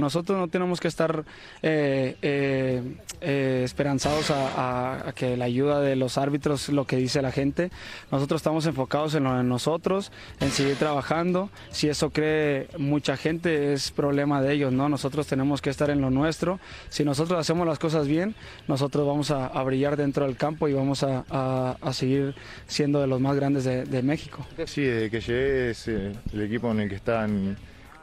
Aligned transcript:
Nosotros 0.00 0.38
no 0.38 0.48
tenemos 0.48 0.80
que 0.80 0.88
estar 0.88 1.24
eh, 1.62 2.16
eh, 2.22 2.82
eh, 3.20 3.62
esperanzados 3.64 4.30
a, 4.30 5.12
que 5.14 5.36
la 5.36 5.44
ayuda 5.44 5.80
de 5.80 5.96
los 5.96 6.18
árbitros, 6.18 6.68
lo 6.70 6.86
que 6.86 6.96
dice 6.96 7.22
la 7.22 7.32
gente. 7.32 7.70
Nosotros 8.10 8.40
estamos 8.40 8.66
enfocados 8.66 9.14
en 9.14 9.24
lo 9.24 9.36
de 9.36 9.44
nosotros, 9.44 10.10
en 10.40 10.50
seguir 10.50 10.76
trabajando. 10.76 11.50
Si 11.70 11.88
eso 11.88 12.10
cree 12.10 12.68
mucha 12.78 13.16
gente, 13.16 13.72
es 13.72 13.90
problema 13.90 14.40
de 14.40 14.54
ellos, 14.54 14.72
¿no? 14.72 14.88
Nosotros 14.88 15.26
tenemos 15.26 15.60
que 15.60 15.70
estar 15.70 15.90
en 15.90 16.00
lo 16.00 16.10
nuestro. 16.10 16.58
Si 16.88 17.04
nosotros 17.04 17.38
hacemos 17.38 17.66
las 17.66 17.78
cosas 17.78 18.06
bien, 18.06 18.34
nosotros 18.68 19.06
vamos 19.06 19.30
a, 19.30 19.60
brillar 19.60 19.96
dentro 19.96 20.24
del 20.24 20.36
campo 20.36 20.68
y 20.68 20.72
vamos 20.72 21.04
a, 21.04 21.76
seguir 21.92 22.34
siendo 22.66 23.00
de 23.00 23.06
los 23.06 23.20
más 23.20 23.36
grandes 23.36 23.64
de, 23.64 24.00
México. 24.00 24.46
Sí, 24.64 24.80
desde 24.80 25.10
que 25.10 25.20
llegué 25.20 25.70
es 25.70 25.86
el 25.86 26.42
equipo 26.42 26.70
en 26.70 26.80
el 26.80 26.88
que 26.88 26.94
están 26.94 27.58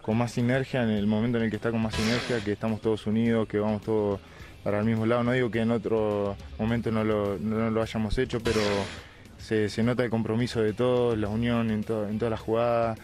con 0.07 0.17
más 0.17 0.31
sinergia, 0.31 0.83
en 0.83 0.89
el 0.89 1.05
momento 1.05 1.37
en 1.37 1.43
el 1.43 1.49
que 1.49 1.57
está 1.57 1.69
con 1.69 1.81
más 1.81 1.93
sinergia, 1.93 2.39
que 2.41 2.53
estamos 2.53 2.79
todos 2.79 3.05
unidos, 3.07 3.45
que 3.45 3.59
vamos 3.59 3.81
todos 3.81 4.21
para 4.63 4.79
el 4.79 4.85
mismo 4.85 5.05
lado. 5.05 5.21
No 5.21 5.33
digo 5.33 5.51
que 5.51 5.59
en 5.59 5.69
otro 5.69 6.37
momento 6.57 6.91
no 6.91 7.03
lo, 7.03 7.37
no 7.37 7.69
lo 7.69 7.81
hayamos 7.81 8.17
hecho, 8.17 8.39
pero 8.39 8.61
se, 9.37 9.67
se, 9.67 9.83
nota 9.83 10.05
el 10.05 10.09
compromiso 10.09 10.61
de 10.61 10.71
todos, 10.71 11.17
la 11.17 11.27
unión 11.27 11.71
en, 11.71 11.83
en 12.09 12.19
todas 12.19 12.31
las 12.31 12.39
jugadas. 12.39 12.97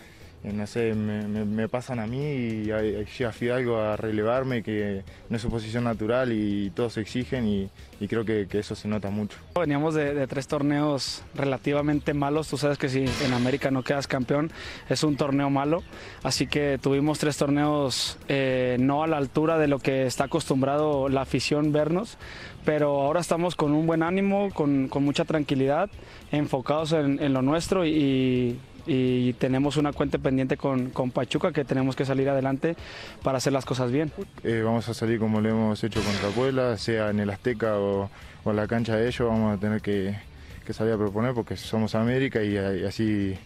Eh, 0.43 0.51
no 0.51 0.67
sé, 0.67 0.93
me, 0.93 1.69
pasan 1.69 1.99
a 1.99 2.07
mí 2.07 2.21
y 2.21 2.63
llega 2.65 3.31
Fidalgo 3.31 3.77
a 3.77 3.95
relevarme, 3.95 4.61
que 4.61 5.03
no 5.29 5.37
es 5.37 5.41
su 5.41 5.49
posición 5.49 5.85
natural 5.85 6.33
y 6.33 6.69
todos 6.71 6.97
exigen 6.97 7.47
y, 7.47 7.69
creo 8.07 8.25
que, 8.25 8.45
eso 8.51 8.75
se 8.75 8.89
nota 8.89 9.09
mucho. 9.09 9.37
Veníamos 9.57 9.95
de, 9.95 10.27
tres 10.27 10.47
torneos 10.47 11.23
relativamente 11.33 12.13
malos, 12.13 12.49
tú 12.49 12.57
sabes 12.57 12.77
que 12.77 12.89
si 12.89 13.05
en 13.23 13.33
América 13.33 13.71
no 13.71 13.83
quedas 13.83 14.07
campeón 14.07 14.51
es 14.89 15.03
un 15.03 15.15
torneo 15.15 15.49
malo, 15.49 15.81
así 16.23 16.47
que 16.47 16.77
tuvimos 16.81 17.19
tres 17.19 17.37
torneos 17.37 18.17
eh, 18.27 18.75
no 18.79 19.03
a 19.03 19.07
la 19.07 19.17
altura 19.17 19.57
de 19.57 19.67
lo 19.67 19.79
que 19.79 20.05
está 20.05 20.25
acostumbrado 20.25 21.07
la 21.07 21.21
afición 21.21 21.71
vernos, 21.71 22.17
pero 22.65 23.01
ahora 23.01 23.21
estamos 23.21 23.55
con 23.55 23.71
un 23.71 23.87
buen 23.87 24.03
ánimo, 24.03 24.49
con, 24.53 24.89
mucha 25.03 25.23
tranquilidad, 25.23 25.89
enfocados 26.31 26.91
en, 26.91 27.21
en 27.21 27.33
lo 27.33 27.41
nuestro 27.41 27.85
y 27.85 27.93
y 27.93 28.72
tenemos 28.85 29.77
una 29.77 29.93
cuenta 29.93 30.17
pendiente 30.17 30.57
con, 30.57 30.89
con, 30.89 31.11
Pachuca 31.11 31.51
que 31.51 31.63
tenemos 31.63 31.95
que 31.95 32.05
salir 32.05 32.29
adelante 32.29 32.75
para 33.23 33.37
hacer 33.37 33.53
las 33.53 33.65
cosas 33.65 33.91
bien. 33.91 34.11
Eh, 34.43 34.61
vamos 34.63 34.87
a 34.89 34.93
salir 34.93 35.19
como 35.19 35.41
lo 35.41 35.49
hemos 35.49 35.83
hecho 35.83 36.01
contra 36.01 36.29
Puebla, 36.29 36.77
sea 36.77 37.09
en 37.09 37.19
el 37.19 37.29
Azteca 37.29 37.77
o, 37.77 38.09
en 38.45 38.55
la 38.55 38.67
cancha 38.67 38.95
de 38.95 39.07
ellos, 39.07 39.27
vamos 39.27 39.57
a 39.57 39.59
tener 39.59 39.81
que, 39.81 40.15
salir 40.71 40.93
a 40.93 40.97
proponer 40.97 41.33
porque 41.33 41.55
somos 41.55 41.95
América 41.95 42.43
y, 42.43 42.57
así 42.57 43.37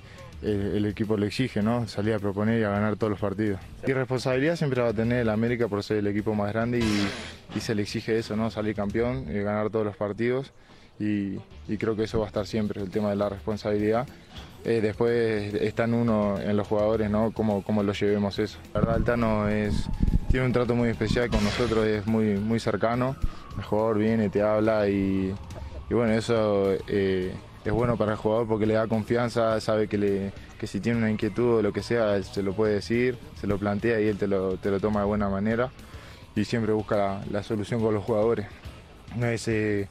el, 0.42 0.86
equipo 0.86 1.18
lo 1.18 1.26
exige, 1.26 1.62
¿no? 1.62 1.88
Salir 1.88 2.14
a 2.14 2.20
proponer 2.20 2.60
y 2.60 2.64
a 2.64 2.70
ganar 2.70 2.96
todos 2.96 3.12
los 3.12 3.20
partidos. 3.20 3.60
Y 3.86 3.94
responsabilidad 3.94 4.56
siempre 4.56 4.82
va 4.82 4.90
a 4.90 4.94
tener 4.94 5.20
el 5.20 5.30
América 5.30 5.68
por 5.68 5.84
ser 5.84 5.98
el 5.98 6.08
equipo 6.08 6.34
más 6.34 6.52
grande 6.54 6.80
y, 6.80 7.60
se 7.60 7.74
le 7.74 7.82
exige 7.82 8.18
eso, 8.18 8.36
¿no? 8.36 8.52
Salir 8.52 8.76
campeón, 8.76 9.26
y 9.30 9.40
ganar 9.40 9.70
todos 9.72 9.86
los 9.86 9.98
partidos 9.98 10.52
y, 11.00 11.38
y 11.68 11.78
creo 11.78 11.96
que 11.96 12.04
eso 12.04 12.20
va 12.20 12.26
a 12.26 12.28
estar 12.28 12.46
siempre, 12.48 12.82
el 12.82 12.90
tema 12.90 13.10
de 13.10 13.16
la 13.16 13.30
responsabilidad. 13.30 14.08
Eh, 14.66 14.82
después 14.82 15.54
está 15.54 15.86
en 15.86 15.94
uno, 15.94 16.40
en 16.40 16.58
los 16.58 16.68
jugadores, 16.68 17.10
¿no? 17.10 17.32
Cómo, 17.32 17.64
cómo 17.64 17.84
lo 17.84 17.94
llevemos 17.94 18.38
eso. 18.40 18.58
La 18.74 18.82
verdad, 18.82 18.96
Altano 18.96 19.48
es, 19.48 19.88
tiene 20.30 20.46
un 20.46 20.52
trato 20.52 20.76
muy 20.76 20.90
especial 20.90 21.30
con 21.30 21.44
nosotros, 21.44 21.86
es 21.86 22.06
muy, 22.06 22.36
muy 22.36 22.60
cercano. 22.60 23.16
El 23.58 23.64
jugador 23.64 24.00
viene, 24.00 24.30
te 24.30 24.42
habla 24.42 24.90
y, 24.90 25.34
bueno, 25.90 26.12
eso 26.14 26.74
eh, 26.88 27.34
es 27.64 27.72
bueno 27.72 27.96
para 27.96 28.12
el 28.12 28.18
jugador 28.18 28.48
porque 28.48 28.66
le 28.66 28.74
da 28.74 28.88
confianza, 28.88 29.60
sabe 29.62 29.88
que, 29.88 29.98
le, 29.98 30.34
que 30.60 30.68
si 30.68 30.80
tiene 30.80 30.98
una 30.98 31.10
inquietud 31.10 31.60
o 31.60 31.62
lo 31.62 31.72
que 31.72 31.82
sea, 31.82 32.22
se 32.24 32.44
lo 32.44 32.54
puede 32.54 32.74
decir, 32.74 33.18
se 33.40 33.48
lo 33.48 33.58
plantea 33.58 34.02
y 34.02 34.08
él 34.08 34.18
te 34.18 34.28
lo, 34.28 34.58
te 34.58 34.70
lo 34.70 34.80
toma 34.80 35.00
de 35.00 35.06
buena 35.06 35.30
manera 35.30 35.72
y 36.36 36.46
siempre 36.46 36.74
busca 36.74 37.22
la, 37.32 37.44
solución 37.44 37.82
con 37.82 37.94
los 37.94 38.04
jugadores. 38.04 38.48
No 39.16 39.28
es, 39.28 39.48
eh, 39.48 39.88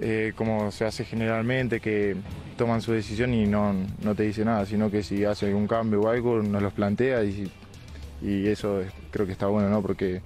eh, 0.00 0.32
como 0.36 0.70
se 0.70 0.84
hace 0.84 1.04
generalmente, 1.04 1.80
que 1.80 2.16
toman 2.56 2.82
su 2.82 2.92
decisión 2.92 3.32
y 3.34 3.46
no, 3.46 3.74
no 4.02 4.14
te 4.14 4.24
dice 4.24 4.44
nada, 4.44 4.66
sino 4.66 4.90
que 4.90 5.02
si 5.02 5.24
hace 5.24 5.46
algún 5.46 5.66
cambio 5.66 6.02
o 6.02 6.08
algo, 6.08 6.42
nos 6.42 6.62
los 6.62 6.72
plantea 6.72 7.24
y, 7.24 7.50
y 8.22 8.46
eso 8.48 8.82
creo 9.10 9.26
que 9.26 9.32
está 9.32 9.46
bueno, 9.46 9.68
¿no? 9.68 9.82
Porque 9.82 10.22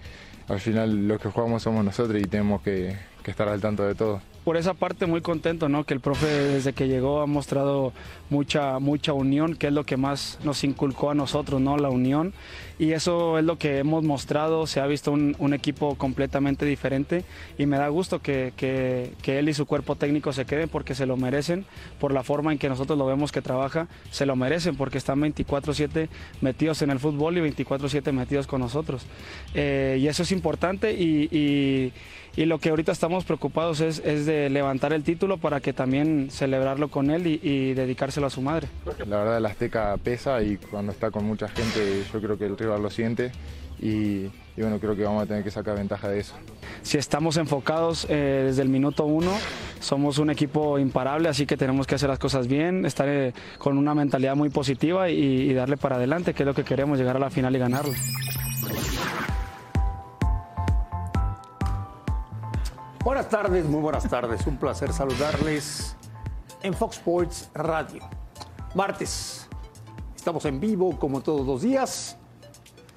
al 0.48 0.60
final 0.60 1.06
los 1.08 1.20
que 1.20 1.28
jugamos 1.28 1.62
somos 1.62 1.84
nosotros 1.84 2.20
y 2.20 2.24
tenemos 2.24 2.62
que, 2.62 2.96
que 3.22 3.30
estar 3.30 3.48
al 3.48 3.60
tanto 3.60 3.86
de 3.86 3.94
todo 3.94 4.20
por 4.44 4.56
esa 4.56 4.74
parte 4.74 5.06
muy 5.06 5.20
contento, 5.20 5.68
¿no? 5.68 5.84
Que 5.84 5.94
el 5.94 6.00
profe 6.00 6.26
desde 6.26 6.72
que 6.72 6.88
llegó 6.88 7.20
ha 7.20 7.26
mostrado 7.26 7.92
mucha, 8.30 8.78
mucha 8.78 9.12
unión, 9.12 9.54
que 9.54 9.66
es 9.66 9.72
lo 9.72 9.84
que 9.84 9.96
más 9.96 10.38
nos 10.44 10.64
inculcó 10.64 11.10
a 11.10 11.14
nosotros, 11.14 11.60
¿no? 11.60 11.76
La 11.76 11.90
unión. 11.90 12.32
Y 12.78 12.92
eso 12.92 13.38
es 13.38 13.44
lo 13.44 13.58
que 13.58 13.78
hemos 13.78 14.02
mostrado, 14.04 14.66
se 14.66 14.80
ha 14.80 14.86
visto 14.86 15.12
un, 15.12 15.52
equipo 15.52 15.96
completamente 15.96 16.64
diferente 16.64 17.24
y 17.58 17.66
me 17.66 17.76
da 17.76 17.88
gusto 17.88 18.20
que, 18.20 18.54
que, 18.56 19.38
él 19.38 19.48
y 19.50 19.54
su 19.54 19.66
cuerpo 19.66 19.96
técnico 19.96 20.32
se 20.32 20.46
queden 20.46 20.68
porque 20.70 20.94
se 20.94 21.04
lo 21.04 21.18
merecen, 21.18 21.66
por 21.98 22.12
la 22.12 22.22
forma 22.22 22.52
en 22.52 22.58
que 22.58 22.70
nosotros 22.70 22.96
lo 22.96 23.04
vemos 23.04 23.32
que 23.32 23.42
trabaja, 23.42 23.88
se 24.10 24.24
lo 24.24 24.36
merecen 24.36 24.76
porque 24.76 24.96
están 24.96 25.20
24/7 25.20 26.08
metidos 26.40 26.80
en 26.80 26.90
el 26.90 26.98
fútbol 27.00 27.36
y 27.36 27.40
24/7 27.42 28.12
metidos 28.12 28.46
con 28.46 28.60
nosotros. 28.60 29.04
Eh, 29.54 29.98
y 30.00 30.06
eso 30.06 30.22
es 30.22 30.32
importante 30.32 30.92
y 30.92 31.92
y 32.29 32.29
lo 32.36 32.58
que 32.58 32.70
ahorita 32.70 32.92
estamos 32.92 33.24
preocupados 33.24 33.80
es, 33.80 34.00
es, 34.04 34.26
de 34.26 34.50
levantar 34.50 34.92
el 34.92 35.02
título 35.02 35.38
para 35.38 35.60
que 35.60 35.72
también 35.72 36.30
celebrarlo 36.30 36.88
con 36.88 37.10
él 37.10 37.26
y, 37.26 37.74
dedicárselo 37.74 38.26
a 38.26 38.30
su 38.30 38.42
madre. 38.42 38.68
La 39.06 39.18
verdad 39.18 39.38
el 39.38 39.46
Azteca 39.46 39.96
pesa 40.02 40.42
y 40.42 40.56
cuando 40.56 40.92
está 40.92 41.10
con 41.10 41.24
mucha 41.24 41.48
gente 41.48 42.04
yo 42.12 42.20
creo 42.20 42.38
que 42.38 42.46
el 42.46 42.56
rival 42.56 42.82
lo 42.82 42.90
siente 42.90 43.32
y, 43.82 44.26
bueno, 44.56 44.78
creo 44.78 44.94
que 44.94 45.04
vamos 45.04 45.22
a 45.22 45.26
tener 45.26 45.42
que 45.42 45.50
sacar 45.50 45.76
ventaja 45.76 46.08
de 46.08 46.20
eso. 46.20 46.34
Si 46.82 46.98
estamos 46.98 47.38
enfocados 47.38 48.06
eh, 48.10 48.44
desde 48.46 48.60
el 48.60 48.68
minuto 48.68 49.06
uno, 49.06 49.32
somos 49.80 50.18
un 50.18 50.28
equipo 50.28 50.78
imparable, 50.78 51.30
así 51.30 51.46
que 51.46 51.56
tenemos 51.56 51.86
que 51.86 51.94
hacer 51.94 52.10
las 52.10 52.18
cosas 52.18 52.46
bien, 52.46 52.84
estar 52.84 53.08
eh, 53.08 53.32
con 53.58 53.78
una 53.78 53.94
mentalidad 53.94 54.36
muy 54.36 54.50
positiva 54.50 55.08
y, 55.08 55.14
y 55.14 55.54
darle 55.54 55.78
para 55.78 55.96
adelante, 55.96 56.34
que 56.34 56.42
es 56.42 56.46
lo 56.46 56.54
que 56.54 56.64
queremos, 56.64 56.98
llegar 56.98 57.16
a 57.16 57.20
la 57.20 57.30
final 57.30 57.56
y 57.56 57.58
ganarlo. 57.58 57.94
Buenas 63.02 63.30
tardes, 63.30 63.64
muy 63.64 63.80
buenas 63.80 64.06
tardes. 64.06 64.46
Un 64.46 64.58
placer 64.58 64.92
saludarles 64.92 65.96
en 66.62 66.74
Fox 66.74 66.98
Sports 66.98 67.50
Radio. 67.54 68.02
Martes, 68.74 69.48
estamos 70.14 70.44
en 70.44 70.60
vivo 70.60 70.98
como 70.98 71.22
todos 71.22 71.46
los 71.46 71.62
días 71.62 72.18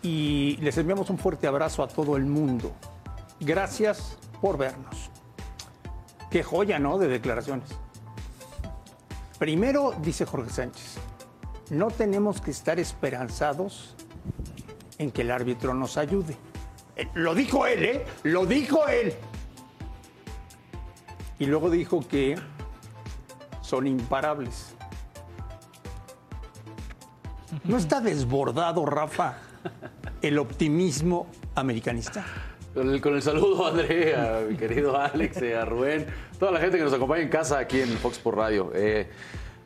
y 0.02 0.58
les 0.58 0.78
enviamos 0.78 1.10
un 1.10 1.18
fuerte 1.18 1.48
abrazo 1.48 1.84
a 1.84 1.88
todo 1.88 2.18
el 2.18 2.26
mundo. 2.26 2.74
Gracias 3.40 4.18
por 4.42 4.58
vernos. 4.58 5.10
Qué 6.30 6.44
joya, 6.44 6.80
¿no? 6.80 6.98
De 6.98 7.08
declaraciones. 7.08 7.70
Primero, 9.40 9.94
dice 10.02 10.26
Jorge 10.26 10.50
Sánchez, 10.50 10.98
no 11.70 11.88
tenemos 11.88 12.42
que 12.42 12.52
estar 12.52 12.78
esperanzados 12.78 13.96
en 14.98 15.12
que 15.12 15.22
el 15.22 15.32
árbitro 15.32 15.74
nos 15.74 15.96
ayude. 15.96 16.36
Eh, 16.98 17.08
lo 17.14 17.34
dijo 17.34 17.66
él, 17.66 17.86
¿eh? 17.86 18.06
Lo 18.24 18.46
dijo 18.46 18.86
él. 18.90 19.16
Y 21.44 21.46
luego 21.46 21.70
dijo 21.70 22.08
que 22.08 22.38
son 23.62 23.86
imparables. 23.86 24.74
¿No 27.66 27.76
está 27.76 28.00
desbordado, 28.00 28.86
Rafa, 28.86 29.40
el 30.22 30.40
optimismo 30.40 31.28
americanista? 31.56 32.26
Con 32.74 33.16
el, 33.16 33.22
saludo 33.22 33.66
a 33.66 33.70
Andrea, 33.72 34.46
mi 34.50 34.56
querido 34.56 34.98
Alex, 34.98 35.42
a 35.42 35.66
Rubén, 35.66 36.06
toda 36.40 36.54
la 36.54 36.62
gente 36.62 36.78
que 36.78 36.86
nos 36.86 36.94
acompaña 36.94 37.24
en 37.24 37.30
casa 37.30 37.60
aquí 37.60 37.82
en 37.82 37.90
Fox 37.90 38.20
por 38.20 38.38
Radio. 38.38 38.72
Eh, 38.74 39.10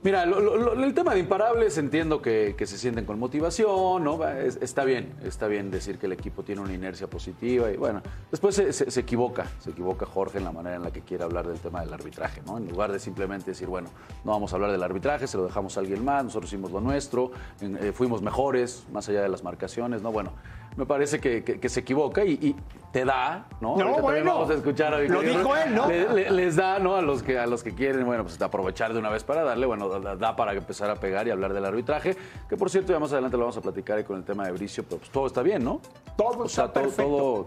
Mira, 0.07 0.23
el 0.23 0.93
tema 0.93 1.13
de 1.15 1.19
imparables 1.19 1.77
entiendo 1.77 2.21
que, 2.21 2.55
se 2.57 2.77
sienten 2.77 3.03
con 3.03 3.19
motivación, 3.19 4.05
¿no? 4.05 4.25
está 4.25 4.85
bien, 4.85 5.13
está 5.21 5.47
bien 5.47 5.69
decir 5.69 5.99
que 5.99 6.05
el 6.05 6.13
equipo 6.13 6.43
tiene 6.43 6.61
una 6.61 6.73
inercia 6.73 7.07
positiva 7.07 7.69
y 7.69 7.75
bueno, 7.75 8.01
después 8.31 8.55
se, 8.55 8.99
equivoca, 9.01 9.47
se 9.59 9.71
equivoca 9.71 10.05
Jorge 10.05 10.37
en 10.37 10.45
la 10.45 10.53
manera 10.53 10.77
en 10.77 10.83
la 10.83 10.91
que 10.91 11.01
quiere 11.01 11.25
hablar 11.25 11.45
del 11.45 11.59
tema 11.59 11.81
del 11.81 11.93
arbitraje, 11.93 12.41
¿no? 12.45 12.57
En 12.57 12.69
lugar 12.69 12.93
de 12.93 12.99
simplemente 12.99 13.51
decir, 13.51 13.67
bueno, 13.67 13.89
no 14.23 14.31
vamos 14.31 14.53
a 14.53 14.55
hablar 14.55 14.71
del 14.71 14.81
arbitraje, 14.81 15.27
se 15.27 15.35
lo 15.35 15.43
dejamos 15.43 15.75
a 15.75 15.81
alguien 15.81 16.05
más, 16.05 16.23
nosotros 16.23 16.53
hicimos 16.53 16.71
lo 16.71 16.79
nuestro, 16.79 17.31
eh, 17.59 17.91
fuimos 17.93 18.21
mejores, 18.21 18.85
más 18.93 19.09
allá 19.09 19.21
de 19.21 19.27
las 19.27 19.43
marcaciones, 19.43 20.01
¿no? 20.01 20.13
Bueno, 20.13 20.31
me 20.77 20.85
parece 20.85 21.19
que, 21.19 21.69
se 21.69 21.79
equivoca 21.79 22.23
y, 22.23 22.55
te 22.91 23.03
da, 23.03 23.47
¿no? 23.59 23.75
No, 23.75 23.99
bueno, 23.99 24.33
vamos 24.33 24.49
a 24.49 24.53
escuchar 24.53 24.93
a 24.93 24.99
Lo 24.99 25.21
dijo 25.21 25.55
él, 25.57 25.75
¿no? 25.75 25.89
les 25.89 26.55
da, 26.55 26.79
¿no? 26.79 26.95
A 26.95 27.01
los 27.01 27.21
que 27.21 27.37
a 27.37 27.45
los 27.45 27.63
que 27.63 27.73
quieren, 27.73 28.05
bueno, 28.05 28.23
pues 28.23 28.41
aprovechar 28.41 28.93
de 28.93 28.99
una 28.99 29.09
vez 29.09 29.23
para 29.23 29.43
darle, 29.43 29.65
bueno, 29.65 29.96
da, 29.99 30.35
para 30.35 30.53
empezar 30.53 30.89
a 30.89 30.95
pegar 30.95 31.27
y 31.27 31.31
hablar 31.31 31.53
del 31.53 31.65
arbitraje, 31.65 32.15
que 32.47 32.57
por 32.57 32.69
cierto, 32.69 32.93
ya 32.93 32.99
más 32.99 33.11
adelante 33.11 33.37
lo 33.37 33.43
vamos 33.43 33.57
a 33.57 33.61
platicar 33.61 34.03
con 34.05 34.17
el 34.17 34.23
tema 34.23 34.45
de 34.45 34.51
Bricio, 34.51 34.83
pero 34.83 34.97
pues 34.97 35.11
todo 35.11 35.27
está 35.27 35.41
bien, 35.41 35.63
¿no? 35.63 35.81
Todo 36.15 36.45
está 36.45 36.71
perfecto. 36.71 37.45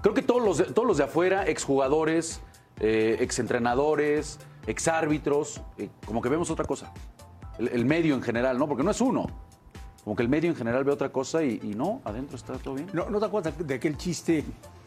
creo 0.00 0.14
que 0.14 0.22
todos 0.22 0.42
los 0.42 0.58
de, 0.58 0.64
todos 0.64 0.86
los 0.86 0.98
de 0.98 1.04
afuera, 1.04 1.46
exjugadores, 1.46 2.40
eh, 2.80 3.16
exentrenadores, 3.20 4.38
exárbitros, 4.66 5.60
eh, 5.78 5.88
como 6.06 6.22
que 6.22 6.28
vemos 6.28 6.50
otra 6.50 6.64
cosa. 6.64 6.92
El, 7.58 7.68
el 7.68 7.84
medio 7.84 8.14
en 8.14 8.22
general, 8.22 8.58
¿no? 8.58 8.68
Porque 8.68 8.82
no 8.82 8.90
es 8.90 9.00
uno 9.00 9.26
como 10.04 10.16
que 10.16 10.22
el 10.22 10.28
medio 10.28 10.50
en 10.50 10.56
general 10.56 10.84
ve 10.84 10.92
otra 10.92 11.10
cosa 11.10 11.44
y, 11.44 11.60
y 11.62 11.74
no, 11.74 12.00
adentro 12.04 12.36
está 12.36 12.54
todo 12.54 12.74
bien. 12.74 12.88
¿No, 12.92 13.08
¿No 13.08 13.20
te 13.20 13.26
acuerdas 13.26 13.54
de 13.56 13.74
aquel 13.74 13.96
chiste 13.96 14.44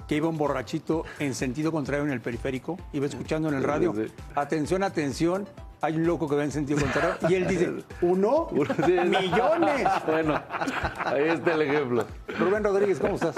que 0.08 0.16
iba 0.16 0.28
un 0.28 0.38
borrachito 0.38 1.04
en 1.20 1.34
sentido 1.34 1.72
contrario 1.72 2.06
en 2.06 2.12
el 2.12 2.22
periférico? 2.22 2.78
Iba 2.94 3.06
escuchando 3.06 3.50
en 3.50 3.56
el 3.56 3.64
radio. 3.64 3.94
Atención, 4.36 4.84
atención. 4.84 5.48
Hay 5.82 5.96
un 5.98 6.06
loco 6.06 6.28
que 6.28 6.36
va 6.36 6.44
en 6.44 6.52
sentido 6.52 6.80
contrario. 6.80 7.16
Y 7.30 7.34
él 7.36 7.48
dice, 7.48 7.74
¿uno? 8.02 8.48
¡Millones! 8.52 9.88
Bueno, 10.08 10.42
ahí 11.04 11.30
está 11.30 11.54
el 11.54 11.62
ejemplo. 11.64 12.06
Rubén 12.40 12.64
Rodríguez, 12.64 13.00
¿cómo 13.00 13.16
estás? 13.16 13.36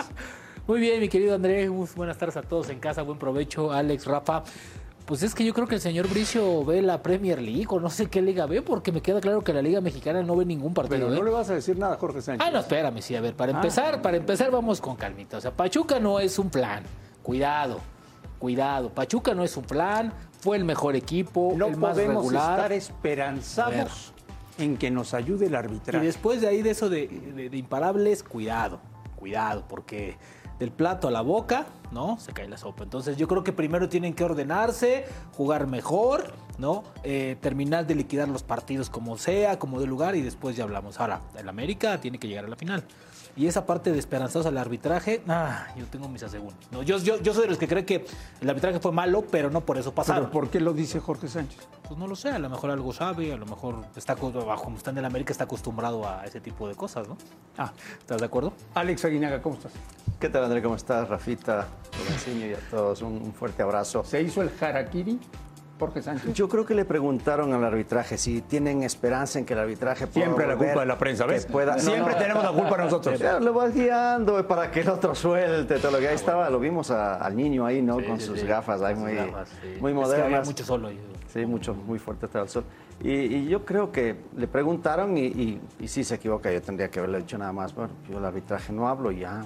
Muy 0.67 0.79
bien, 0.81 0.99
mi 0.99 1.07
querido 1.09 1.35
Andrés. 1.35 1.69
Buenas 1.95 2.17
tardes 2.17 2.37
a 2.37 2.41
todos 2.41 2.69
en 2.69 2.79
casa. 2.79 3.01
Buen 3.01 3.17
provecho, 3.17 3.71
Alex, 3.71 4.05
Rafa. 4.05 4.43
Pues 5.07 5.23
es 5.23 5.33
que 5.33 5.45
yo 5.45 5.53
creo 5.53 5.67
que 5.67 5.75
el 5.75 5.81
señor 5.81 6.09
Bricio 6.09 6.65
ve 6.65 6.81
la 6.81 7.01
Premier 7.01 7.41
League 7.41 7.65
o 7.69 7.79
no 7.79 7.89
sé 7.89 8.07
qué 8.07 8.21
liga 8.21 8.45
ve, 8.45 8.61
porque 8.61 8.91
me 8.91 9.01
queda 9.01 9.21
claro 9.21 9.41
que 9.41 9.53
la 9.53 9.61
Liga 9.61 9.79
Mexicana 9.79 10.21
no 10.21 10.35
ve 10.35 10.43
ningún 10.43 10.73
partido. 10.73 10.99
Pero 11.07 11.13
¿eh? 11.13 11.17
no 11.17 11.23
le 11.23 11.31
vas 11.31 11.49
a 11.49 11.53
decir 11.53 11.77
nada 11.77 11.93
a 11.93 11.97
Jorge 11.97 12.21
Sánchez. 12.21 12.45
Ah, 12.45 12.51
no, 12.51 12.59
espérame, 12.59 13.01
sí, 13.01 13.15
a 13.15 13.21
ver, 13.21 13.33
para 13.33 13.53
empezar, 13.53 14.01
para 14.01 14.17
empezar 14.17 14.51
vamos 14.51 14.81
con 14.81 14.97
calmita. 14.97 15.37
O 15.37 15.41
sea, 15.41 15.51
Pachuca 15.51 15.97
no 16.01 16.19
es 16.19 16.37
un 16.37 16.49
plan. 16.49 16.83
Cuidado, 17.23 17.79
cuidado. 18.37 18.89
Pachuca 18.89 19.33
no 19.33 19.45
es 19.45 19.55
un 19.55 19.63
plan, 19.63 20.11
fue 20.41 20.57
el 20.57 20.65
mejor 20.65 20.97
equipo, 20.97 21.53
no 21.55 21.67
el 21.67 21.77
más 21.77 21.93
podemos 21.93 22.23
regular. 22.25 22.51
estar 22.57 22.73
esperanzados 22.73 24.13
en 24.57 24.75
que 24.75 24.91
nos 24.91 25.13
ayude 25.13 25.45
el 25.45 25.53
Y 25.53 25.55
arbitraje. 25.55 26.05
después 26.05 26.41
de 26.41 26.47
ahí 26.47 26.61
de 26.61 26.71
eso 26.71 26.89
de, 26.89 27.07
de- 27.07 27.49
de 27.49 27.57
imparables, 27.57 28.23
cuidado, 28.23 28.81
cuidado, 29.15 29.63
porque 29.69 30.17
del 30.59 30.71
plato 30.71 31.07
a 31.07 31.11
la 31.11 31.21
boca, 31.21 31.67
¿no? 31.91 32.19
Se 32.19 32.33
cae 32.33 32.47
la 32.47 32.57
sopa. 32.57 32.83
Entonces 32.83 33.17
yo 33.17 33.27
creo 33.27 33.43
que 33.43 33.53
primero 33.53 33.89
tienen 33.89 34.13
que 34.13 34.23
ordenarse, 34.23 35.05
jugar 35.33 35.67
mejor, 35.67 36.33
¿no? 36.57 36.83
Eh, 37.03 37.37
terminar 37.41 37.85
de 37.87 37.95
liquidar 37.95 38.27
los 38.27 38.43
partidos 38.43 38.89
como 38.89 39.17
sea, 39.17 39.59
como 39.59 39.79
de 39.79 39.87
lugar, 39.87 40.15
y 40.15 40.21
después 40.21 40.55
ya 40.55 40.63
hablamos. 40.63 40.99
Ahora, 40.99 41.21
el 41.37 41.47
América 41.47 41.99
tiene 41.99 42.17
que 42.17 42.27
llegar 42.27 42.45
a 42.45 42.47
la 42.47 42.55
final. 42.55 42.83
Y 43.37 43.45
esa 43.45 43.67
parte 43.67 43.91
de 43.91 43.99
esperanzados 43.99 44.47
al 44.47 44.57
arbitraje, 44.57 45.21
ah, 45.27 45.67
yo 45.77 45.85
tengo 45.85 46.09
mis 46.09 46.23
asegúnes. 46.23 46.55
No, 46.71 46.81
yo, 46.81 46.97
yo, 46.97 47.21
yo 47.21 47.35
soy 47.35 47.43
de 47.43 47.49
los 47.49 47.59
que 47.59 47.67
cree 47.67 47.85
que 47.85 48.03
el 48.41 48.49
arbitraje 48.49 48.79
fue 48.79 48.91
malo, 48.91 49.23
pero 49.29 49.51
no 49.51 49.61
por 49.61 49.77
eso 49.77 49.93
pasaron. 49.93 50.23
¿Pero 50.23 50.31
por 50.31 50.49
qué 50.49 50.59
lo 50.59 50.73
dice 50.73 50.99
Jorge 50.99 51.27
Sánchez? 51.27 51.67
Pues 51.87 51.99
no 51.99 52.07
lo 52.07 52.15
sé, 52.15 52.29
a 52.29 52.39
lo 52.39 52.49
mejor 52.49 52.71
algo 52.71 52.91
sabe, 52.93 53.31
a 53.31 53.37
lo 53.37 53.45
mejor 53.45 53.85
está, 53.95 54.15
como 54.15 54.75
está 54.75 54.89
en 54.89 54.97
el 54.97 55.05
América, 55.05 55.31
está 55.31 55.43
acostumbrado 55.43 56.07
a 56.09 56.25
ese 56.25 56.41
tipo 56.41 56.67
de 56.67 56.73
cosas, 56.73 57.07
¿no? 57.07 57.15
Ah, 57.59 57.71
¿Estás 57.99 58.17
de 58.17 58.25
acuerdo? 58.25 58.53
Alex 58.73 59.05
Aguinaga, 59.05 59.39
¿cómo 59.39 59.55
estás? 59.55 59.71
¿Qué 60.19 60.29
tal, 60.29 60.43
André? 60.43 60.63
¿Cómo 60.63 60.75
estás? 60.75 61.07
Rafita, 61.07 61.67
Lorenziño 61.99 62.47
y 62.47 62.53
a 62.53 62.59
todos 62.71 63.03
un, 63.03 63.21
un 63.21 63.33
fuerte 63.33 63.61
abrazo. 63.61 64.03
¿Se 64.03 64.19
hizo 64.19 64.41
el 64.41 64.49
harakiri, 64.59 65.19
Jorge 65.79 66.01
Sánchez? 66.01 66.33
Yo 66.33 66.49
creo 66.49 66.65
que 66.65 66.73
le 66.73 66.85
preguntaron 66.85 67.53
al 67.53 67.63
arbitraje 67.63 68.17
si 68.17 68.41
tienen 68.41 68.83
esperanza 68.83 69.37
en 69.39 69.45
que 69.45 69.53
el 69.53 69.59
arbitraje 69.59 70.07
pueda 70.07 70.25
Siempre 70.25 70.47
la 70.47 70.55
culpa 70.57 70.79
de 70.81 70.85
la 70.85 70.97
prensa, 70.97 71.25
¿ves? 71.25 71.45
pueda- 71.45 71.73
no, 71.75 71.79
Siempre 71.81 72.13
no. 72.13 72.19
tenemos 72.19 72.43
la 72.43 72.51
culpa 72.51 72.77
nosotros. 72.77 73.15
Pero 73.17 73.39
lo 73.39 73.53
vas 73.53 73.73
guiando 73.73 74.47
para 74.47 74.71
que 74.71 74.81
el 74.81 74.89
otro 74.89 75.13
suelte 75.13 75.77
todo 75.79 75.91
lo 75.91 75.99
que 75.99 76.07
ahí 76.07 76.15
estaba. 76.15 76.49
Lo 76.49 76.59
vimos 76.59 76.89
a- 76.91 77.15
al 77.15 77.35
niño 77.35 77.65
ahí, 77.65 77.81
¿no? 77.81 77.95
Con 78.03 78.19
sí, 78.19 78.25
sus 78.25 78.39
sí. 78.39 78.47
gafas 78.47 78.81
ahí 78.81 78.95
muy, 78.95 79.13
gafas, 79.15 79.49
sí. 79.49 79.77
muy 79.79 79.91
Es 79.91 79.97
que 79.97 80.03
había 80.05 80.17
modernas. 80.25 80.47
mucho 80.47 80.63
solo 80.63 80.87
ahí. 80.87 80.99
Sí, 81.31 81.45
mucho, 81.45 81.73
muy 81.73 81.99
fuerte 81.99 82.25
estaba 82.25 82.43
el 82.43 82.49
sol. 82.49 82.63
Y, 83.03 83.11
y 83.11 83.47
yo 83.47 83.63
creo 83.63 83.91
que 83.91 84.15
le 84.35 84.47
preguntaron 84.47 85.15
y, 85.17 85.25
y, 85.25 85.61
y 85.79 85.87
sí 85.87 86.03
se 86.03 86.15
equivoca. 86.15 86.51
Yo 86.51 86.61
tendría 86.61 86.89
que 86.89 86.97
haberle 86.99 87.19
dicho 87.19 87.37
nada 87.37 87.51
más, 87.53 87.75
bueno, 87.75 87.91
yo 88.09 88.17
el 88.17 88.25
arbitraje 88.25 88.73
no 88.73 88.87
hablo, 88.87 89.11
ya 89.11 89.45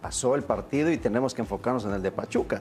pasó 0.00 0.34
el 0.36 0.42
partido 0.42 0.90
y 0.90 0.98
tenemos 0.98 1.34
que 1.34 1.42
enfocarnos 1.42 1.84
en 1.86 1.92
el 1.94 2.02
de 2.02 2.12
Pachuca. 2.12 2.60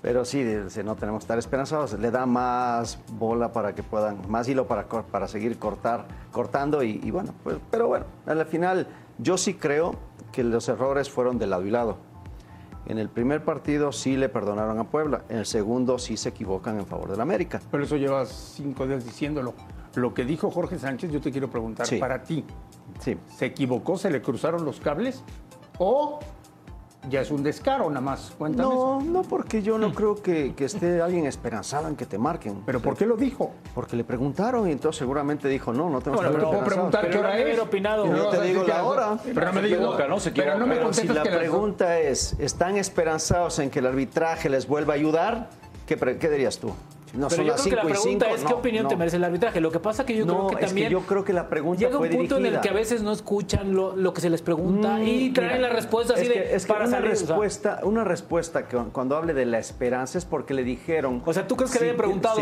Pero 0.00 0.24
sí, 0.24 0.44
no 0.84 0.94
tenemos 0.94 1.20
que 1.20 1.24
estar 1.24 1.38
esperanzados. 1.38 1.92
Le 1.98 2.10
da 2.10 2.24
más 2.24 3.00
bola 3.12 3.52
para 3.52 3.74
que 3.74 3.82
puedan, 3.82 4.18
más 4.30 4.48
hilo 4.48 4.66
para, 4.66 4.86
para 4.86 5.26
seguir 5.26 5.58
cortar, 5.58 6.06
cortando. 6.30 6.82
Y, 6.82 7.00
y 7.02 7.10
bueno, 7.10 7.34
pues, 7.42 7.56
pero 7.70 7.88
bueno, 7.88 8.06
al 8.26 8.44
final 8.46 8.86
yo 9.18 9.36
sí 9.36 9.54
creo 9.54 9.96
que 10.30 10.44
los 10.44 10.68
errores 10.68 11.10
fueron 11.10 11.38
de 11.38 11.46
lado 11.48 11.66
y 11.66 11.70
lado. 11.70 11.96
En 12.86 12.98
el 12.98 13.08
primer 13.10 13.44
partido 13.44 13.92
sí 13.92 14.16
le 14.16 14.28
perdonaron 14.28 14.78
a 14.78 14.84
Puebla, 14.84 15.22
en 15.28 15.38
el 15.38 15.46
segundo 15.46 15.98
sí 15.98 16.16
se 16.16 16.30
equivocan 16.30 16.78
en 16.78 16.86
favor 16.86 17.10
del 17.10 17.20
América. 17.20 17.60
Pero 17.70 17.84
eso 17.84 17.96
llevas 17.96 18.28
cinco 18.56 18.86
días 18.86 19.04
diciéndolo. 19.04 19.52
Lo 19.96 20.14
que 20.14 20.24
dijo 20.24 20.50
Jorge 20.50 20.78
Sánchez, 20.78 21.10
yo 21.10 21.20
te 21.20 21.30
quiero 21.32 21.50
preguntar, 21.50 21.86
Sí. 21.86 21.98
para 21.98 22.22
ti, 22.22 22.44
Sí, 23.00 23.18
¿se 23.36 23.46
equivocó, 23.46 23.98
se 23.98 24.10
le 24.10 24.22
cruzaron 24.22 24.64
los 24.64 24.80
cables? 24.80 25.22
¿O 25.78 26.18
ya 27.08 27.20
es 27.20 27.30
un 27.30 27.42
descaro 27.42 27.88
nada 27.88 28.00
más? 28.00 28.32
Cuéntame 28.36 28.68
No, 28.68 29.00
eso. 29.00 29.10
no, 29.10 29.22
porque 29.22 29.62
yo 29.62 29.78
no 29.78 29.92
creo 29.94 30.14
que, 30.22 30.54
que 30.54 30.64
esté 30.66 31.00
alguien 31.02 31.26
esperanzado 31.26 31.88
en 31.88 31.96
que 31.96 32.06
te 32.06 32.18
marquen. 32.18 32.62
¿Pero 32.66 32.80
por 32.80 32.96
qué 32.96 33.06
lo 33.06 33.16
dijo? 33.16 33.52
Porque 33.74 33.96
le 33.96 34.04
preguntaron 34.04 34.68
y 34.68 34.72
entonces 34.72 34.98
seguramente 34.98 35.48
dijo, 35.48 35.72
no, 35.72 35.88
no 35.90 36.00
tenemos 36.00 36.20
Bueno, 36.24 36.30
que 36.30 36.36
pero 36.38 36.50
puedo 36.50 36.64
preguntar 36.64 37.10
qué 37.10 37.18
hora 37.18 37.38
es. 37.38 37.58
opinado. 37.58 38.06
Y 38.06 38.10
no 38.10 38.28
te 38.28 38.40
digo 38.42 38.64
que 38.64 38.70
la 38.70 38.84
hora. 38.84 39.18
Pero 39.24 39.46
no 39.46 39.52
me 39.60 39.68
equivoca, 39.68 40.06
¿no? 40.06 40.20
Se 40.20 40.30
Pero 40.30 40.58
no 40.58 40.66
me 40.66 40.76
Pero 40.76 40.92
si 40.92 41.06
la 41.08 41.22
que 41.22 41.30
las- 41.30 41.38
pregunta 41.38 41.98
es, 41.98 42.34
¿están 42.38 42.76
esperanzados 42.76 43.58
en 43.58 43.70
que 43.70 43.78
el 43.80 43.86
arbitraje 43.86 44.48
les 44.48 44.66
vuelva 44.68 44.94
a 44.94 44.96
ayudar? 44.96 45.50
¿Qué, 45.86 45.96
qué 45.96 46.28
dirías 46.28 46.58
tú? 46.58 46.72
No 47.14 47.28
Pero 47.28 47.36
son 47.36 47.44
yo 47.46 47.52
las 47.52 47.62
creo 47.62 47.70
que 47.70 47.76
la 47.76 47.82
5 47.82 47.88
y 47.88 47.92
pregunta 48.02 48.26
5. 48.26 48.36
es 48.36 48.44
qué 48.44 48.52
opinión 48.54 48.88
te 48.88 48.96
merece 48.96 49.16
el 49.16 49.24
arbitraje. 49.24 49.60
Lo 49.60 49.70
que 49.70 49.80
pasa 49.80 50.04
que 50.06 50.16
yo 50.16 50.26
No, 50.26 50.34
creo 50.34 50.46
que 50.48 50.54
es 50.54 50.60
que 50.60 50.66
también 50.66 50.90
yo 50.90 51.00
creo 51.00 51.24
que 51.24 51.32
la 51.32 51.48
pregunta 51.48 51.80
llega 51.80 51.98
un 51.98 52.06
fue 52.06 52.08
punto 52.16 52.36
en 52.36 52.38
el 52.38 52.42
dirigida. 52.52 52.60
que 52.62 52.68
a 52.68 52.72
veces 52.72 53.02
no 53.02 53.12
escuchan 53.12 53.74
lo, 53.74 53.96
lo 53.96 54.12
que 54.12 54.20
se 54.20 54.30
les 54.30 54.42
pregunta 54.42 54.98
Mm, 54.98 55.02
y 55.06 55.30
traen 55.30 55.56
mira, 55.58 55.68
la 55.68 55.74
respuesta 55.74 56.14
así 56.14 56.22
es 56.22 56.28
de 56.28 56.34
que, 56.34 56.54
es 56.54 56.66
que 56.66 56.72
para 56.72 56.84
una 56.86 56.96
salir, 56.96 57.12
o 57.12 57.16
sea. 57.16 57.26
respuesta, 57.28 57.80
una 57.82 58.04
respuesta 58.04 58.68
que 58.68 58.76
cuando 58.92 59.16
hable 59.16 59.34
de 59.34 59.46
la 59.46 59.58
esperanza 59.58 60.18
es 60.18 60.24
porque 60.24 60.54
le 60.54 60.64
dijeron. 60.64 61.22
O 61.24 61.32
sea, 61.32 61.46
¿tú 61.46 61.56
crees 61.56 61.70
que 61.72 61.78
Sí, 61.78 61.84
le 61.84 61.90
hayan 61.90 61.98
preguntado 61.98 62.36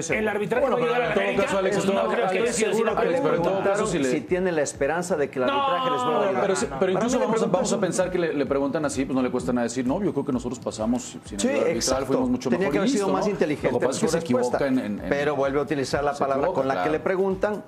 sí, 0.00 0.12
el 0.14 0.28
arbitraje 0.28 0.66
Bueno, 0.66 0.76
va 0.76 0.82
a 0.82 0.86
pero 0.86 0.94
ayudar 0.94 1.02
a 1.02 1.06
en 1.08 1.14
todo 1.14 1.22
América? 1.24 1.44
caso, 1.44 1.58
Alex, 1.58 1.76
esto 1.78 1.92
no 1.92 2.02
no- 2.02 2.08
creo 2.08 2.28
que 2.30 2.52
seguro 2.52 2.76
que 2.96 3.02
le 3.02 3.08
Alex, 3.08 3.20
pero 3.22 3.34
en 3.36 3.42
todo 3.42 3.50
pregunta. 3.52 3.70
caso, 3.70 3.84
preguntaron 3.84 4.12
si 4.12 4.20
tienen 4.22 4.56
la 4.56 4.62
esperanza 4.62 5.16
de 5.16 5.30
que 5.30 5.38
el 5.38 5.46
No, 5.46 5.52
arbitraje 5.52 5.90
les 5.90 6.02
vuelva 6.02 6.10
a 6.10 6.22
no, 6.22 6.28
ayudar. 6.28 6.78
Pero, 6.80 6.92
incluso 6.92 7.18
vamos, 7.48 7.72
a, 7.72 7.80
pensar 7.80 8.10
que 8.10 8.18
le, 8.18 8.46
preguntan 8.46 8.84
así, 8.84 9.04
pues 9.04 9.14
no 9.16 9.22
le 9.22 9.30
cuesta 9.30 9.52
nada 9.52 9.64
decir, 9.64 9.86
no, 9.86 10.02
yo 10.02 10.12
creo 10.12 10.24
que 10.24 10.32
nosotros 10.32 10.58
pasamos 10.58 11.16
sin 11.24 11.38
exacto. 11.50 12.06
fuimos 12.06 12.28
mucho 12.30 12.48
Tenía 12.50 12.60
mejor 12.68 12.72
que 12.72 12.78
haber 12.78 12.90
sido 12.90 13.08
más 13.08 13.24
¿no? 13.26 13.30
inteligente. 13.32 13.78
Es 14.18 14.24
se 14.24 14.28
respuesta. 14.34 14.56
equivoca 14.58 14.66
en, 14.66 14.78
en- 14.78 15.00
en- 15.04 15.08
Pero 15.08 15.36
vuelve 15.36 15.58
a 15.58 15.62
utilizar 15.62 16.02
la 16.04 16.12
palabra 16.14 16.46
equivoca, 16.48 16.60
con 16.60 16.68
la 16.68 16.82
que 16.84 16.90
le 16.90 17.00
preguntan, 17.00 17.62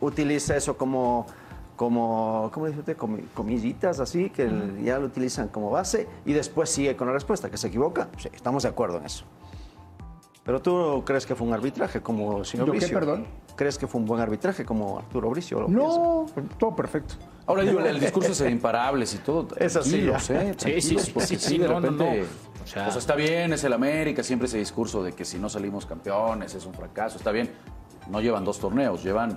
utiliza 0.00 0.56
eso 0.56 0.76
como, 0.76 1.26
como 1.76 2.50
¿cómo 2.52 2.66
dice 2.66 2.80
usted? 2.80 2.96
Comi- 2.96 3.24
Comillitas 3.34 4.00
así, 4.00 4.30
que 4.30 4.42
el- 4.44 4.82
ya 4.84 4.98
lo 4.98 5.06
utilizan 5.06 5.48
como 5.48 5.70
base 5.70 6.08
y 6.24 6.32
después 6.32 6.70
sigue 6.70 6.96
con 6.96 7.06
la 7.06 7.12
respuesta. 7.14 7.50
¿Que 7.50 7.56
se 7.56 7.68
equivoca? 7.68 8.08
Sí, 8.18 8.28
estamos 8.32 8.62
de 8.64 8.68
acuerdo 8.68 8.98
en 8.98 9.06
eso. 9.06 9.24
Pero 10.44 10.60
tú 10.62 11.02
crees 11.04 11.26
que 11.26 11.34
fue 11.34 11.46
un 11.46 11.52
arbitraje 11.52 12.00
como 12.00 12.38
el 12.38 12.46
señor 12.46 12.66
¿Yo 12.66 12.72
qué, 12.72 12.78
Bricio? 12.78 12.98
perdón? 12.98 13.26
¿Crees 13.56 13.76
que 13.76 13.86
fue 13.86 14.00
un 14.00 14.06
buen 14.06 14.20
arbitraje 14.22 14.64
como 14.64 14.98
Arturo 14.98 15.28
Bricio? 15.28 15.60
¿Lo 15.60 15.66
piensa? 15.66 15.84
No, 15.86 16.26
todo 16.58 16.74
perfecto. 16.74 17.14
Ahora 17.46 17.62
digo, 17.62 17.78
el 17.80 18.00
discurso 18.00 18.32
es 18.32 18.38
de 18.38 18.50
imparables 18.50 19.14
y 19.14 19.18
todo. 19.18 19.48
Eso 19.56 19.82
sí, 19.82 19.90
tranquilos, 20.08 20.28
ya. 20.28 20.42
¿eh? 20.42 20.54
Sí, 20.56 20.80
sí, 20.80 20.98
sí, 20.98 21.10
porque 21.12 21.26
sí, 21.26 21.36
sí, 21.36 21.48
sí, 21.50 21.58
de 21.58 21.68
no, 21.68 21.74
no, 21.74 21.80
repente. 21.80 22.20
no. 22.22 22.49
O 22.70 22.72
sea- 22.72 22.84
pues 22.84 22.96
está 22.96 23.16
bien, 23.16 23.52
es 23.52 23.64
el 23.64 23.72
América, 23.72 24.22
siempre 24.22 24.46
ese 24.46 24.58
discurso 24.58 25.02
de 25.02 25.12
que 25.12 25.24
si 25.24 25.38
no 25.38 25.48
salimos 25.48 25.86
campeones 25.86 26.54
es 26.54 26.64
un 26.66 26.72
fracaso. 26.74 27.18
Está 27.18 27.32
bien, 27.32 27.50
no 28.08 28.20
llevan 28.20 28.44
dos 28.44 28.60
torneos, 28.60 29.02
llevan. 29.02 29.36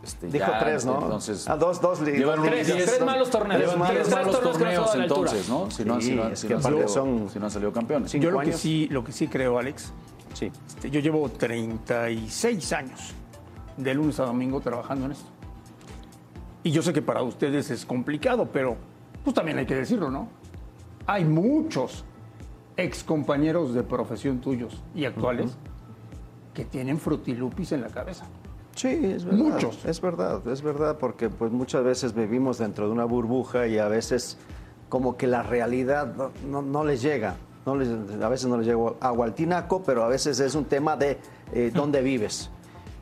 Este, 0.00 0.28
Dijo 0.28 0.46
ya, 0.46 0.60
tres, 0.60 0.86
¿no? 0.86 1.02
Entonces, 1.02 1.48
Ah, 1.48 1.56
dos, 1.56 1.80
dos, 1.80 2.00
llevan 2.00 2.40
Tres, 2.42 3.00
malos 3.04 3.30
torneos. 3.30 3.58
tres 3.60 3.72
Llevan 3.72 3.78
malos- 3.80 3.94
tres 3.94 4.08
tres 4.08 4.14
malos 4.14 4.40
torneos 4.40 4.90
a 4.90 4.96
la 4.96 5.02
entonces, 5.02 5.48
¿no? 5.48 5.70
Si 5.72 5.84
no, 5.84 5.94
han- 5.94 6.00
Sí, 6.00 6.06
si 6.10 6.14
no 6.14 6.36
si 6.36 6.48
no 6.48 6.62
salido- 6.62 6.88
son- 6.88 7.28
si 7.28 7.38
no 7.40 7.44
han 7.46 7.50
salido 7.50 7.72
campeones. 7.72 8.12
Cinco 8.12 8.22
Yo 8.24 8.30
lo 8.30 8.38
que, 8.38 8.52
sí, 8.52 8.86
lo 8.92 9.02
que 9.02 9.10
sí 9.10 9.26
creo, 9.26 9.58
Alex, 9.58 9.92
Sí. 10.34 10.52
este, 10.68 10.88
yo 10.90 11.00
llevo 11.00 11.28
36 11.30 12.72
años 12.72 13.12
de 13.76 13.92
lunes 13.94 14.20
a 14.20 14.24
domingo 14.24 14.60
trabajando 14.60 15.06
en 15.06 15.12
esto. 15.12 15.26
Y 16.62 16.70
yo 16.70 16.80
sé 16.82 16.92
que 16.92 17.02
para 17.02 17.22
ustedes 17.22 17.70
es 17.70 17.84
complicado, 17.84 18.48
pero 18.52 18.76
pues 19.24 19.34
también 19.34 19.58
hay 19.58 19.66
que 19.66 19.74
decirlo, 19.74 20.10
¿no? 20.10 20.28
Hay 21.06 21.24
muchos 21.24 22.04
ex 22.78 23.04
compañeros 23.04 23.74
de 23.74 23.82
profesión 23.82 24.38
tuyos 24.40 24.82
y 24.94 25.04
actuales 25.04 25.58
que 26.54 26.64
tienen 26.64 26.98
frutilupis 26.98 27.72
en 27.72 27.82
la 27.82 27.88
cabeza. 27.88 28.24
Sí, 28.74 28.88
es 28.88 29.24
verdad. 29.24 29.38
Muchos. 29.40 29.84
Es 29.84 30.00
verdad, 30.00 30.46
es 30.48 30.62
verdad, 30.62 30.96
porque 30.98 31.28
pues 31.28 31.50
muchas 31.52 31.82
veces 31.84 32.14
vivimos 32.14 32.56
dentro 32.58 32.86
de 32.86 32.92
una 32.92 33.04
burbuja 33.04 33.66
y 33.66 33.78
a 33.78 33.88
veces 33.88 34.38
como 34.88 35.16
que 35.16 35.26
la 35.26 35.42
realidad 35.42 36.14
no, 36.16 36.30
no- 36.48 36.62
no 36.62 36.84
les 36.84 37.02
llega. 37.02 37.34
No 37.66 37.76
les- 37.76 37.88
a 38.22 38.28
veces 38.28 38.46
no 38.48 38.56
les 38.56 38.66
llega 38.66 38.92
agua 39.00 39.26
al 39.26 39.34
tinaco, 39.34 39.82
pero 39.84 40.04
a 40.04 40.08
veces 40.08 40.38
es 40.40 40.54
un 40.54 40.64
tema 40.64 40.96
de 40.96 41.18
eh, 41.52 41.70
dónde 41.74 42.00
vives. 42.02 42.48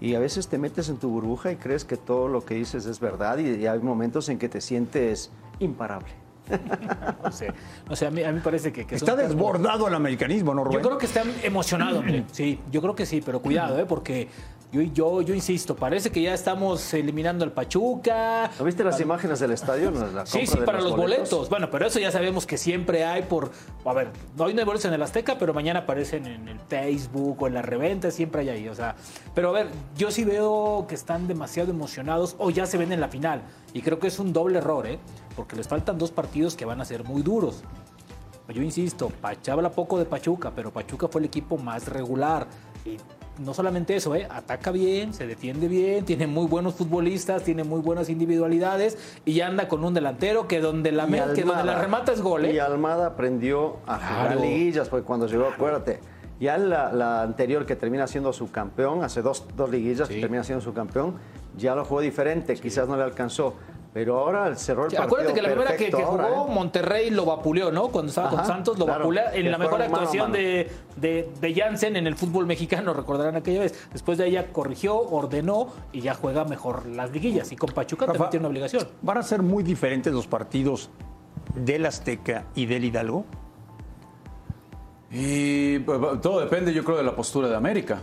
Y 0.01 0.15
a 0.15 0.19
veces 0.19 0.49
te 0.49 0.59
metes 0.59 0.89
en 0.89 0.97
tu 0.97 1.09
burbuja 1.11 1.53
y 1.53 1.57
crees 1.57 1.85
que 1.85 1.97
todo 1.97 2.29
lo 2.29 2.45
que 2.45 2.55
dices 2.55 2.87
es 2.87 2.99
verdad 3.01 3.39
y, 3.39 3.51
y 3.57 3.67
hay 3.67 3.79
momentos 3.79 4.29
en 4.29 4.39
que 4.39 4.49
te 4.49 4.61
sientes 4.61 5.31
imparable. 5.61 6.09
No 7.23 7.33
sé, 7.33 7.53
no 7.89 7.97
sé, 7.97 8.07
a 8.07 8.11
mí, 8.11 8.23
a 8.23 8.29
mí 8.29 8.35
me 8.35 8.41
parece 8.41 8.73
que, 8.73 8.87
Está 8.95 9.17
desbordado 9.17 9.89
el 9.89 9.95
americanismo, 9.95 10.55
¿no, 10.55 10.63
Rubén? 10.65 10.79
Yo 10.79 10.87
creo 10.89 10.99
que 10.99 11.07
está 11.07 11.23
emocionado. 11.43 12.03
Sí, 12.33 12.61
yo 12.71 12.83
creo 12.83 12.95
que 12.95 13.07
sí, 13.07 13.23
pero 13.25 13.41
cuidado, 13.41 13.79
¿eh? 13.79 13.87
porque 13.87 14.29
Yo, 14.77 14.83
yo, 14.83 15.23
yo 15.23 15.35
insisto, 15.35 15.75
parece 15.75 16.11
que 16.11 16.21
ya 16.21 16.35
estamos 16.35 16.93
eliminando 16.93 17.47
al 17.47 17.53
Pachuca. 17.53 18.51
¿No 18.59 18.65
viste 18.67 18.85
las 18.85 19.01
imágenes 19.01 19.41
del 19.41 19.53
estadio? 19.53 19.91
La 19.91 20.27
Sí, 20.27 20.47
sí, 20.47 20.59
para 20.67 20.83
los 20.83 20.95
boletos. 20.95 21.49
Bueno, 21.49 21.71
pero 21.71 21.87
eso 21.87 21.99
ya 21.99 22.11
sabemos 22.11 22.45
que 22.45 22.59
siempre 22.59 23.03
hay 23.03 23.23
por... 23.23 23.53
A 23.87 23.95
ver, 23.95 24.09
hoy 24.37 24.53
no 24.53 24.61
hay 24.61 24.67
boletos 24.67 24.85
en 24.85 24.93
el 24.93 25.01
Azteca, 25.01 25.39
pero 25.39 25.55
mañana 25.55 25.81
aparecen 25.81 26.27
en 26.27 26.47
el 26.49 26.61
Facebook 26.61 27.41
o 27.41 27.47
en 27.47 27.55
la 27.55 27.63
reventa, 27.63 28.11
siempre 28.11 28.43
hay 28.43 28.51
ahí. 28.51 28.69
O 28.69 28.75
sea, 28.75 28.97
pero 29.35 29.49
a 29.49 29.53
ver, 29.53 29.69
yo 29.97 30.11
sí 30.11 30.25
veo 30.25 30.85
que 30.87 30.95
están 30.95 31.27
demasiado 31.27 31.71
emocionados 31.71 32.37
o 32.37 32.51
ya 32.51 32.67
se 32.67 32.77
ven 32.77 32.93
en 32.93 33.01
la 33.01 33.09
final. 33.09 33.45
Y 33.73 33.81
creo 33.81 33.99
que 33.99 34.09
es 34.09 34.19
un 34.19 34.35
doble 34.35 34.59
error, 34.59 34.87
¿eh? 34.87 34.99
Porque 35.37 35.57
les 35.57 35.67
faltan 35.67 35.97
dos 35.97 36.11
partidos 36.11 36.55
que 36.55 36.67
van 36.67 36.83
a 36.83 36.85
ser 36.85 37.03
muy 37.03 37.23
duros. 37.23 37.63
Yo 38.49 38.63
insisto, 38.63 39.09
Pacha 39.09 39.55
habla 39.55 39.71
poco 39.71 39.99
de 39.99 40.05
Pachuca, 40.05 40.53
pero 40.55 40.71
Pachuca 40.71 41.09
fue 41.09 41.23
el 41.23 41.25
equipo 41.25 41.57
más 41.57 41.89
regular. 41.89 42.47
Y 42.85 42.99
no 43.39 43.55
solamente 43.55 43.97
eso, 43.97 44.15
¿eh? 44.15 44.27
ataca 44.31 44.71
bien, 44.71 45.13
se 45.13 45.27
defiende 45.27 45.69
bien, 45.69 46.05
tiene 46.05 46.27
muy 46.27 46.47
buenos 46.47 46.75
futbolistas, 46.75 47.43
tiene 47.43 47.65
muy 47.65 47.81
buenas 47.81 48.09
individualidades 48.09 48.99
y 49.25 49.41
anda 49.41 49.69
con 49.69 49.85
un 49.85 49.95
delantero 49.95 50.49
que 50.49 50.61
donde 50.61 50.93
la, 50.93 51.07
que 51.35 51.43
donde 51.43 51.75
remata 51.75 52.13
es 52.13 52.21
gol. 52.21 52.45
¿eh? 52.47 52.55
Y 52.55 52.59
Almada 52.59 53.07
aprendió 53.07 53.77
a 53.87 53.97
jugar 53.99 54.27
Claro. 54.27 54.41
liguillas, 54.41 54.89
porque 54.89 55.05
cuando 55.05 55.27
llegó, 55.27 55.47
acuérdate, 55.47 56.01
ya 56.41 56.59
la, 56.59 56.93
la 56.93 57.23
anterior 57.23 57.67
que 57.67 57.77
termina 57.77 58.07
siendo 58.07 58.33
su 58.33 58.51
campeón, 58.51 59.03
hace 59.03 59.23
dos, 59.23 59.45
dos 59.57 59.71
liguillas 59.71 60.09
que 60.09 60.21
termina 60.21 60.45
siendo 60.45 60.63
su 60.63 60.73
campeón, 60.75 61.15
ya 61.57 61.75
lo 61.75 61.85
jugó 61.85 62.01
diferente, 62.01 62.55
quizás 62.57 62.89
no 62.89 62.97
le 62.97 63.03
alcanzó. 63.03 63.55
Pero 63.97 64.19
ahora 64.19 64.55
cerró 64.57 64.85
el 64.85 64.91
Sí, 64.91 64.97
partido 64.99 65.17
Acuérdate 65.17 65.35
que 65.35 65.41
la 65.41 65.49
primera 65.49 65.75
que, 65.75 65.91
jugó 65.91 66.21
ahora, 66.21 66.29
¿eh? 66.29 66.53
Monterrey 66.55 67.09
lo 67.09 67.25
vapuleó, 67.25 67.73
¿no? 67.73 67.89
Cuando 67.89 68.11
estaba 68.11 68.29
con 68.29 68.45
Santos 68.45 68.79
lo 68.79 68.85
claro, 68.85 68.99
vapuleó 69.01 69.23
en 69.33 69.51
la 69.51 69.57
mejor 69.57 69.79
mano 69.79 69.85
actuación 69.97 70.33
mano. 70.33 70.35
de, 70.35 70.71
de, 70.97 71.31
de 71.41 71.55
Jansen 71.55 71.97
en 71.97 72.07
el 72.07 72.15
fútbol 72.15 72.45
mexicano, 72.45 72.93
recordarán 72.93 73.37
aquella 73.37 73.61
vez. 73.61 73.89
Después 73.95 74.19
de 74.19 74.27
ella 74.27 74.53
corrigió, 74.53 74.99
ordenó 74.99 75.69
y 75.95 76.03
ya 76.03 76.13
juega 76.13 76.45
mejor 76.45 76.85
las 76.85 77.11
liguillas. 77.11 77.51
Y 77.53 77.57
con 77.57 77.71
Pachuca 77.71 78.05
Rafa, 78.05 78.13
también 78.19 78.31
tiene 78.33 78.43
una 78.43 78.51
obligación. 78.51 78.87
¿Van 79.01 79.17
a 79.17 79.23
ser 79.23 79.41
muy 79.41 79.65
diferentes 79.65 80.13
los 80.13 80.27
partidos 80.27 80.91
del 81.55 81.87
Azteca 81.87 82.45
y 82.55 82.67
del 82.67 82.85
Hidalgo? 82.85 83.25
Y 85.11 85.79
pues, 85.79 86.21
todo 86.21 86.41
depende, 86.41 86.75
yo 86.75 86.85
creo, 86.85 86.99
de 86.99 87.03
la 87.03 87.17
postura 87.17 87.49
de 87.49 87.57
América, 87.57 88.03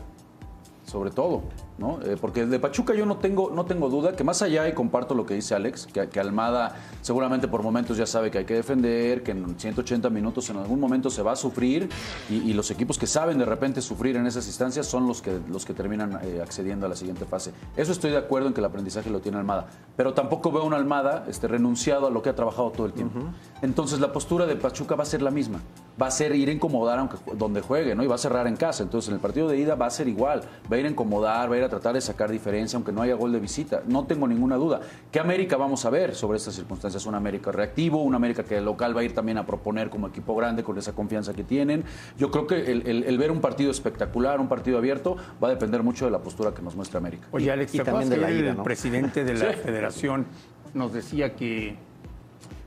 sobre 0.88 1.12
todo, 1.12 1.44
¿no? 1.78 2.00
Eh, 2.04 2.18
porque 2.20 2.46
de 2.46 2.60
Pachuca 2.60 2.94
yo 2.94 3.06
no 3.06 3.18
tengo, 3.18 3.52
no 3.54 3.66
tengo 3.66 3.90
duda 3.90 4.16
que 4.16 4.24
más 4.24 4.42
allá, 4.42 4.68
y 4.68 4.74
comparto 4.74 5.16
lo 5.16 5.26
que 5.26 5.34
dice 5.34 5.56
Alex, 5.56 5.88
que, 5.88 6.08
que 6.08 6.20
Almada 6.20 6.76
seguramente 7.02 7.48
por 7.48 7.64
momentos 7.64 7.98
ya 7.98 8.06
sabe 8.06 8.32
que 8.32 8.40
hay 8.40 8.46
que 8.46 8.56
defender, 8.56 9.24
que 9.24 9.32
en 9.32 9.60
180 9.60 10.10
minutos 10.10 10.50
en 10.50 10.58
algún 10.58 10.80
momento 10.80 11.10
se 11.10 11.22
va 11.22 11.34
a 11.34 11.36
sufrir, 11.36 11.90
y, 12.30 12.36
y 12.36 12.54
los 12.54 12.72
equipos 12.72 12.98
que 12.98 13.08
saben 13.08 13.38
de 13.38 13.46
repente 13.46 13.82
sufrir 13.82 14.16
en 14.18 14.28
esas 14.28 14.46
instancias 14.48 14.88
son 14.88 15.08
los 15.08 15.22
que, 15.22 15.40
los 15.50 15.66
que 15.66 15.74
terminan 15.74 16.20
eh, 16.24 16.40
accediendo 16.42 16.86
a 16.86 16.90
la 16.90 16.96
siguiente 16.96 17.26
fase. 17.26 17.52
Eso 17.76 17.92
estoy 17.92 18.12
de 18.12 18.18
acuerdo 18.18 18.48
en 18.48 18.54
que 18.54 18.62
el 18.62 18.66
aprendizaje 18.66 19.10
lo 19.10 19.20
tiene 19.20 19.38
Almada, 19.38 19.68
pero 19.96 20.14
tampoco 20.14 20.52
veo 20.52 20.64
un 20.64 20.74
Almada 20.74 21.26
este, 21.28 21.48
renunciado 21.48 22.08
a 22.08 22.10
lo 22.10 22.22
que 22.22 22.30
ha 22.30 22.36
trabajado 22.36 22.72
todo 22.72 22.86
el 22.86 22.94
tiempo. 22.94 23.20
Entonces 23.62 24.00
la 24.00 24.12
postura 24.12 24.46
de 24.46 24.56
Pachuca 24.56 24.96
va 24.96 25.04
a 25.04 25.06
ser 25.06 25.22
la 25.22 25.32
misma, 25.32 25.60
va 26.02 26.08
a 26.08 26.12
ser 26.12 26.36
ir 26.36 26.50
a 26.50 26.52
incomodar 26.52 26.98
aunque, 26.98 27.18
donde 27.38 27.62
juegue, 27.62 27.94
¿no? 27.94 28.04
Y 28.04 28.08
va 28.08 28.16
a 28.16 28.18
cerrar 28.18 28.48
en 28.48 28.56
casa. 28.56 28.82
Entonces 28.84 29.10
en 29.10 29.16
el 29.16 29.20
partido 29.22 29.48
de 29.48 29.58
ida 29.58 29.76
va 29.76 29.86
a 29.86 29.90
ser 29.92 30.08
igual, 30.08 30.42
va 30.72 30.76
a 30.76 30.80
ir 30.80 30.86
a 30.86 30.90
incomodar, 30.90 31.52
va 31.52 31.56
a 31.56 31.58
ir 31.60 31.64
a 31.64 31.70
tratar 31.70 31.94
de 31.94 32.02
sacar 32.02 32.32
diferencia, 32.32 32.78
aunque 32.78 32.92
no 32.92 33.02
haya 33.04 33.14
gol 33.14 33.32
de 33.32 33.40
visita. 33.40 33.84
No 33.88 34.06
tengo 34.06 34.28
ninguna 34.28 34.56
duda. 34.56 34.82
¿Qué 35.12 35.20
América 35.20 35.56
vamos 35.56 35.86
a 35.86 35.90
ver 35.92 36.16
sobre 36.16 36.38
estas 36.38 36.56
circunstancias? 36.56 37.06
Un 37.06 37.16
América 37.16 37.52
reactivo, 37.52 38.02
un 38.02 38.16
América 38.16 38.44
que 38.44 38.58
el 38.58 38.66
local 38.66 38.96
va 38.98 39.02
a 39.02 39.04
ir 39.04 39.14
también 39.14 39.38
a 39.38 39.46
proponer 39.46 39.90
como 39.90 40.08
equipo 40.08 40.36
grande 40.36 40.64
con 40.64 40.78
esa 40.78 40.94
confianza 40.94 41.34
que 41.34 41.44
tienen. 41.44 41.84
Yo 42.18 42.32
creo 42.32 42.48
que 42.48 42.72
el, 42.72 42.88
el- 42.88 43.04
el 43.04 43.18
ver 43.20 43.32
un 43.32 43.42
partido 43.42 43.70
espectacular, 43.70 44.40
un 44.40 44.48
partido 44.48 44.78
abierto, 44.80 45.16
va 45.44 45.48
a 45.48 45.52
depender 45.52 45.84
mucho 45.84 46.06
de 46.06 46.12
la 46.12 46.20
postura 46.20 46.54
que 46.54 46.62
nos 46.64 46.76
muestra 46.76 46.98
América. 46.98 47.28
Oye, 47.32 47.52
Alex, 47.52 47.76
y 47.76 47.78
¿te 47.78 47.84
también 47.84 48.10
de 48.10 48.18
la 48.18 48.32
ida, 48.32 48.50
el 48.52 48.58
¿no? 48.58 48.64
presidente 48.64 49.24
de 49.24 49.34
la 49.36 49.52
Sí. 49.54 49.60
federación 49.64 50.26
nos 50.74 50.92
decía 50.92 51.36
que, 51.36 51.76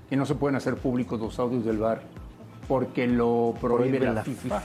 que 0.08 0.16
no 0.16 0.26
se 0.26 0.36
pueden 0.36 0.54
hacer 0.56 0.76
públicos 0.76 1.18
los 1.20 1.38
audios 1.40 1.64
del 1.64 1.78
bar 1.78 2.02
porque 2.68 3.06
lo 3.06 3.54
prohíbe, 3.60 3.98
Prohíbe 3.98 4.06
la, 4.06 4.12
la 4.14 4.24
FIFA. 4.24 4.62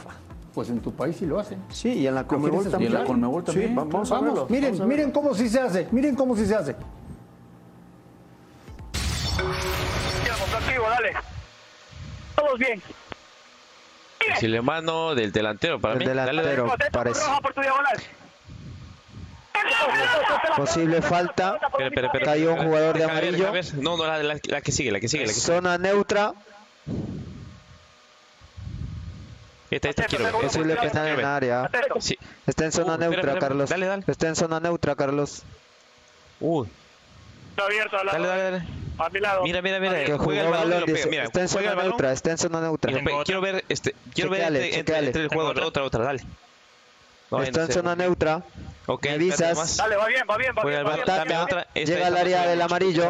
Pues 0.54 0.70
en 0.70 0.82
tu 0.82 0.92
país 0.94 1.16
sí 1.18 1.26
lo 1.26 1.40
hacen. 1.40 1.60
Sí, 1.70 1.94
y 1.94 2.08
en 2.08 2.16
la 2.16 2.22
¿Lo 2.24 2.28
Conmebol 2.28 2.70
también. 2.70 2.92
Y 2.92 2.96
en 2.96 3.00
la 3.02 3.06
Conmebol 3.06 3.44
también, 3.44 3.70
Sí, 3.70 3.76
vamos, 3.76 4.12
a 4.12 4.16
Vamos, 4.16 4.34
verlo. 4.34 4.48
miren, 4.50 4.72
vamos 4.72 4.82
a 4.82 4.86
miren 4.86 5.12
cómo 5.12 5.34
sí 5.34 5.48
se 5.50 5.60
hace, 5.62 5.88
miren 5.92 6.16
cómo 6.16 6.36
sí 6.36 6.46
se 6.46 6.56
hace. 6.56 6.76
activo, 10.58 10.90
dale. 10.90 11.14
Todos 12.36 12.60
bien. 12.60 12.82
Posible 14.34 14.62
mano 14.62 15.16
del 15.16 15.32
delantero 15.32 15.80
para 15.80 15.94
El 15.94 16.00
mí. 16.00 16.06
Dale, 16.06 16.22
dale. 16.22 16.42
delantero 16.42 16.74
parece. 16.92 17.22
Posible 20.58 21.02
falta. 21.02 21.60
Espera, 21.80 22.08
espera. 22.08 22.26
Cayó 22.26 22.54
un 22.54 22.66
jugador 22.66 22.98
de 22.98 23.04
amarillo. 23.06 23.52
No, 23.82 23.98
no, 23.98 24.06
la, 24.06 24.22
la- 24.22 24.40
la 24.44 24.62
que 24.62 24.72
sigue, 24.72 24.92
la 24.92 25.00
que 25.00 25.08
sigue, 25.08 25.24
la 25.24 25.30
que 25.30 25.34
sigue. 25.34 25.46
Zona 25.56 25.78
neutra. 25.78 26.34
Esta, 29.72 29.90
esta 29.90 30.04
quiero 30.06 30.26
ver. 30.26 30.34
Quiero 30.50 31.06
en 31.20 31.26
área. 31.26 31.70
Sí. 32.00 32.18
Está 32.46 32.66
en 32.66 32.72
zona 32.74 32.96
Uh, 32.96 32.98
neutra, 32.98 33.22
espera, 33.22 33.40
Carlos. 33.40 33.70
dale, 33.70 33.86
dale. 33.88 34.04
Está 34.06 34.28
en 34.28 34.36
zona 34.36 34.60
neutra, 34.60 34.96
Carlos. 34.96 35.44
Uy, 36.42 36.68
Está 37.52 37.66
abierto 37.66 37.98
al 37.98 38.06
lado. 38.06 38.18
dale, 38.18 38.28
dale, 38.28 38.44
dale. 38.60 38.66
A 38.98 39.10
mi 39.10 39.20
lado. 39.20 39.44
Mira, 39.44 39.62
mira, 39.62 39.80
mira. 39.80 40.04
Que 40.04 40.12
jugó 40.14 40.26
Juega 40.26 40.42
el 40.42 40.50
balón 40.50 40.68
y 40.68 40.70
balón, 40.72 40.80
lo 40.82 40.86
pega. 40.86 40.98
dice. 40.98 41.10
Mira, 41.10 41.24
Está 41.24 41.42
en 41.42 41.48
zona 41.50 41.76
neutra, 41.76 42.12
está 42.12 42.32
en 42.32 42.38
zona 42.38 42.62
neutra. 42.62 42.92
Quiero 43.24 43.42
ver, 43.42 43.64
este, 43.70 43.96
quiero 44.14 44.30
ver 44.30 44.42
entre, 44.42 44.66
entre- 44.66 44.78
chequeale. 44.80 45.08
entre 45.08 45.22
el 45.24 45.28
jugador. 45.30 45.60
Otra, 45.62 45.84
otra, 45.84 46.04
dale. 46.04 46.24
No, 47.32 47.42
Está 47.42 47.62
en 47.64 47.72
zona 47.72 47.96
neutra. 47.96 48.44
Ok, 48.88 49.06
Me 49.06 49.12
avisas. 49.12 49.78
Dale, 49.78 49.96
va 49.96 50.08
bien, 50.08 50.24
va 50.30 50.38
bien, 50.38 50.54
va 50.58 50.64
va 50.84 51.44
otra. 51.44 51.68
Llega 51.74 52.08
al 52.08 52.18
área 52.18 52.46
del 52.46 52.62
amarillo. 52.62 53.10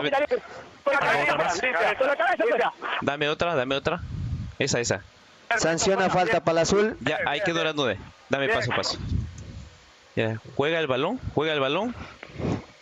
Dame 3.01 3.29
otra, 3.29 3.55
dame 3.55 3.75
otra. 3.75 4.01
Esa, 4.59 4.79
esa. 4.79 5.01
Sanciona 5.57 6.09
falta 6.09 6.39
para 6.43 6.59
el 6.59 6.63
azul. 6.63 6.97
Ya, 7.01 7.19
ahí 7.25 7.41
quedó 7.41 7.63
la 7.63 7.73
nube. 7.73 7.97
Dame 8.29 8.49
paso, 8.49 8.71
paso. 8.75 8.97
Ya, 10.15 10.39
juega 10.55 10.79
el 10.79 10.87
balón, 10.87 11.19
juega 11.33 11.53
el 11.53 11.59
balón. 11.59 11.95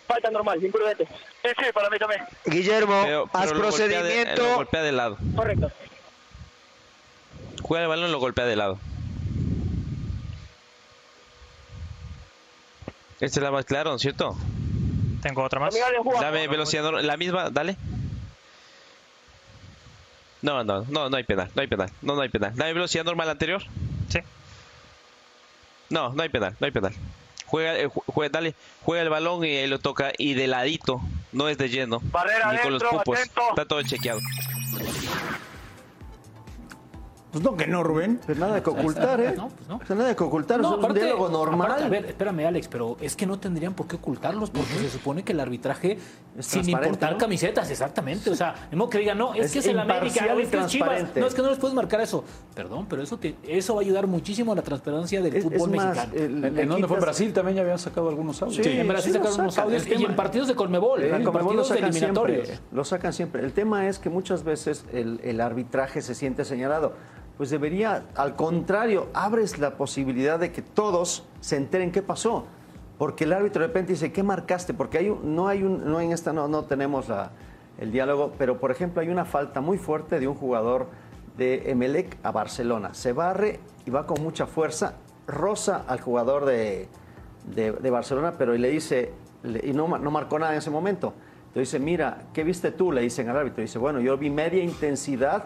Falta 0.08 0.32
normal, 0.32 0.64
imprudente. 0.64 1.06
Sí, 1.44 1.50
sí, 1.58 1.66
para 1.74 1.90
mí 1.90 2.00
también. 2.00 2.22
Guillermo, 2.46 3.02
Pero, 3.06 3.30
haz 3.32 3.48
pero 3.50 3.60
lo 3.60 3.70
golpea 3.70 3.88
de- 3.88 3.94
lo 3.94 4.00
procedimiento. 4.02 4.56
golpea 4.56 4.82
de 4.84 4.92
lado. 4.92 5.18
Correcto. 5.36 5.72
Juega 7.62 7.84
el 7.84 7.90
balón 7.90 8.10
y 8.10 8.12
lo 8.12 8.20
golpea 8.20 8.46
de 8.46 8.56
lado. 8.56 8.80
Esta 13.20 13.40
es 13.40 13.44
la 13.44 13.52
más 13.52 13.66
clara, 13.66 13.90
¿no 13.90 13.98
es 13.98 14.02
cierto? 14.02 14.36
Tengo 15.22 15.44
otra 15.44 15.60
más. 15.60 15.76
Dame 16.22 16.48
velocidad, 16.48 16.90
la 17.02 17.18
misma, 17.18 17.50
dale. 17.50 17.76
No, 20.41 20.63
no, 20.63 20.86
no, 20.89 21.10
no 21.10 21.17
hay 21.17 21.24
penal, 21.24 21.50
no 21.53 21.62
hay 21.62 21.67
penal, 21.67 21.91
no, 22.01 22.15
no 22.15 22.22
hay 22.22 22.29
penal. 22.29 22.53
Dame 22.55 22.74
velocidad 22.74 23.03
normal 23.03 23.29
anterior. 23.29 23.62
Sí. 24.08 24.19
No, 25.89 26.13
no 26.13 26.24
hay 26.24 26.29
penal, 26.29 26.55
no 26.60 26.65
hay 26.65 26.72
penal. 26.72 26.93
Juega, 27.46 27.77
eh, 27.77 27.88
ju- 27.89 28.03
juega, 28.08 28.31
dale, 28.31 28.55
juega 28.84 29.01
el 29.03 29.10
balón 29.10 29.43
y 29.43 29.48
ahí 29.58 29.67
lo 29.67 29.79
toca 29.79 30.12
y 30.17 30.36
de 30.36 30.48
ladito, 30.48 31.01
no 31.31 31.50
es 31.50 31.58
de 31.58 31.67
lleno. 31.69 32.00
Barrera 32.03 32.51
ni 32.53 32.60
con 32.60 32.72
los 32.74 32.81
adentro, 32.84 33.00
pupos. 33.03 33.19
atento. 33.19 33.41
Está 33.50 33.65
todo 33.65 33.81
chequeado. 33.81 34.19
Pues 37.31 37.43
no, 37.43 37.55
que 37.55 37.67
no, 37.67 37.83
Rubén. 37.83 38.19
Pues 38.25 38.39
nada 38.39 38.63
que 38.63 38.69
ocultar, 38.71 39.21
¿eh? 39.21 39.33
No, 39.38 39.50
pues 39.50 39.69
no. 39.69 39.77
Pues 39.77 39.89
nada 39.91 40.15
que 40.15 40.24
ocultar, 40.24 40.59
No, 40.59 40.79
es 40.79 40.83
un 40.83 40.93
diálogo 40.95 41.29
normal. 41.29 41.67
aparte, 41.67 41.83
a 41.83 41.89
ver, 41.89 42.05
espérame, 42.07 42.48
Alex, 42.48 42.67
pero 42.67 42.98
es 43.00 43.15
que 43.15 43.27
no 43.27 43.38
tendrían 43.39 43.75
por 43.75 43.88
qué 43.88 43.98
ocultarlos 43.98 44.50
porque 44.50 44.74
se 44.79 44.89
supone 44.89 45.21
que 45.24 45.33
el 45.33 45.39
arbitraje, 45.39 46.00
Es 46.38 46.45
sin 46.48 46.67
importar 46.67 47.12
¿no? 47.13 47.17
camisetas, 47.19 47.69
exactamente. 47.69 48.31
O 48.31 48.36
sea, 48.36 48.67
no 48.71 48.89
que 48.89 48.98
digan, 48.98 49.17
no, 49.19 49.36
es, 49.36 49.45
Es 49.45 49.51
que 49.53 49.59
es 49.59 49.67
el 49.67 49.77
América, 49.79 50.25
no, 50.33 50.39
es 50.39 50.50
que 50.50 50.57
es 50.57 50.65
Chivas, 50.67 51.03
no, 51.15 51.27
es 51.27 51.33
que 51.36 51.41
no 51.43 51.50
les 51.50 51.59
puedes 51.59 51.75
marcar 51.75 52.01
eso. 52.01 52.24
Perdón, 52.55 52.88
pero 52.89 53.03
eso, 53.03 53.17
te- 53.17 53.36
eso 53.48 53.75
va 53.75 53.81
a 53.81 53.83
ayudar 53.83 54.07
muchísimo 54.07 54.53
a 54.53 54.55
la 54.55 54.63
transparencia 54.63 55.21
del 55.21 55.36
Es- 55.36 55.43
fútbol 55.43 55.69
es 55.69 55.75
más, 55.77 55.86
mexicano. 55.95 56.13
el- 56.15 56.59
¿En, 56.59 56.67
dónde 56.69 56.88
fue? 56.88 57.00
Brasil 57.00 57.31
también 57.31 57.57
ya 57.57 57.62
habían 57.62 57.77
sacado 57.79 58.09
algunos 58.09 58.41
audios. 58.41 58.65
Sí, 58.65 58.71
en 58.71 58.88
Brasil 58.88 59.12
sí 59.13 59.17
sacaron 59.19 59.41
unos 59.41 59.53
sacan. 59.53 59.67
audios 59.69 59.86
y 59.86 59.89
tema- 59.91 60.09
en 60.09 60.15
partidos 60.15 60.48
de 60.48 60.55
Colmebol, 60.55 61.03
en 61.03 61.24
partidos 61.31 61.69
eliminatorios. 61.69 62.50
lo 62.71 62.83
sacan 62.83 63.13
siempre. 63.13 63.43
El 63.45 63.53
tema 63.53 63.88
es 63.88 64.00
que 64.00 64.09
muchas 64.09 64.43
veces 64.43 64.83
el 64.91 65.41
arbitraje 65.41 66.01
se 66.01 66.15
siente 66.15 66.43
señalado. 66.43 66.93
Pues 67.39 67.51
debería, 67.51 68.03
al 68.17 68.36
contrario, 68.36 69.08
abres 69.13 69.60
la 69.60 69.77
posibilidad 69.77 70.38
de 70.38 70.51
que 70.51 70.62
todos 70.62 71.25
se 71.39 71.55
enteren 71.55 71.89
qué 71.89 72.01
pasó. 72.01 72.48
Porque 72.98 73.24
el 73.24 73.31
árbitro 73.31 73.62
de 73.62 73.67
repente 73.67 73.93
dice, 73.93 74.12
¿qué 74.12 74.24
marcaste? 74.24 74.74
Porque 74.74 74.98
hay 74.98 75.10
un- 75.10 75.38
no 75.38 75.48
hay 75.48 75.63
un, 75.63 75.89
no 75.89 76.01
en 76.01 76.12
esta 76.12 76.34
no, 76.34 76.50
no 76.50 76.65
tenemos 76.65 77.05
el 77.77 77.93
diálogo, 77.93 78.34
pero 78.38 78.60
por 78.60 78.72
ejemplo 78.72 79.01
hay 79.01 79.08
una 79.08 79.24
falta 79.24 79.62
muy 79.62 79.77
fuerte 79.77 80.19
de 80.19 80.27
un 80.27 80.36
jugador 80.36 80.88
de 81.38 81.72
Emelec 81.72 82.17
a 82.24 82.34
Barcelona. 82.34 82.93
Se 82.93 83.13
barre 83.13 83.62
y 83.86 83.89
va 83.89 84.05
con 84.05 84.22
mucha 84.22 84.46
fuerza, 84.46 84.96
roza 85.25 85.86
al 85.88 86.01
jugador 86.01 86.43
de, 86.43 86.89
de, 87.46 87.89
Barcelona, 87.89 88.34
pero 88.38 88.53
le 88.53 88.69
dice, 88.69 89.13
y 89.63 89.72
no, 89.72 89.88
no 89.98 90.12
marcó 90.12 90.39
nada 90.39 90.51
en 90.51 90.58
ese 90.58 90.72
momento. 90.72 91.13
Entonces 91.48 91.72
dice, 91.72 91.79
mira, 91.79 92.17
¿qué 92.34 92.43
viste 92.43 92.74
tú? 92.74 92.91
Le 92.91 93.00
dicen 93.00 93.29
al 93.29 93.38
árbitro. 93.38 93.62
Dice, 93.62 93.79
bueno, 93.79 94.01
yo 94.01 94.17
vi 94.17 94.29
media 94.29 94.62
intensidad 94.62 95.46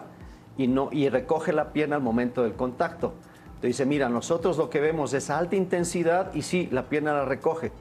y, 0.56 0.66
no, 0.68 0.88
y 0.92 1.08
recoge 1.08 1.52
la 1.52 1.72
pierna 1.72 1.96
al 1.96 2.02
momento 2.02 2.42
del 2.42 2.54
contacto. 2.54 3.14
Entonces 3.46 3.68
dice, 3.78 3.86
mira, 3.86 4.08
nosotros 4.08 4.56
lo 4.58 4.68
que 4.70 4.80
vemos 4.80 5.12
es 5.14 5.30
alta 5.30 5.56
intensidad 5.56 6.32
y 6.34 6.42
sí, 6.42 6.68
la 6.70 6.88
pierna 6.88 7.12
la 7.14 7.24
recoge. 7.24 7.72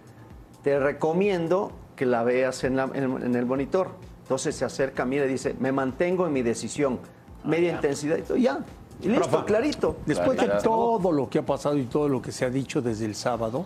te 0.63 0.80
recomiendo 0.80 1.74
que 1.98 2.06
la 2.06 2.24
veas 2.24 2.63
en, 2.63 2.77
la- 2.77 2.89
en- 2.94 3.22
en 3.22 3.36
el 3.36 3.46
monitor. 3.46 3.89
Entonces 4.22 4.56
se 4.56 4.63
acerca 4.63 5.03
a 5.03 5.06
mí 5.06 5.18
y 5.18 5.20
le 5.20 5.27
dice, 5.27 5.53
me 5.60 5.74
mantengo 5.74 6.25
en 6.25 6.32
mi 6.32 6.42
decisión, 6.42 7.00
media 7.44 7.74
intensidad 7.74 8.15
y 8.18 8.22
todo, 8.22 8.38
ya. 8.38 8.60
Y 9.01 9.10
listo, 9.10 9.44
clarito. 9.44 9.98
Después 10.06 10.38
Claro. 10.38 10.53
de 10.56 10.62
todo 10.63 11.12
lo 11.12 11.30
que 11.30 11.39
ha 11.39 11.46
pasado 11.46 11.77
y 11.77 11.84
todo 11.84 12.08
lo 12.08 12.22
que 12.22 12.32
se 12.32 12.46
ha 12.46 12.50
dicho 12.50 12.82
desde 12.82 13.06
el 13.06 13.15
sábado, 13.15 13.65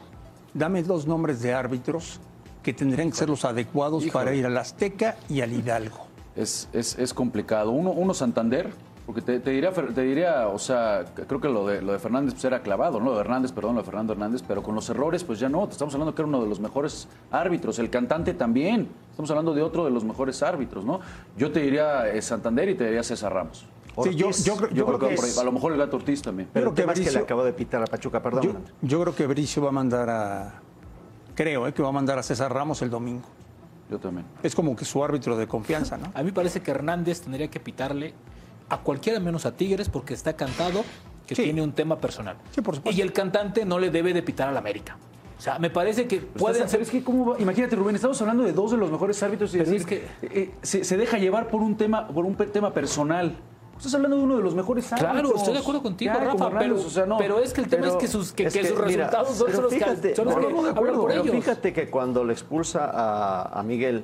dame 0.55 0.81
dos 0.81 1.05
nombres 1.05 1.41
de 1.43 1.53
árbitros 1.53 2.19
que 2.63 2.73
tendrían 2.73 3.11
que 3.11 3.15
ser 3.17 3.29
los 3.29 3.45
adecuados 3.45 4.03
Híjole. 4.03 4.25
para 4.25 4.35
ir 4.35 4.45
al 4.47 4.57
Azteca 4.57 5.17
y 5.29 5.41
al 5.41 5.53
Hidalgo. 5.53 6.07
Es, 6.35 6.67
es, 6.73 6.97
es 6.97 7.13
complicado. 7.13 7.69
Uno, 7.69 7.91
uno 7.91 8.15
Santander, 8.15 8.71
porque 9.07 9.21
te, 9.21 9.39
te 9.39 9.51
diría, 9.51 9.71
te 9.71 10.01
diría, 10.01 10.49
o 10.49 10.59
sea, 10.59 11.05
creo 11.27 11.39
que 11.39 11.47
lo 11.47 11.65
de, 11.65 11.81
lo 11.81 11.93
de 11.93 11.97
Fernández 11.99 12.33
pues, 12.33 12.43
era 12.43 12.61
clavado, 12.61 12.99
¿no? 12.99 13.05
Lo 13.05 13.13
de 13.15 13.21
Hernández, 13.21 13.53
perdón, 13.53 13.75
lo 13.75 13.81
de 13.81 13.85
Fernando 13.85 14.11
Hernández, 14.11 14.43
pero 14.45 14.61
con 14.61 14.75
los 14.75 14.89
errores, 14.89 15.23
pues 15.23 15.39
ya 15.39 15.47
no. 15.47 15.65
Te 15.65 15.71
estamos 15.71 15.93
hablando 15.93 16.13
que 16.13 16.21
era 16.21 16.27
uno 16.27 16.43
de 16.43 16.49
los 16.49 16.59
mejores 16.59 17.07
árbitros. 17.31 17.79
El 17.79 17.89
cantante 17.89 18.33
también. 18.33 18.89
Estamos 19.09 19.29
hablando 19.31 19.53
de 19.53 19.61
otro 19.61 19.85
de 19.85 19.91
los 19.91 20.03
mejores 20.03 20.43
árbitros, 20.43 20.83
¿no? 20.83 20.99
Yo 21.37 21.51
te 21.53 21.61
diría 21.61 22.09
eh, 22.09 22.21
Santander 22.21 22.67
y 22.67 22.75
te 22.75 22.83
diría 22.83 23.01
César 23.01 23.33
Ramos. 23.33 23.65
Sí, 24.03 24.13
yo, 24.13 24.29
yo 24.29 24.55
creo- 24.57 24.69
yo 24.71 24.85
creo 24.85 24.99
que 24.99 25.15
por 25.15 25.23
ahí. 25.25 25.31
es- 25.31 25.37
A 25.39 25.43
lo 25.45 25.53
mejor 25.53 25.71
el 25.71 25.77
gato 25.79 25.95
Ortiz 25.95 26.21
también. 26.21 26.49
Pero 26.53 26.65
Yo 26.65 26.69
el 26.69 26.75
creo 26.75 26.85
tema 26.85 26.93
que 26.93 26.99
es 27.01 27.07
que 27.07 27.13
le 27.17 27.23
acabo 27.23 27.43
de 27.45 27.53
pitar 27.53 27.81
a 27.81 27.85
Pachuca, 27.85 28.21
perdón. 28.21 28.43
yo, 28.43 28.51
yo 28.81 29.01
creo 29.01 29.15
que 29.15 29.25
Bricio 29.25 29.63
va 29.63 29.69
a 29.69 29.71
mandar 29.71 30.09
a. 30.09 30.61
Creo 31.33 31.65
eh, 31.65 31.73
que 31.73 31.81
va 31.81 31.89
a 31.89 31.93
mandar 31.93 32.19
a 32.19 32.23
César 32.23 32.53
Ramos 32.53 32.81
el 32.81 32.89
domingo. 32.89 33.23
Yo 33.89 33.97
también. 33.99 34.25
Es 34.43 34.53
como 34.53 34.75
que 34.75 34.83
su 34.83 35.01
árbitro 35.01 35.37
de 35.37 35.47
confianza, 35.47 35.97
¿no? 35.97 36.11
A 36.13 36.21
mí 36.21 36.33
parece 36.33 36.61
que 36.61 36.71
Hernández 36.71 37.21
tendría 37.21 37.47
que 37.47 37.61
pitarle 37.61 38.13
a 38.69 38.77
cualquiera 38.79 39.19
menos 39.19 39.45
a 39.45 39.55
Tigres 39.55 39.89
porque 39.89 40.13
está 40.13 40.33
cantado 40.35 40.83
que 41.25 41.35
Sí. 41.35 41.43
tiene 41.43 41.61
un 41.61 41.73
tema 41.73 41.97
personal. 41.97 42.37
Sí, 42.51 42.61
por 42.61 42.75
supuesto. 42.75 42.97
Y 42.97 43.01
el 43.01 43.11
cantante 43.13 43.65
no 43.65 43.79
le 43.79 43.89
debe 43.89 44.13
de 44.13 44.21
pitar 44.23 44.47
al 44.49 44.57
América. 44.57 44.97
O 45.37 45.41
sea, 45.41 45.59
me 45.59 45.69
parece 45.69 46.07
que 46.07 46.17
Pueden 46.17 46.37
pueden 46.39 46.69
ser... 46.69 46.81
es 46.81 46.89
que 46.89 47.03
cómo 47.03 47.33
va- 47.33 47.39
imagínate 47.39 47.75
Rubén, 47.75 47.95
estamos 47.95 48.19
hablando 48.21 48.43
de 48.43 48.53
dos 48.53 48.71
de 48.71 48.77
los 48.77 48.89
mejores 48.89 49.21
árbitros 49.21 49.53
y 49.53 49.59
Pero 49.59 49.69
decir 49.71 49.81
es 49.81 49.85
que- 49.85 50.39
eh, 50.41 50.51
se, 50.63 50.83
se 50.83 50.97
deja 50.97 51.17
llevar 51.19 51.47
por 51.47 51.61
un 51.61 51.75
tema 51.77 52.07
por 52.07 52.25
un 52.25 52.35
tema 52.35 52.73
personal. 52.73 53.35
Estás 53.77 53.93
hablando 53.93 54.17
de 54.17 54.23
uno 54.23 54.37
de 54.37 54.41
los 54.41 54.55
mejores 54.55 54.91
árbitros. 54.91 55.11
Claro, 55.13 55.35
estoy 55.35 55.53
de 55.53 55.59
acuerdo 55.59 55.83
contigo, 55.83 56.11
Ya, 56.11 56.19
Rafa, 56.19 56.31
pero, 56.49 56.59
Hernández, 56.59 56.85
o 56.85 56.89
sea, 56.89 57.05
no. 57.05 57.17
pero 57.17 57.39
es 57.39 57.53
que 57.53 57.61
el 57.61 57.67
tema 57.67 57.81
Pero 57.83 57.93
es 57.93 57.99
que 58.01 58.07
sus, 58.07 58.31
que, 58.31 58.45
es 58.47 58.53
que 58.53 58.61
que, 58.61 58.67
sus 58.69 58.77
mira, 58.87 59.05
resultados 59.05 59.35
son 59.37 59.51
los 59.61 59.71
que, 59.71 59.75
fíjate, 59.79 60.15
son 60.15 60.25
los 60.25 60.35
que 60.35 60.41
no, 60.41 60.49
no, 60.49 60.63
de 60.63 60.73
por 60.73 60.83
Pero 61.07 61.11
ellos. 61.11 61.35
fíjate 61.35 61.73
que 61.73 61.87
cuando 61.91 62.23
le 62.23 62.33
expulsa 62.33 62.89
a, 62.91 63.59
a 63.59 63.61
Miguel, 63.61 64.03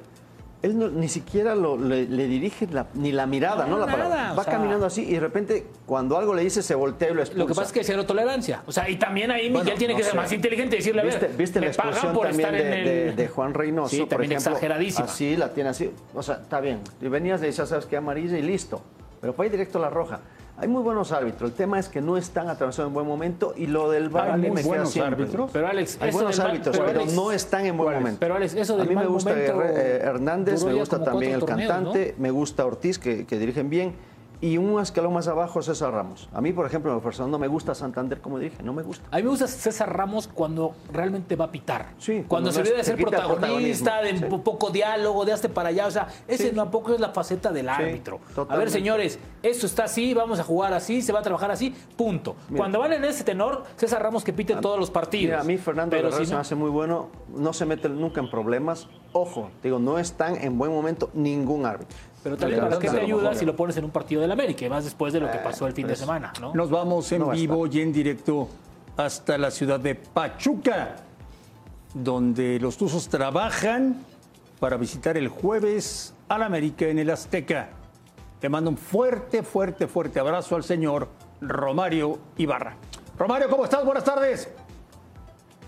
él 0.63 0.79
no- 0.79 0.89
ni 0.89 1.07
siquiera 1.09 1.53
lo- 1.55 1.77
le, 1.77 2.07
le 2.07 2.25
dirige 2.27 2.65
la- 2.71 2.87
ni 2.95 3.11
la 3.11 3.27
mirada, 3.27 3.65
No, 3.67 3.71
no, 3.77 3.79
la 3.81 3.85
nada, 3.85 3.97
palabra. 3.97 4.33
o 4.33 4.35
Va 4.37 4.43
sea- 4.43 4.53
caminando 4.53 4.85
así 4.87 5.03
y 5.03 5.13
de 5.13 5.19
repente 5.19 5.65
cuando 5.85 6.17
algo 6.17 6.33
le 6.33 6.41
dice 6.41 6.63
se 6.63 6.73
voltea 6.73 7.09
y 7.11 7.13
lo 7.13 7.19
expulsa. 7.21 7.39
Lo 7.39 7.47
que 7.47 7.53
pasa 7.53 7.67
es 7.67 7.73
que 7.73 7.79
hay 7.81 7.85
cero 7.85 8.05
tolerancia. 8.05 8.63
O 8.65 8.71
sea, 8.71 8.89
y 8.89 8.95
también 8.95 9.29
ahí 9.29 9.49
Miguel 9.49 9.63
Bueno, 9.65 9.77
tiene 9.77 9.95
que 9.95 10.03
ser 10.03 10.15
más 10.15 10.31
inteligente 10.31 10.75
y 10.75 10.79
decirle, 10.79 11.01
a 11.01 11.03
ver, 11.03 11.19
¿Viste, 11.19 11.37
viste 11.37 11.59
la 11.59 11.65
me 11.65 11.67
expulsión 11.71 12.13
por 12.13 12.27
también 12.27 12.55
estar 12.55 12.61
de, 12.71 12.79
en 12.79 12.85
de- 12.85 13.09
el... 13.09 13.15
de 13.15 13.27
Juan 13.27 13.53
Reynoso? 13.53 13.89
Sí, 13.89 13.99
por 13.99 14.07
también 14.09 14.31
ejemplo? 14.31 14.51
exageradísima. 14.53 15.05
Así, 15.05 15.35
la 15.37 15.49
tiene 15.53 15.69
así. 15.69 15.91
O 16.15 16.23
sea, 16.23 16.35
está 16.35 16.59
bien. 16.61 16.79
Y 17.01 17.07
venías, 17.09 17.41
le 17.41 17.47
decías, 17.47 17.69
¿sabes 17.69 17.85
qué? 17.85 17.97
Amarilla 17.97 18.37
y 18.37 18.41
listo. 18.41 18.81
Pero 19.21 19.35
ir 19.43 19.51
directo 19.51 19.77
a 19.77 19.81
la 19.81 19.89
roja. 19.89 20.19
Hay 20.55 20.67
muy 20.67 20.83
buenos 20.83 21.11
árbitros. 21.11 21.49
El 21.49 21.55
tema 21.57 21.79
es 21.79 21.89
que 21.89 21.99
no 21.99 22.15
están 22.15 22.47
atravesando 22.47 22.87
en 22.89 22.93
buen 22.93 23.07
momento 23.07 23.53
y 23.57 23.65
lo 23.65 23.89
del 23.89 24.09
VAR 24.09 24.29
a 24.29 24.33
Hay 24.35 24.41
mí 24.41 24.47
muy 24.47 24.55
me 24.55 24.61
queda 24.61 24.67
buenos 24.69 24.91
siempre. 24.91 25.23
árbitros. 25.23 25.49
Pero 25.51 25.67
Alex, 25.67 25.97
Hay 25.99 26.11
buenos 26.11 26.39
árbitros, 26.39 26.75
pero, 26.77 26.87
pero, 26.87 26.99
Alex, 27.01 27.13
no 27.15 27.31
están 27.31 27.65
en 27.65 27.75
buen 27.77 27.95
momento. 27.95 28.17
Pero, 28.19 28.35
Alex, 28.35 28.53
eso 28.53 28.75
a 28.75 28.77
del 28.77 28.89
mí 28.89 28.95
me 28.95 29.07
gusta 29.07 29.31
eh, 29.33 29.99
Hernández, 30.03 30.63
me 30.63 30.73
gusta 30.73 31.03
también 31.03 31.33
el 31.33 31.39
torneos, 31.39 31.69
cantante, 31.69 32.15
me 32.19 32.29
gusta 32.29 32.65
Ortiz, 32.65 32.99
que, 32.99 33.25
que 33.25 33.39
dirigen 33.39 33.69
bien. 33.69 33.95
Y 34.43 34.57
un 34.57 34.77
escalón 34.81 35.13
más 35.13 35.29
abajo, 35.29 35.61
César 35.61 35.93
Ramos. 35.93 36.27
A 36.33 36.41
mí, 36.41 36.51
por 36.51 36.65
ejemplo, 36.65 36.91
en 36.91 36.97
lo 36.97 37.01
personal, 37.01 37.31
no 37.31 37.39
me 37.39 37.47
gusta 37.47 37.73
Santander 37.73 38.19
como 38.19 38.39
dirige, 38.39 38.61
no 38.61 38.73
me 38.73 38.83
gusta. 38.83 39.07
A 39.09 39.15
mí 39.15 39.23
me 39.23 39.29
gusta 39.29 39.47
César 39.47 39.95
Ramos 39.95 40.27
cuando 40.27 40.75
realmente 40.91 41.37
va 41.37 41.45
a 41.45 41.51
pitar. 41.51 41.93
Sí, 41.97 42.25
cuando 42.27 42.27
cuando 42.27 42.51
se 42.51 42.59
olvida 42.59 42.75
de 42.75 42.83
ser 42.83 42.97
protagonista, 42.97 44.01
de 44.01 44.15
poco 44.43 44.69
diálogo, 44.69 45.23
de 45.23 45.31
hazte 45.31 45.47
para 45.47 45.69
allá. 45.69 45.87
O 45.87 45.91
sea, 45.91 46.09
ese 46.27 46.49
Sí. 46.49 46.53
tampoco 46.53 46.93
es 46.93 46.99
la 46.99 47.11
faceta 47.11 47.53
del 47.53 47.69
árbitro. 47.69 48.19
a 48.49 48.57
ver, 48.57 48.69
señores, 48.69 49.17
esto 49.41 49.65
está 49.65 49.85
así, 49.85 50.13
vamos 50.13 50.41
a 50.41 50.43
jugar 50.43 50.73
así, 50.73 51.01
se 51.01 51.13
va 51.13 51.19
a 51.19 51.23
trabajar 51.23 51.49
así, 51.49 51.73
punto. 51.95 52.35
Cuando 52.53 52.79
van 52.79 52.91
en 52.91 53.05
ese 53.05 53.23
tenor, 53.23 53.63
César 53.77 54.03
Ramos 54.03 54.25
que 54.25 54.33
pite 54.33 54.57
todos 54.57 54.77
los 54.77 54.91
partidos. 54.91 55.23
Mira, 55.23 55.39
a 55.39 55.45
mí 55.45 55.57
Fernando 55.57 55.95
Pero 55.95 56.11
si 56.11 56.25
se 56.25 56.33
me 56.33 56.41
hace 56.41 56.55
muy 56.55 56.69
bueno, 56.69 57.07
no 57.33 57.53
se 57.53 57.65
mete 57.65 57.87
nunca 57.87 58.19
en 58.19 58.29
problemas. 58.29 58.89
Ojo, 59.13 59.51
digo, 59.63 59.79
no 59.79 59.99
están 59.99 60.35
en 60.35 60.57
buen 60.57 60.73
momento 60.73 61.09
ningún 61.13 61.65
árbitro. 61.65 61.95
Pero 62.23 62.37
también, 62.37 62.61
Pero 62.61 62.69
¿para 62.69 62.81
qué 62.81 62.89
te 62.89 63.01
ayuda 63.01 63.35
si 63.35 63.45
lo 63.45 63.55
pones 63.55 63.75
en 63.77 63.85
un 63.85 63.91
partido 63.91 64.21
del 64.21 64.31
América? 64.31 64.65
Y 64.65 64.69
más 64.69 64.85
después 64.85 65.11
de 65.13 65.19
lo 65.19 65.29
que 65.29 65.37
Eh, 65.37 65.41
pasó 65.43 65.67
el 65.67 65.73
fin 65.73 65.87
de 65.87 65.95
semana, 65.95 66.31
¿no? 66.39 66.53
Nos 66.53 66.69
vamos 66.69 67.11
en 67.11 67.19
No 67.19 67.27
va 67.27 67.33
a 67.33 67.35
vivo 67.35 67.67
y 67.67 67.81
en 67.81 67.91
directo 67.91 68.47
hasta 68.95 69.37
la 69.37 69.51
ciudad 69.51 69.79
de 69.79 69.95
Pachuca, 69.95 70.95
donde 71.93 72.59
los 72.59 72.77
Tuzos 72.77 73.09
trabajan 73.09 73.97
para 74.59 74.77
visitar 74.77 75.17
el 75.17 75.27
jueves 75.27 76.13
al 76.29 76.43
América 76.43 76.85
en 76.85 76.99
el 76.99 77.09
Azteca. 77.09 77.69
Le 78.41 78.49
mando 78.49 78.69
un 78.69 78.77
fuerte, 78.77 79.43
fuerte, 79.43 79.87
fuerte 79.87 80.19
abrazo 80.19 80.55
al 80.55 80.63
señor 80.63 81.09
Romario 81.41 82.19
Ibarra. 82.37 82.75
Romario, 83.17 83.49
¿cómo 83.49 83.65
estás? 83.65 83.83
Buenas 83.85 84.03
tardes. 84.03 84.49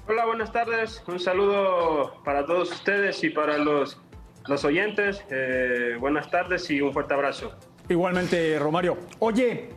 Hola, 0.08 0.26
buenas 0.26 0.52
tardes. 0.52 1.02
Un 1.08 1.20
saludo 1.20 2.13
para 2.24 2.46
todos 2.46 2.72
ustedes 2.72 3.24
y 3.24 3.30
para 3.32 3.58
los, 3.58 3.98
los 4.47 4.63
oyentes. 4.65 5.23
Eh, 5.29 5.95
buenas 5.99 6.29
tardes 6.29 6.69
y 6.69 6.81
un 6.81 6.93
fuerte 6.93 7.13
abrazo. 7.13 7.53
Igualmente, 7.89 8.58
Romario. 8.60 8.97
Oye, 9.19 9.69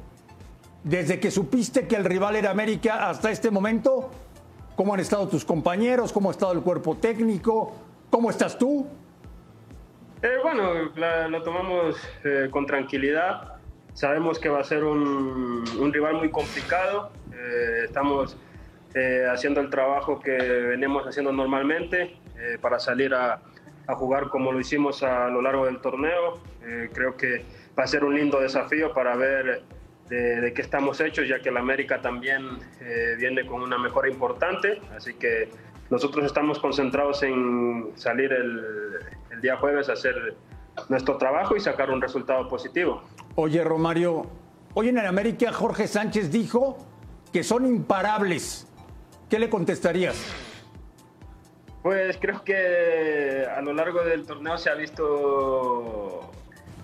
desde 0.85 1.21
que 1.21 1.31
supiste 1.31 1.87
que 1.87 1.97
el 1.97 2.05
rival 2.05 2.37
era 2.37 2.51
América 2.51 3.09
hasta 3.09 3.31
este 3.31 3.51
momento, 3.51 4.11
¿cómo 4.77 4.95
han 4.95 5.01
estado 5.01 5.29
tus 5.29 5.45
compañeros? 5.45 6.13
¿Cómo 6.13 6.29
ha 6.31 6.33
estado 6.33 6.53
el 6.53 6.61
cuerpo 6.61 6.97
técnico? 6.97 7.75
¿Cómo 8.11 8.31
estás 8.31 8.59
tú? 8.59 8.87
Eh, 10.23 10.29
bueno, 10.43 10.91
la- 10.97 11.29
lo 11.29 11.43
tomamos 11.43 11.97
eh, 12.25 12.49
con 12.51 12.67
tranquilidad. 12.67 13.55
Sabemos 13.93 14.39
que 14.39 14.49
va 14.49 14.61
a 14.61 14.65
ser 14.65 14.85
un, 14.85 15.65
un 15.79 15.93
rival 15.93 16.15
muy 16.15 16.31
complicado. 16.31 17.11
Eh, 17.33 17.83
estamos 17.85 18.37
haciendo 19.33 19.61
el 19.61 19.71
trabajo 19.71 20.19
que 20.19 20.33
venimos 20.33 21.07
haciendo 21.07 21.31
normalmente 21.31 22.17
para 22.61 22.81
salir 22.81 23.15
a, 23.15 23.41
a 23.89 23.95
jugar 23.95 24.29
como 24.29 24.53
lo 24.53 24.61
hicimos 24.61 25.03
a 25.03 25.29
lo 25.29 25.43
largo 25.43 25.65
del 25.65 25.81
torneo. 25.81 26.41
Eh, 26.63 26.91
creo 26.93 27.17
que 27.17 27.43
va 27.77 27.85
a 27.85 27.87
ser 27.87 28.05
un 28.05 28.15
lindo 28.15 28.39
desafío 28.39 28.93
para 28.93 29.17
ver 29.17 29.63
de, 30.11 30.53
qué 30.55 30.63
estamos 30.63 31.01
hechos, 31.01 31.27
ya 31.27 31.41
que 31.41 31.49
el 31.49 31.57
América 31.57 32.01
también 32.01 32.59
eh, 32.81 33.17
viene 33.19 33.47
con 33.47 33.63
una 33.63 33.79
mejora 33.79 34.11
importante. 34.11 34.81
Así 34.95 35.15
que 35.15 35.49
nosotros 35.89 36.27
estamos 36.27 36.59
concentrados 36.59 37.23
en 37.23 37.93
salir 37.97 38.31
el, 38.31 38.63
el 39.31 39.41
día 39.41 39.57
jueves 39.57 39.89
a 39.89 39.95
hacer 39.95 40.37
nuestro 40.91 41.17
trabajo 41.17 41.57
y 41.57 41.61
sacar 41.61 41.91
un 41.91 42.03
resultado 42.03 42.47
positivo. 42.47 43.03
Oye, 43.37 43.65
Romario, 43.65 44.27
hoy 44.75 44.91
en 44.91 44.99
el 44.99 45.07
América 45.07 45.51
Jorge 45.51 45.89
Sánchez 45.89 46.31
dijo 46.31 46.77
que 47.33 47.43
son 47.43 47.65
imparables. 47.65 48.67
¿Qué 49.31 49.39
le 49.39 49.49
contestarías? 49.49 50.48
Pues 51.89 52.19
creo 52.21 52.45
que 52.45 53.47
a 53.47 53.63
lo 53.63 53.73
largo 53.73 54.03
del 54.03 54.27
torneo 54.27 54.59
se 54.59 54.69
ha 54.69 54.75
visto 54.75 56.31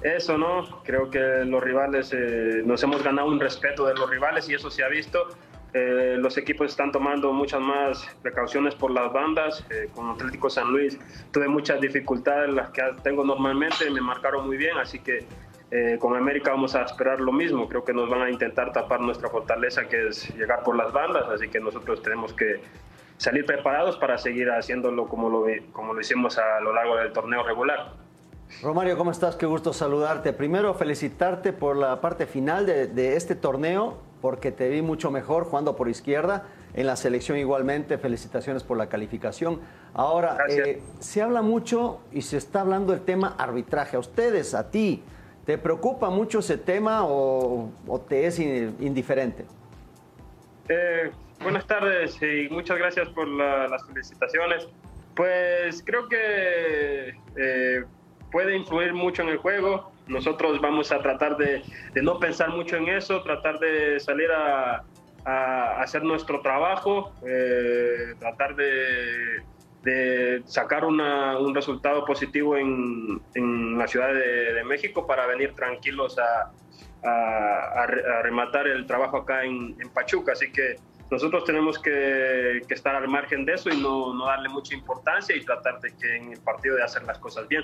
eso, 0.00 0.38
¿no? 0.38 0.82
Creo 0.82 1.10
que 1.10 1.44
los 1.44 1.62
rivales, 1.62 2.10
eh, 2.14 2.62
nos 2.64 2.82
hemos 2.84 3.02
ganado 3.02 3.28
un 3.28 3.38
respeto 3.38 3.84
de 3.84 3.92
los 3.92 4.08
rivales 4.08 4.48
y 4.48 4.54
eso 4.54 4.70
se 4.70 4.82
ha 4.82 4.88
visto. 4.88 5.28
Eh, 5.74 6.16
los 6.18 6.38
equipos 6.38 6.70
están 6.70 6.90
tomando 6.90 7.34
muchas 7.34 7.60
más 7.60 8.16
precauciones 8.22 8.74
por 8.76 8.92
las 8.92 9.12
bandas. 9.12 9.62
Eh, 9.68 9.90
con 9.94 10.08
Atlético 10.08 10.48
San 10.48 10.72
Luis 10.72 10.98
tuve 11.32 11.48
muchas 11.48 11.82
dificultades, 11.82 12.54
las 12.54 12.70
que 12.70 12.80
tengo 13.02 13.24
normalmente, 13.24 13.90
me 13.90 14.00
marcaron 14.00 14.46
muy 14.46 14.56
bien, 14.56 14.78
así 14.78 15.00
que 15.00 15.26
eh, 15.70 15.98
con 16.00 16.16
América 16.16 16.52
vamos 16.52 16.74
a 16.74 16.82
esperar 16.82 17.20
lo 17.20 17.30
mismo. 17.30 17.68
Creo 17.68 17.84
que 17.84 17.92
nos 17.92 18.08
van 18.08 18.22
a 18.22 18.30
intentar 18.30 18.72
tapar 18.72 19.02
nuestra 19.02 19.28
fortaleza, 19.28 19.86
que 19.86 20.08
es 20.08 20.34
llegar 20.34 20.62
por 20.62 20.76
las 20.76 20.94
bandas, 20.94 21.24
así 21.28 21.50
que 21.50 21.60
nosotros 21.60 22.00
tenemos 22.00 22.32
que 22.32 22.62
salir 23.24 23.46
preparados 23.46 23.96
para 23.96 24.18
seguir 24.18 24.50
haciéndolo 24.50 25.08
como 25.08 25.28
lo, 25.30 25.46
como 25.72 25.94
lo 25.94 26.00
hicimos 26.00 26.38
a 26.38 26.60
lo 26.60 26.72
largo 26.74 26.96
del 26.96 27.12
torneo 27.12 27.42
regular. 27.42 27.94
Romario, 28.62 28.96
¿cómo 28.96 29.10
estás? 29.10 29.34
Qué 29.36 29.46
gusto 29.46 29.72
saludarte. 29.72 30.32
Primero, 30.32 30.74
felicitarte 30.74 31.52
por 31.52 31.76
la 31.76 32.00
parte 32.00 32.26
final 32.26 32.66
de, 32.66 32.86
de 32.86 33.16
este 33.16 33.34
torneo, 33.34 33.96
porque 34.20 34.52
te 34.52 34.68
vi 34.68 34.82
mucho 34.82 35.10
mejor 35.10 35.44
jugando 35.44 35.74
por 35.74 35.88
izquierda. 35.88 36.44
En 36.74 36.86
la 36.86 36.96
selección 36.96 37.38
igualmente, 37.38 37.98
felicitaciones 37.98 38.62
por 38.62 38.76
la 38.76 38.88
calificación. 38.88 39.60
Ahora, 39.94 40.38
eh, 40.48 40.82
se 40.98 41.22
habla 41.22 41.40
mucho 41.40 42.00
y 42.12 42.22
se 42.22 42.36
está 42.36 42.60
hablando 42.60 42.92
del 42.92 43.02
tema 43.02 43.34
arbitraje. 43.38 43.96
A 43.96 44.00
ustedes, 44.00 44.54
a 44.54 44.70
ti, 44.70 45.02
¿te 45.46 45.56
preocupa 45.56 46.10
mucho 46.10 46.40
ese 46.40 46.58
tema 46.58 47.06
o, 47.06 47.70
o 47.86 48.00
te 48.00 48.26
es 48.26 48.38
in- 48.38 48.76
indiferente? 48.80 49.46
Eh, 50.68 51.10
buenas 51.40 51.66
tardes 51.66 52.20
y 52.22 52.48
muchas 52.50 52.78
gracias 52.78 53.08
por 53.10 53.28
la- 53.28 53.68
las 53.68 53.86
felicitaciones. 53.86 54.68
Pues 55.14 55.82
creo 55.84 56.08
que 56.08 57.14
eh, 57.36 57.84
puede 58.32 58.56
influir 58.56 58.92
mucho 58.94 59.22
en 59.22 59.28
el 59.28 59.36
juego. 59.38 59.92
Nosotros 60.06 60.60
vamos 60.60 60.92
a 60.92 60.98
tratar 61.00 61.36
de, 61.36 61.62
no 62.02 62.18
pensar 62.18 62.50
mucho 62.50 62.76
en 62.76 62.88
eso, 62.88 63.22
tratar 63.22 63.58
de 63.58 64.00
salir 64.00 64.30
a, 64.30 64.82
hacer 65.80 66.02
nuestro 66.04 66.42
trabajo, 66.42 67.14
eh, 67.26 68.14
tratar 68.18 68.54
de, 68.56 70.42
sacar 70.44 70.84
una- 70.84 71.38
un 71.38 71.54
resultado 71.54 72.04
positivo 72.04 72.56
en, 72.58 73.78
la 73.78 73.86
Ciudad 73.86 74.12
de, 74.12 74.62
México 74.64 75.06
para 75.06 75.26
venir 75.26 75.54
tranquilos 75.54 76.18
a 76.18 76.50
rematar 78.22 78.66
el 78.66 78.86
trabajo 78.86 79.18
acá 79.18 79.44
en, 79.44 79.74
en 79.80 79.88
Pachuca. 79.90 80.32
Así 80.32 80.50
que 80.52 80.76
nosotros 81.10 81.44
tenemos 81.44 81.78
que, 81.78 82.62
que 82.66 82.74
estar 82.74 82.94
al 82.94 83.08
margen 83.08 83.44
de 83.44 83.54
eso 83.54 83.70
y 83.70 83.76
no, 83.76 84.14
no 84.14 84.26
darle 84.26 84.48
mucha 84.48 84.74
importancia 84.74 85.36
y 85.36 85.44
tratar 85.44 85.80
de 85.80 85.94
que 85.96 86.16
en 86.16 86.32
el 86.32 86.40
partido 86.40 86.76
de 86.76 86.82
hacer 86.82 87.04
las 87.04 87.18
cosas 87.18 87.46
bien. 87.48 87.62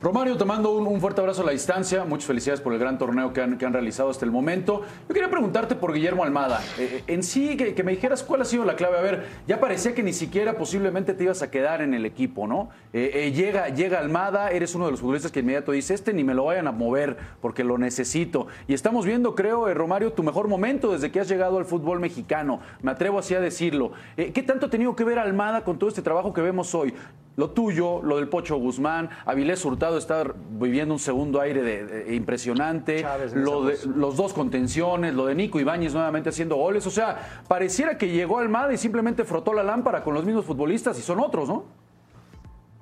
Romario, 0.00 0.36
te 0.36 0.44
mando 0.44 0.72
un, 0.72 1.00
fuerte 1.00 1.20
abrazo 1.20 1.42
a 1.42 1.46
la 1.46 1.52
distancia. 1.52 2.04
Muchas 2.04 2.26
felicidades 2.26 2.60
por 2.60 2.72
el 2.72 2.78
gran 2.78 2.98
torneo 2.98 3.32
que 3.32 3.40
han, 3.40 3.72
realizado 3.72 4.10
hasta 4.10 4.24
el 4.24 4.30
momento. 4.30 4.82
Yo 5.08 5.14
quería 5.14 5.30
preguntarte 5.30 5.74
por 5.74 5.94
Guillermo 5.94 6.24
Almada. 6.24 6.60
Eh, 6.78 7.02
en 7.06 7.22
sí, 7.22 7.56
que, 7.56 7.74
que 7.74 7.82
me 7.82 7.92
dijeras 7.92 8.22
cuál 8.22 8.42
ha 8.42 8.44
sido 8.44 8.64
la 8.64 8.76
clave. 8.76 8.98
A 8.98 9.02
ver, 9.02 9.26
ya 9.46 9.60
parecía 9.60 9.94
que 9.94 10.02
ni 10.02 10.12
siquiera 10.12 10.58
posiblemente 10.58 11.14
te 11.14 11.24
ibas 11.24 11.42
a 11.42 11.50
quedar 11.50 11.80
en 11.80 11.94
el 11.94 12.04
equipo, 12.04 12.46
¿no? 12.46 12.68
Eh, 12.92 13.10
eh, 13.14 13.32
llega, 13.32 13.70
llega 13.70 13.98
Almada, 13.98 14.50
eres 14.50 14.74
uno 14.74 14.84
de 14.84 14.90
los 14.90 15.00
futbolistas 15.00 15.32
que 15.32 15.40
inmediato 15.40 15.72
dice, 15.72 15.94
este 15.94 16.12
ni 16.12 16.22
me 16.22 16.34
lo 16.34 16.44
vayan 16.44 16.66
a 16.66 16.72
mover 16.72 17.16
porque 17.40 17.64
lo 17.64 17.78
necesito. 17.78 18.46
Y 18.68 18.74
estamos 18.74 19.06
viendo, 19.06 19.34
creo, 19.34 19.68
eh, 19.68 19.74
Romario, 19.74 20.12
tu 20.12 20.22
mejor 20.22 20.48
momento 20.48 20.92
desde 20.92 21.10
que 21.10 21.20
has 21.20 21.28
llegado 21.28 21.58
al 21.58 21.64
fútbol 21.64 22.00
mexicano. 22.00 22.60
Me 22.82 22.90
atrevo 22.90 23.18
así 23.18 23.34
a 23.34 23.40
decirlo. 23.40 23.92
Eh, 24.16 24.32
¿Qué 24.32 24.42
tanto 24.42 24.66
ha 24.66 24.70
tenido 24.70 24.94
que 24.94 25.04
ver 25.04 25.18
Almada 25.18 25.64
con 25.64 25.78
todo 25.78 25.88
este 25.88 26.02
trabajo 26.02 26.32
que 26.32 26.40
vemos 26.40 26.74
hoy? 26.74 26.94
Lo 27.36 27.50
tuyo, 27.50 28.00
lo 28.02 28.16
del 28.16 28.28
Pocho 28.28 28.56
Guzmán, 28.56 29.10
Avilés 29.26 29.64
Hurtado 29.64 29.98
está 29.98 30.24
viviendo 30.50 30.94
un 30.94 31.00
segundo 31.00 31.40
aire 31.40 31.62
de- 31.62 31.84
de- 31.84 32.14
impresionante, 32.14 33.00
Chávez 33.00 33.34
lo 33.34 33.64
de, 33.64 33.76
los 33.96 34.16
dos 34.16 34.32
contenciones, 34.32 35.14
lo 35.14 35.26
de 35.26 35.34
Nico 35.34 35.58
Ibáñez 35.58 35.94
nuevamente 35.94 36.28
haciendo 36.28 36.54
goles. 36.56 36.86
O 36.86 36.90
sea, 36.90 37.42
pareciera 37.48 37.98
que 37.98 38.08
llegó 38.08 38.38
Almada 38.38 38.72
y 38.72 38.76
simplemente 38.76 39.24
frotó 39.24 39.52
la 39.52 39.64
lámpara 39.64 40.04
con 40.04 40.14
los 40.14 40.24
mismos 40.24 40.44
futbolistas 40.44 40.96
y 40.98 41.02
son 41.02 41.18
otros, 41.18 41.48
¿no? 41.48 41.64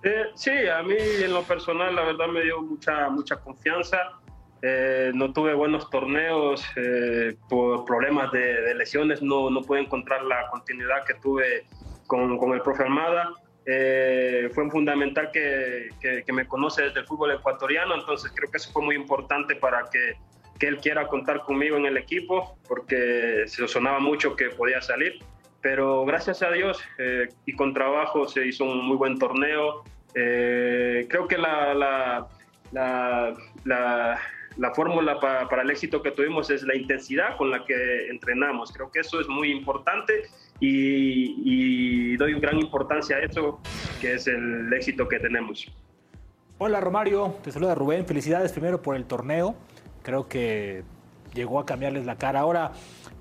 Eh, 0.05 0.25
sí, 0.35 0.51
a 0.51 0.83
mí 0.83 0.97
en 0.99 1.33
lo 1.33 1.43
personal 1.45 1.95
la 1.95 2.03
verdad 2.03 2.27
me 2.27 2.43
dio 2.43 2.61
mucha, 2.61 3.09
mucha 3.09 3.37
confianza. 3.37 3.97
Eh, 4.61 5.11
no 5.15 5.33
tuve 5.33 5.55
buenos 5.55 5.89
torneos 5.91 6.63
eh, 6.77 7.37
por 7.49 7.85
problemas 7.85 8.31
de, 8.33 8.61
de 8.63 8.75
lesiones, 8.75 9.23
no, 9.23 9.49
no 9.51 9.63
pude 9.63 9.81
encontrar 9.81 10.23
la 10.25 10.49
continuidad 10.51 11.05
que 11.07 11.15
tuve 11.15 11.67
con, 12.07 12.37
con 12.37 12.53
el 12.53 12.61
profe 12.61 12.83
Almada. 12.85 13.31
Eh, 13.67 14.51
fue 14.53 14.69
fundamental 14.71 15.31
que, 15.33 15.89
que- 16.01 16.25
que 16.25 16.33
me 16.33 16.47
conoce 16.49 16.83
desde 16.83 17.01
el 17.01 17.07
fútbol 17.07 17.31
ecuatoriano, 17.33 17.95
entonces 17.95 18.33
creo 18.35 18.51
que 18.51 18.57
eso 18.57 18.73
fue 18.73 18.83
muy 18.83 18.97
importante 18.97 19.55
para 19.57 19.85
que, 19.93 20.15
que 20.59 20.67
él 20.67 20.79
quiera 20.79 21.07
contar 21.07 21.43
conmigo 21.43 21.77
en 21.77 21.87
el 21.87 21.97
equipo, 21.97 22.59
porque 22.69 23.45
se 23.47 23.69
sonaba 23.69 24.01
mucho 24.01 24.35
que 24.37 24.51
podía 24.51 24.81
salir 24.81 25.19
pero 25.61 26.05
gracias 26.05 26.43
a 26.43 26.51
Dios 26.51 26.83
eh, 26.99 27.29
y 27.47 27.53
con 27.55 27.73
trabajo 27.73 28.27
se 28.27 28.45
hizo 28.45 28.65
un 28.65 28.85
muy 28.85 28.97
buen 28.97 29.17
torneo. 29.17 29.85
Eh, 30.13 31.07
creo 31.09 31.29
que 31.29 31.39
la, 31.39 31.73
la, 31.73 32.27
la, 32.73 33.33
la- 33.65 34.21
la 34.57 34.75
fórmula 34.75 35.21
pa- 35.21 35.49
para 35.49 35.63
el 35.63 35.71
éxito 35.71 36.03
que 36.03 36.11
tuvimos 36.11 36.51
es 36.51 36.65
la 36.65 36.75
intensidad 36.75 37.37
con 37.37 37.51
la 37.53 37.65
que 37.65 38.09
entrenamos. 38.09 38.73
Creo 38.73 38.91
que 38.91 38.99
eso 39.01 39.21
es 39.21 39.29
muy 39.29 39.53
importante 39.53 40.25
y, 40.63 42.13
y 42.13 42.17
doy 42.17 42.39
gran 42.39 42.59
importancia 42.61 43.17
a 43.17 43.21
eso, 43.21 43.59
que 44.01 44.15
es 44.15 44.29
el 44.29 44.73
éxito 44.73 45.09
que 45.09 45.19
tenemos. 45.19 45.67
Hola 46.59 46.81
Romario, 46.81 47.35
te 47.43 47.51
saluda 47.51 47.75
Rubén. 47.75 48.07
Felicidades 48.07 48.53
primero 48.53 48.81
por 48.81 48.95
el 48.95 49.05
torneo. 49.05 49.57
Creo 50.05 50.29
que 50.29 50.85
llegó 51.35 51.59
a 51.59 51.67
cambiarles 51.67 52.07
la 52.07 52.17
cara. 52.17 52.41
Ahora, 52.41 52.71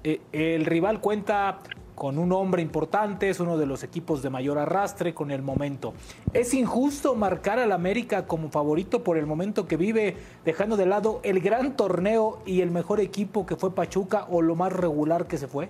eh, 0.04 0.22
el 0.32 0.66
rival 0.66 1.02
cuenta 1.02 1.58
con 1.96 2.20
un 2.20 2.32
hombre 2.32 2.62
importante, 2.62 3.30
es 3.30 3.40
uno 3.40 3.58
de 3.58 3.66
los 3.66 3.84
equipos 3.84 4.22
de 4.22 4.30
mayor 4.30 4.60
arrastre 4.60 5.16
con 5.16 5.32
el 5.32 5.42
momento. 5.42 5.94
¿Es 6.34 6.54
injusto 6.54 7.16
marcar 7.16 7.58
al 7.58 7.72
América 7.72 8.28
como 8.28 8.52
favorito 8.52 9.04
por 9.04 9.18
el 9.18 9.26
momento 9.26 9.68
que 9.68 9.78
vive, 9.78 10.16
dejando 10.46 10.78
de 10.78 10.86
lado 10.86 11.22
el 11.24 11.42
gran 11.42 11.76
torneo 11.76 12.44
y 12.46 12.62
el 12.62 12.70
mejor 12.70 13.00
equipo 13.00 13.48
que 13.48 13.56
fue 13.56 13.74
Pachuca 13.74 14.28
o 14.30 14.44
lo 14.44 14.56
más 14.56 14.72
regular 14.74 15.26
que 15.26 15.40
se 15.40 15.48
fue? 15.48 15.70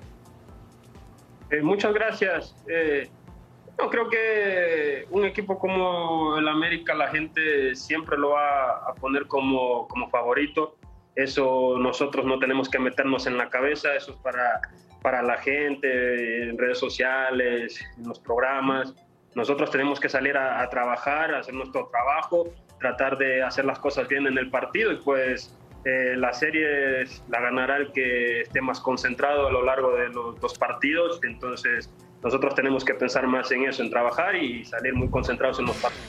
Eh, 1.52 1.62
muchas 1.62 1.94
gracias. 1.94 2.56
Eh, 2.70 3.10
no, 3.78 3.90
creo 3.90 4.10
que 4.10 5.06
un 5.10 5.26
equipo 5.26 5.60
como 5.60 6.38
el 6.38 6.48
América 6.48 6.94
la 6.96 7.10
gente 7.10 7.76
siempre 7.76 8.18
lo 8.18 8.32
va 8.32 8.78
a 8.88 8.94
poner 8.96 9.28
como, 9.28 9.88
como 9.90 10.10
favorito. 10.10 10.78
Eso 11.16 11.78
nosotros 11.78 12.26
no 12.26 12.40
tenemos 12.40 12.70
que 12.70 12.80
meternos 12.80 13.28
en 13.28 13.38
la 13.38 13.50
cabeza, 13.50 13.94
eso 13.96 14.12
es 14.12 14.18
para, 14.20 14.62
para 15.02 15.22
la 15.22 15.38
gente, 15.38 16.44
en 16.44 16.58
redes 16.58 16.80
sociales, 16.80 17.84
en 17.98 18.08
los 18.08 18.20
programas. 18.20 18.96
Nosotros 19.36 19.72
tenemos 19.72 20.00
que 20.00 20.08
salir 20.08 20.38
a, 20.38 20.62
a 20.62 20.70
trabajar, 20.70 21.34
a 21.34 21.40
hacer 21.40 21.54
nuestro 21.54 21.90
trabajo, 21.92 22.48
tratar 22.80 23.18
de 23.18 23.44
hacer 23.44 23.66
las 23.66 23.80
cosas 23.80 24.08
bien 24.08 24.26
en 24.26 24.38
el 24.38 24.50
partido 24.50 24.94
y 24.94 24.98
pues 24.98 25.58
eh, 25.86 26.16
la 26.16 26.34
serie 26.34 27.04
la 27.30 27.42
ganará 27.42 27.78
el 27.78 27.92
que 27.92 28.42
esté 28.42 28.62
más 28.62 28.80
concentrado 28.80 29.48
a 29.48 29.52
lo 29.52 29.64
largo 29.64 29.96
de 29.96 30.10
los 30.10 30.40
dos 30.40 30.58
partidos. 30.58 31.20
Entonces, 31.24 31.92
nosotros 32.24 32.54
tenemos 32.56 32.86
que 32.86 32.94
pensar 32.94 33.26
más 33.28 33.52
en 33.52 33.64
eso, 33.66 33.82
en 33.84 33.90
trabajar 33.90 34.36
y 34.36 34.64
salir 34.66 34.94
muy 34.94 35.10
concentrados 35.10 35.60
en 35.60 35.66
los 35.66 35.78
partidos. 35.78 36.06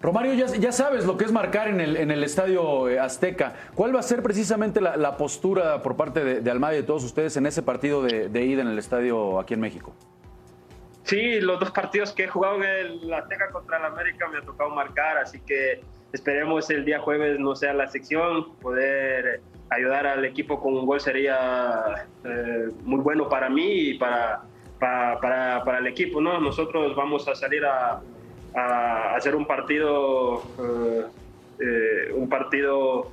Romario, 0.00 0.34
ya, 0.34 0.46
ya 0.46 0.70
sabes 0.70 1.06
lo 1.06 1.16
que 1.16 1.24
es 1.24 1.32
marcar 1.32 1.66
en 1.68 1.80
el, 1.80 1.96
en 1.96 2.10
el 2.10 2.22
estadio 2.24 2.90
eh, 2.90 3.00
Azteca. 3.00 3.54
¿Cuál 3.74 3.96
va 3.96 4.00
a 4.00 4.02
ser 4.02 4.22
precisamente 4.22 4.82
la, 4.82 4.98
la 4.98 5.16
postura 5.16 5.80
por 5.80 5.96
parte 5.96 6.22
de, 6.22 6.40
de 6.42 6.50
Almada 6.50 6.74
y 6.74 6.76
de 6.76 6.82
todos 6.82 7.04
ustedes 7.04 7.38
en 7.38 7.46
ese 7.46 7.62
partido 7.62 8.02
de, 8.02 8.28
de 8.28 8.44
ida 8.44 8.60
en 8.60 8.68
el 8.68 8.78
estadio 8.78 9.40
aquí 9.40 9.54
en 9.54 9.60
México? 9.60 9.94
Sí, 11.04 11.40
los 11.40 11.58
dos 11.58 11.70
partidos 11.70 12.12
que 12.12 12.24
he 12.24 12.28
jugado 12.28 12.56
en 12.56 12.64
el 12.64 13.14
Azteca 13.14 13.50
contra 13.50 13.78
el 13.78 13.84
América 13.86 14.28
me 14.28 14.38
ha 14.38 14.42
tocado 14.42 14.70
marcar, 14.70 15.16
así 15.18 15.40
que 15.40 15.80
esperemos 16.14 16.70
el 16.70 16.84
día 16.84 17.00
jueves 17.00 17.40
no 17.40 17.56
sea 17.56 17.74
la 17.74 17.88
sección, 17.88 18.54
poder 18.62 19.40
ayudar 19.68 20.06
al 20.06 20.24
equipo 20.24 20.60
con 20.60 20.74
un 20.74 20.86
gol 20.86 21.00
sería 21.00 22.06
eh, 22.24 22.68
muy 22.84 23.00
bueno 23.00 23.28
para 23.28 23.50
mí 23.50 23.90
y 23.90 23.98
para, 23.98 24.42
para, 24.78 25.18
para- 25.20 25.78
el 25.78 25.88
equipo. 25.88 26.20
¿no? 26.20 26.40
Nosotros 26.40 26.94
vamos 26.94 27.26
a 27.26 27.34
salir 27.34 27.64
a, 27.66 28.00
hacer 29.16 29.34
un 29.34 29.44
partido, 29.44 30.40
eh, 30.60 31.04
eh, 31.58 32.12
un 32.14 32.28
partido 32.28 33.10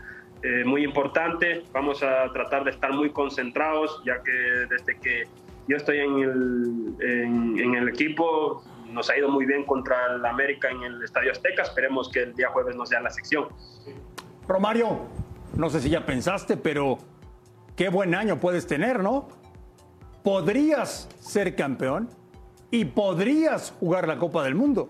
muy 0.66 0.84
importante. 0.84 1.64
Vamos 1.72 2.02
a 2.04 2.32
tratar 2.34 2.64
de 2.64 2.72
estar 2.72 2.92
muy 2.92 3.10
concentrados, 3.12 4.02
ya 4.06 4.22
que 4.24 4.32
desde 4.32 5.00
que 5.00 5.24
yo 5.68 5.78
estoy 5.78 6.00
en 6.00 6.18
el, 6.20 7.60
en 7.60 7.76
el 7.76 7.90
equipo 7.90 8.64
nos 8.92 9.10
ha 9.10 9.18
ido 9.18 9.30
muy 9.30 9.46
bien 9.46 9.66
contra 9.66 10.16
el 10.16 10.26
América 10.26 10.70
en 10.70 10.84
el 10.84 11.04
Estadio 11.04 11.32
Azteca. 11.32 11.64
Esperemos 11.64 12.10
que 12.12 12.24
el 12.24 12.34
día 12.34 12.50
jueves 12.50 12.76
no 12.76 12.86
sea 12.86 13.02
la 13.02 13.10
sección. 13.10 13.48
Romario, 14.48 15.08
no 15.56 15.70
sé 15.70 15.82
si 15.82 15.90
ya 15.90 16.06
pensaste, 16.06 16.58
pero 16.58 16.98
qué 17.76 17.90
buen 17.90 18.16
año 18.16 18.40
puedes 18.40 18.68
tener, 18.68 19.00
¿no? 19.00 19.28
Podrías 20.24 21.10
ser 21.20 21.56
campeón 21.56 22.10
y 22.70 22.86
podrías 22.86 23.74
jugar 23.80 24.08
la 24.08 24.18
Copa 24.18 24.44
del 24.44 24.56
Mundo. 24.56 24.90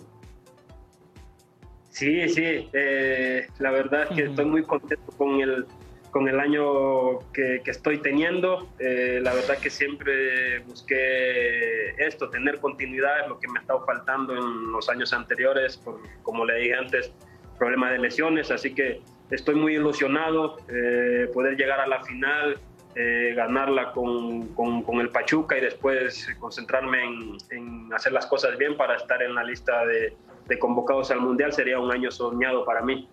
Sí, 1.89 2.29
sí, 2.29 2.69
eh, 2.73 3.47
la 3.59 3.71
verdad 3.71 4.03
es 4.03 4.09
que 4.09 4.23
estoy 4.23 4.45
muy 4.45 4.63
contento 4.63 5.11
con 5.17 5.41
el, 5.41 5.65
con 6.11 6.27
el 6.27 6.39
año 6.39 7.19
que, 7.33 7.61
estoy 7.65 7.99
teniendo. 7.99 8.69
Eh, 8.79 9.19
la 9.23 9.33
verdad 9.33 9.57
que 9.57 9.69
siempre 9.69 10.59
busqué 10.59 11.91
esto, 11.97 12.29
tener 12.29 12.59
continuidad 12.59 13.21
es 13.21 13.27
lo 13.29 13.39
que 13.39 13.47
me 13.47 13.59
ha 13.59 13.61
estado 13.61 13.85
faltando 13.85 14.35
en 14.35 14.71
los 14.71 14.89
años 14.89 15.13
anteriores, 15.13 15.77
por, 15.77 15.99
como 16.21 16.45
le 16.45 16.59
dije 16.59 16.75
antes, 16.75 17.13
problema 17.57 17.91
de 17.91 17.99
lesiones, 17.99 18.51
así 18.51 18.73
que 18.75 19.01
estoy 19.29 19.55
muy 19.55 19.75
ilusionado, 19.75 20.57
eh, 20.67 21.29
poder 21.33 21.55
llegar 21.55 21.79
a 21.79 21.87
la 21.87 22.03
final, 22.03 22.59
eh, 22.95 23.33
ganarla 23.35 23.93
con, 23.93 24.53
el 24.99 25.09
Pachuca 25.09 25.57
y 25.57 25.61
después 25.61 26.27
concentrarme 26.39 27.05
en, 27.05 27.37
en 27.51 27.93
hacer 27.93 28.11
las 28.11 28.25
cosas 28.25 28.57
bien 28.57 28.75
para 28.75 28.97
estar 28.97 29.21
en 29.23 29.33
la 29.33 29.43
lista 29.43 29.85
de, 29.85 30.13
de 30.47 30.59
convocados 30.59 31.11
al 31.11 31.21
Mundial 31.21 31.53
sería 31.53 31.79
un 31.79 31.91
año 31.91 32.11
soñado 32.11 32.65
para 32.65 32.81
mí. 32.81 33.07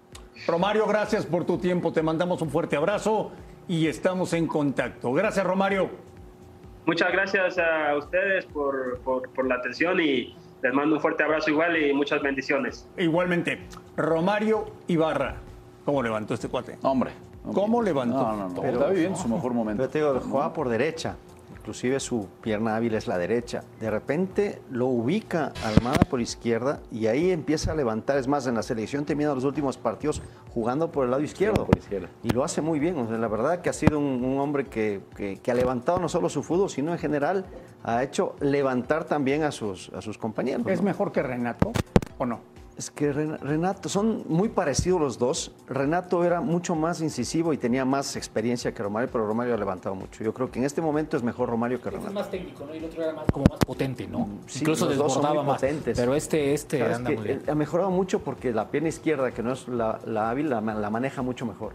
Romario, 0.47 0.87
gracias 0.87 1.27
por 1.27 1.45
tu 1.45 1.59
tiempo. 1.59 1.93
Te 1.93 2.03
mandamos 2.03 2.41
un 2.43 2.51
fuerte 2.51 2.77
abrazo 2.77 3.31
y 3.67 3.87
estamos 3.87 4.33
en 4.33 4.47
contacto. 4.47 5.13
Gracias, 5.13 5.45
Romario. 5.47 5.91
Muchas 6.87 7.13
gracias 7.13 7.59
a 7.59 7.97
ustedes 7.97 8.47
por, 8.47 8.99
por- 9.01 9.29
por 9.31 9.47
la 9.47 9.57
atención 9.57 10.01
y 10.01 10.35
les 10.63 10.73
mando 10.73 10.97
un 10.97 11.01
fuerte 11.03 11.23
abrazo 11.23 11.51
igual 11.51 11.77
y 11.77 11.93
muchas 11.93 12.23
bendiciones. 12.23 12.89
Igualmente, 12.97 13.59
Romario 13.97 14.67
Ibarra. 14.87 15.37
¿Cómo 15.85 16.03
levantó 16.03 16.35
este 16.35 16.49
cuate? 16.49 16.79
Hombre. 16.83 17.11
¿Cómo 17.53 17.83
levantó? 17.83 18.17
No, 18.19 18.37
no, 18.37 18.49
no. 18.49 18.63
está 18.65 18.89
viviendo 18.89 19.19
su 19.19 19.29
mejor 19.29 19.53
momento. 19.55 19.83
Pero 19.83 19.91
te 19.91 19.99
digo, 19.99 20.21
jugaba 20.21 20.53
por 20.53 20.69
derecha. 20.69 21.17
Inclusive 21.69 22.01
su 22.01 22.27
pierna 22.41 22.77
hábil 22.77 22.95
es 22.95 23.07
la 23.07 23.19
derecha. 23.19 23.63
De 23.79 23.91
repente 23.91 24.63
lo 24.71 24.87
ubica 24.87 25.53
Almada 25.63 25.99
por 26.09 26.19
izquierda 26.23 26.81
y 26.91 27.09
ahí 27.09 27.31
empieza 27.31 27.73
a 27.73 27.75
levantar. 27.75 28.17
Es 28.17 28.27
más, 28.27 28.47
en 28.47 28.55
la 28.55 28.63
selección 28.63 29.05
terminando 29.05 29.35
los 29.35 29.45
últimos 29.45 29.77
partidos, 29.77 30.23
jugando 30.55 30.91
por 30.91 31.05
el 31.05 31.11
lado 31.11 31.23
izquierdo. 31.23 31.67
por 31.67 31.77
izquierda. 31.77 32.09
Y 32.23 32.31
lo 32.31 32.43
hace 32.43 32.63
muy 32.63 32.79
bien. 32.79 32.97
O 32.97 33.07
sea, 33.07 33.19
la 33.19 33.29
verdad 33.29 33.61
que 33.61 33.69
ha 33.69 33.75
sido 33.75 33.99
un, 33.99 34.25
un 34.25 34.39
hombre 34.41 34.65
que, 34.65 35.03
que- 35.15 35.37
que 35.43 35.51
ha 35.51 35.55
levantado 35.55 35.99
no 35.99 36.09
solo 36.09 36.31
su 36.31 36.43
fútbol, 36.43 36.71
sino 36.71 36.91
en 36.93 36.99
general 36.99 37.45
ha 37.85 38.03
hecho 38.03 38.35
levantar 38.41 39.05
también 39.05 39.43
a 39.43 39.53
sus, 39.53 39.91
a 39.91 40.01
sus 40.01 40.17
compañeros. 40.17 40.67
¿Es 40.69 40.79
¿no? 40.81 40.87
mejor 40.87 41.13
que 41.13 41.23
Renato 41.23 41.73
o 42.17 42.25
no? 42.25 42.41
Es 42.79 42.93
que 42.93 43.13
Ren- 43.13 43.39
Renato, 43.41 43.89
son 43.89 44.23
muy 44.29 44.49
parecidos 44.51 45.01
los 45.01 45.19
dos. 45.19 45.51
Renato 45.67 46.23
era 46.25 46.41
mucho 46.41 46.77
más 46.77 47.01
incisivo 47.01 47.53
y 47.53 47.59
tenía 47.59 47.85
más 47.85 48.15
experiencia 48.15 48.73
que 48.73 48.81
Romario, 48.85 49.09
pero 49.11 49.27
Romario 49.27 49.55
ha 49.55 49.57
levantado 49.57 49.97
mucho. 49.97 50.23
Yo 50.23 50.33
creo 50.33 50.49
que 50.53 50.61
en 50.61 50.65
este 50.65 50.81
momento 50.81 51.17
es 51.17 51.25
mejor 51.25 51.49
Romario 51.49 51.81
que 51.83 51.89
Es 51.89 51.95
Renato. 51.97 52.13
más 52.13 52.31
técnico, 52.31 52.65
¿no? 52.65 52.73
Y 52.73 52.79
el 52.79 52.85
otro 52.85 53.03
era 53.03 53.13
más, 53.15 53.25
como 53.33 53.47
más 53.51 53.59
potente, 53.67 54.07
¿no? 54.07 54.29
Sí, 54.47 54.61
Incluso 54.61 54.87
los 54.87 54.97
dos 54.97 55.13
son 55.13 55.27
muy 55.27 55.45
más. 55.45 55.57
potentes. 55.61 55.99
Pero 55.99 56.15
este, 56.15 56.55
este 56.55 56.79
¿Sabes 56.79 56.97
anda 56.99 57.11
muy 57.11 57.25
bien. 57.25 57.43
Ha 57.49 57.55
mejorado 57.57 57.91
mucho 57.91 58.21
porque 58.21 58.53
la 58.53 58.71
pierna 58.71 58.91
izquierda, 58.91 59.33
que 59.33 59.43
no 59.43 59.53
es 59.55 59.67
la, 59.67 59.99
la 60.07 60.31
hábil, 60.31 60.49
la, 60.49 60.61
la 60.61 60.89
maneja 60.91 61.21
mucho 61.23 61.45
mejor. 61.47 61.73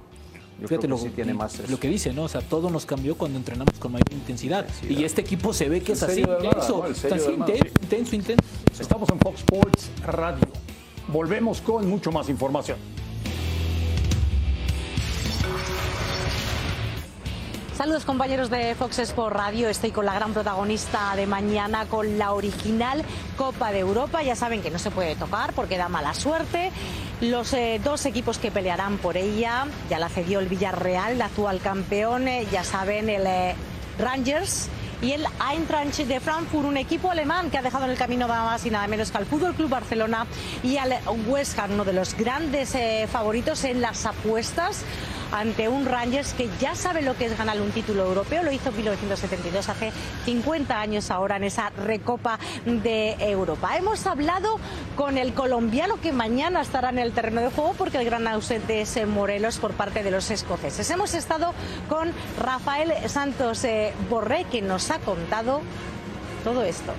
Yo 0.62 0.68
Fíjate 0.70 0.88
creo 0.88 0.98
lo, 0.98 1.04
que 1.04 1.10
sí 1.10 1.16
tiene 1.16 1.34
más 1.34 1.68
lo 1.70 1.80
que 1.80 1.90
dice, 1.90 2.14
¿no? 2.14 2.24
O 2.24 2.28
sea, 2.30 2.40
todo 2.40 2.70
nos 2.70 2.86
cambió 2.86 3.18
cuando 3.18 3.38
entrenamos 3.40 3.74
con 3.80 3.92
mayor 3.92 4.14
intensidad. 4.14 4.66
y 4.88 5.04
este 5.04 5.20
equipo 5.20 5.52
se 5.52 5.68
ve 5.68 5.82
que 5.82 5.92
es 5.94 6.04
así, 6.04 6.22
intenso. 6.22 6.84
¿no? 6.84 6.88
Intenso, 6.88 7.32
intenso, 7.82 8.16
intenso. 8.16 8.44
Estamos 8.80 9.10
en 9.10 9.20
Fox 9.20 9.40
Sports 9.40 9.90
Radio. 10.06 10.46
Volvemos 11.14 11.62
con 11.62 11.88
mucho 11.88 12.12
más 12.12 12.28
información. 12.28 12.80
Saludos 17.78 18.04
compañeros 18.04 18.50
de 18.50 18.74
Fox 18.74 18.98
Sport 18.98 19.36
Radio, 19.36 19.70
estoy 19.70 19.92
con 19.92 20.08
la 20.08 20.16
gran 20.16 20.34
protagonista 20.34 21.16
de 21.16 21.28
mañana, 21.28 21.86
con 21.86 22.18
la 22.18 22.34
original 22.34 23.04
Copa 23.38 23.72
de 23.72 23.80
Europa. 23.80 24.24
Ya 24.24 24.36
saben 24.36 24.64
que 24.64 24.72
no 24.72 24.80
se 24.80 24.90
puede 24.90 25.16
tocar 25.16 25.54
porque 25.54 25.78
da 25.78 25.88
mala 25.88 26.16
suerte. 26.16 26.72
Los 27.22 27.54
eh, 27.54 27.80
dos 27.84 28.08
equipos 28.08 28.40
que 28.40 28.50
pelearán 28.50 28.98
por 28.98 29.16
ella, 29.16 29.68
ya 29.92 30.00
la 30.00 30.10
cedió 30.10 30.40
el 30.40 30.48
Villarreal, 30.48 31.12
el 31.12 31.22
actual 31.22 31.60
campeón, 31.60 32.28
eh, 32.28 32.48
ya 32.52 32.64
saben, 32.64 33.08
el 33.08 33.28
eh, 33.28 33.56
Rangers 34.00 34.68
y 35.04 35.12
el 35.12 35.26
Eintracht 35.52 35.98
de 35.98 36.20
Frankfurt, 36.22 36.66
un 36.66 36.78
equipo 36.78 37.12
alemán 37.12 37.52
que 37.52 37.58
ha 37.58 37.62
dejado 37.62 37.84
en 37.84 37.92
el 37.92 37.98
camino 37.98 38.26
nada 38.26 38.46
más 38.46 38.66
y 38.66 38.70
nada 38.70 38.88
menos 38.88 39.12
que 39.12 39.18
al 39.18 39.26
Fútbol 39.26 39.54
Club 39.54 39.70
Barcelona 39.70 40.26
y 40.64 40.78
al 40.78 40.98
West 41.28 41.60
Ham, 41.60 41.74
uno 41.74 41.84
de 41.84 41.92
los 41.92 42.16
grandes 42.16 42.74
eh, 42.74 43.06
favoritos 43.12 43.66
en 43.66 43.82
las 43.82 44.06
apuestas 44.06 44.86
ante 45.34 45.68
un 45.68 45.86
Rangers 45.86 46.34
que 46.34 46.48
ya 46.60 46.76
sabe 46.76 47.02
lo 47.02 47.18
que 47.18 47.26
es 47.26 47.38
ganar 47.38 47.60
un 47.60 47.72
título 47.72 48.06
europeo, 48.06 48.44
lo 48.44 48.52
hizo 48.52 48.70
en 48.70 48.78
1972, 48.78 49.68
hace 49.68 49.92
50 50.26 50.80
años 50.80 51.10
ahora 51.10 51.38
en 51.38 51.46
esa 51.46 51.72
Recopa 51.72 52.40
de 52.66 53.16
Europa. 53.20 53.76
Hemos 53.76 54.06
hablado 54.06 54.60
con 54.96 55.18
el 55.18 55.34
colombiano 55.34 56.00
que 56.00 56.14
mañana 56.14 56.62
estará 56.62 56.90
en 56.90 57.00
el 57.00 57.14
terreno 57.14 57.42
de 57.42 57.50
juego 57.50 57.74
porque 57.78 57.98
el 57.98 58.06
gran 58.06 58.28
ausente 58.28 58.82
es 58.82 58.96
eh, 58.96 59.08
Morelos 59.08 59.58
por 59.58 59.74
parte 59.74 60.04
de 60.04 60.12
los 60.12 60.30
escoceses. 60.30 60.90
Hemos 60.92 61.16
estado 61.16 61.54
con 61.90 62.12
Rafael 62.40 62.94
Santos 63.10 63.64
eh, 63.64 63.92
Borré 64.10 64.46
que 64.46 64.62
nos 64.62 64.92
ha 64.92 65.00
contado 65.00 65.62
todo 66.44 66.64
esto. 66.64 66.94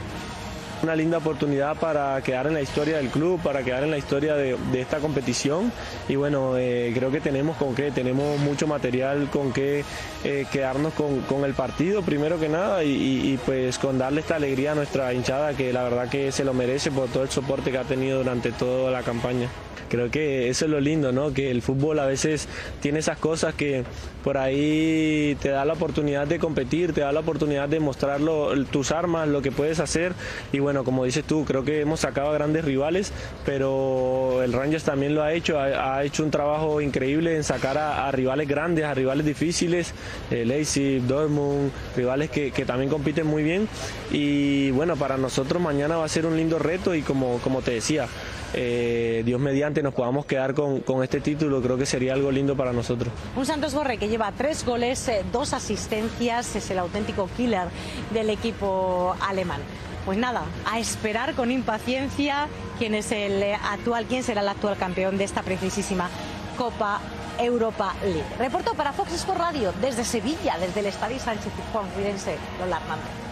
Una 0.85 0.95
linda 0.95 1.17
oportunidad 1.17 1.79
para 1.79 2.21
quedar 2.21 2.47
en 2.47 2.53
la 2.53 2.61
historia 2.61 2.99
del 2.99 3.09
club, 3.09 3.41
para 3.41 3.63
quedar 3.63 3.85
en 3.85 3.91
la 3.91 3.97
historia 3.97 4.35
de, 4.35 4.55
esta 4.75 4.99
competición 4.99 5.73
y 6.11 6.17
bueno, 6.17 6.59
eh, 6.59 6.93
creo 6.95 7.11
que 7.11 7.23
tenemos 7.23 7.57
con 7.57 7.75
qué, 7.75 7.91
tenemos 7.91 8.39
mucho 8.41 8.67
material 8.67 9.31
con 9.31 9.51
qué 9.55 9.83
eh, 10.25 10.45
quedarnos 10.53 10.93
con, 10.93 11.43
el 11.43 11.55
partido 11.55 12.03
primero 12.03 12.39
que 12.39 12.51
nada 12.51 12.85
y- 12.85 13.33
y, 13.33 13.39
pues 13.47 13.79
con 13.79 13.97
darle 13.97 14.21
esta 14.21 14.37
alegría 14.37 14.73
a 14.73 14.75
nuestra 14.75 15.15
hinchada 15.15 15.55
que 15.55 15.73
la 15.73 15.85
verdad 15.85 16.11
que 16.11 16.31
se 16.33 16.45
lo 16.45 16.53
merece 16.53 16.91
por 16.91 17.09
todo 17.09 17.23
el 17.23 17.31
soporte 17.31 17.71
que 17.71 17.79
ha 17.79 17.85
tenido 17.85 18.19
durante 18.19 18.53
toda 18.53 18.91
la 18.91 19.03
campaña. 19.03 19.49
Creo 19.89 20.11
que 20.11 20.49
eso 20.49 20.65
es 20.65 20.71
lo 20.71 20.81
lindo, 20.81 21.13
¿no? 21.13 21.33
Que 21.33 21.51
el 21.51 21.63
fútbol 21.63 21.99
a 21.99 22.07
veces 22.07 22.49
tiene 22.81 22.99
esas 23.01 23.19
cosas 23.19 23.55
que 23.55 23.85
por 24.25 24.39
ahí 24.39 25.37
te 25.43 25.51
da 25.51 25.65
la 25.65 25.75
oportunidad 25.75 26.27
de 26.27 26.39
competir, 26.39 26.93
te 26.93 27.03
da 27.03 27.13
la 27.13 27.21
oportunidad 27.21 27.69
de 27.69 27.79
mostrar 27.81 28.21
lo- 28.21 28.55
tus 28.67 28.91
armas, 28.91 29.29
lo 29.29 29.43
que 29.43 29.53
puedes 29.53 29.81
hacer. 29.81 30.13
Y 30.53 30.59
bueno, 30.59 30.83
como 30.85 31.05
dices 31.05 31.25
tú, 31.25 31.45
creo 31.45 31.65
que 31.65 31.81
hemos 31.81 32.01
sacado 32.01 32.31
a 32.31 32.33
grandes 32.35 32.65
rivales, 32.65 33.13
pero 33.45 34.43
el 34.43 34.53
Rangers 34.53 34.85
también 34.85 35.15
lo 35.15 35.23
ha 35.23 35.33
hecho, 35.33 35.59
ha, 35.59 35.97
ha 35.97 36.05
hecho 36.05 36.25
un 36.25 36.31
trabajo 36.31 36.81
increíble 36.81 37.37
en 37.37 37.45
sacar 37.45 37.79
a, 37.79 38.09
a 38.09 38.11
rivales 38.13 38.49
grandes, 38.49 38.85
a 38.85 38.95
rivales 38.95 39.27
difíciles, 39.27 39.93
eh, 40.31 40.45
Leipzig, 40.45 41.03
Dortmund, 41.03 41.71
rivales 41.97 42.31
que, 42.31 42.51
que 42.51 42.65
también 42.65 42.91
compiten 42.91 43.27
muy 43.27 43.43
bien. 43.43 43.69
Y 44.11 44.71
bueno, 44.71 44.97
para 44.97 45.17
nosotros 45.19 45.61
mañana 45.63 45.97
va 45.97 46.05
a 46.05 46.09
ser 46.09 46.27
un 46.27 46.37
lindo 46.37 46.59
reto 46.59 46.95
y 46.95 47.03
como, 47.03 47.39
como 47.39 47.63
te 47.63 47.73
decía, 47.73 48.07
eh, 48.55 49.23
Dios 49.25 49.41
mediante 49.41 49.83
nos 49.83 49.95
podamos 49.95 50.27
quedar 50.27 50.55
con, 50.55 50.81
con 50.81 51.03
este 51.03 51.21
título, 51.21 51.61
creo 51.61 51.77
que 51.77 51.87
sería 51.87 52.15
algo 52.15 52.31
lindo 52.31 52.57
para 52.57 52.73
nosotros. 52.73 53.13
Un 53.37 53.47
Santos 53.47 53.75
Borré 53.75 53.99
que 53.99 54.09
lleva 54.09 54.33
tres 54.33 54.65
goles, 54.65 55.09
eh, 55.09 55.25
dos 55.33 55.53
asistencias, 55.53 56.57
es 56.57 56.71
el 56.71 56.79
auténtico 56.79 57.29
killer 57.37 57.69
del 58.13 58.31
equipo 58.31 59.17
alemán. 59.21 59.61
Pues 60.05 60.19
nada, 60.19 60.43
a 60.71 60.79
esperar 60.79 61.35
con 61.35 61.51
impaciencia 61.51 62.49
quién 62.79 62.95
es 62.95 63.11
el 63.11 63.43
actual, 63.43 64.05
quién 64.07 64.23
será 64.23 64.43
el 64.43 64.49
actual 64.49 64.77
campeón 64.77 65.17
de 65.17 65.25
esta 65.25 65.43
precisísima 65.43 66.11
Copa 66.59 67.01
Europa 67.39 67.95
League. 68.03 68.25
Reportó 68.39 68.75
para 68.75 68.93
Fox 68.93 69.13
Sport 69.15 69.39
Radio 69.39 69.73
desde 69.81 70.05
Sevilla, 70.05 70.57
desde 70.59 70.81
el 70.81 70.87
Estadio 70.87 71.19
Sánchez 71.19 71.53
Pizjuán, 71.53 71.89
cuídense, 71.91 72.37
Lola 72.61 72.77
Hernández. 72.77 73.24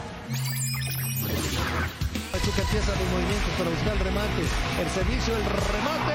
Pachuca 2.33 2.63
empieza 2.63 2.93
los 2.93 3.11
movimientos 3.11 3.51
para 3.59 3.69
buscar 3.69 3.93
el 3.93 3.99
remate. 3.99 4.43
El 4.81 4.89
servicio, 4.89 5.37
el 5.37 5.45
remate. 5.45 6.15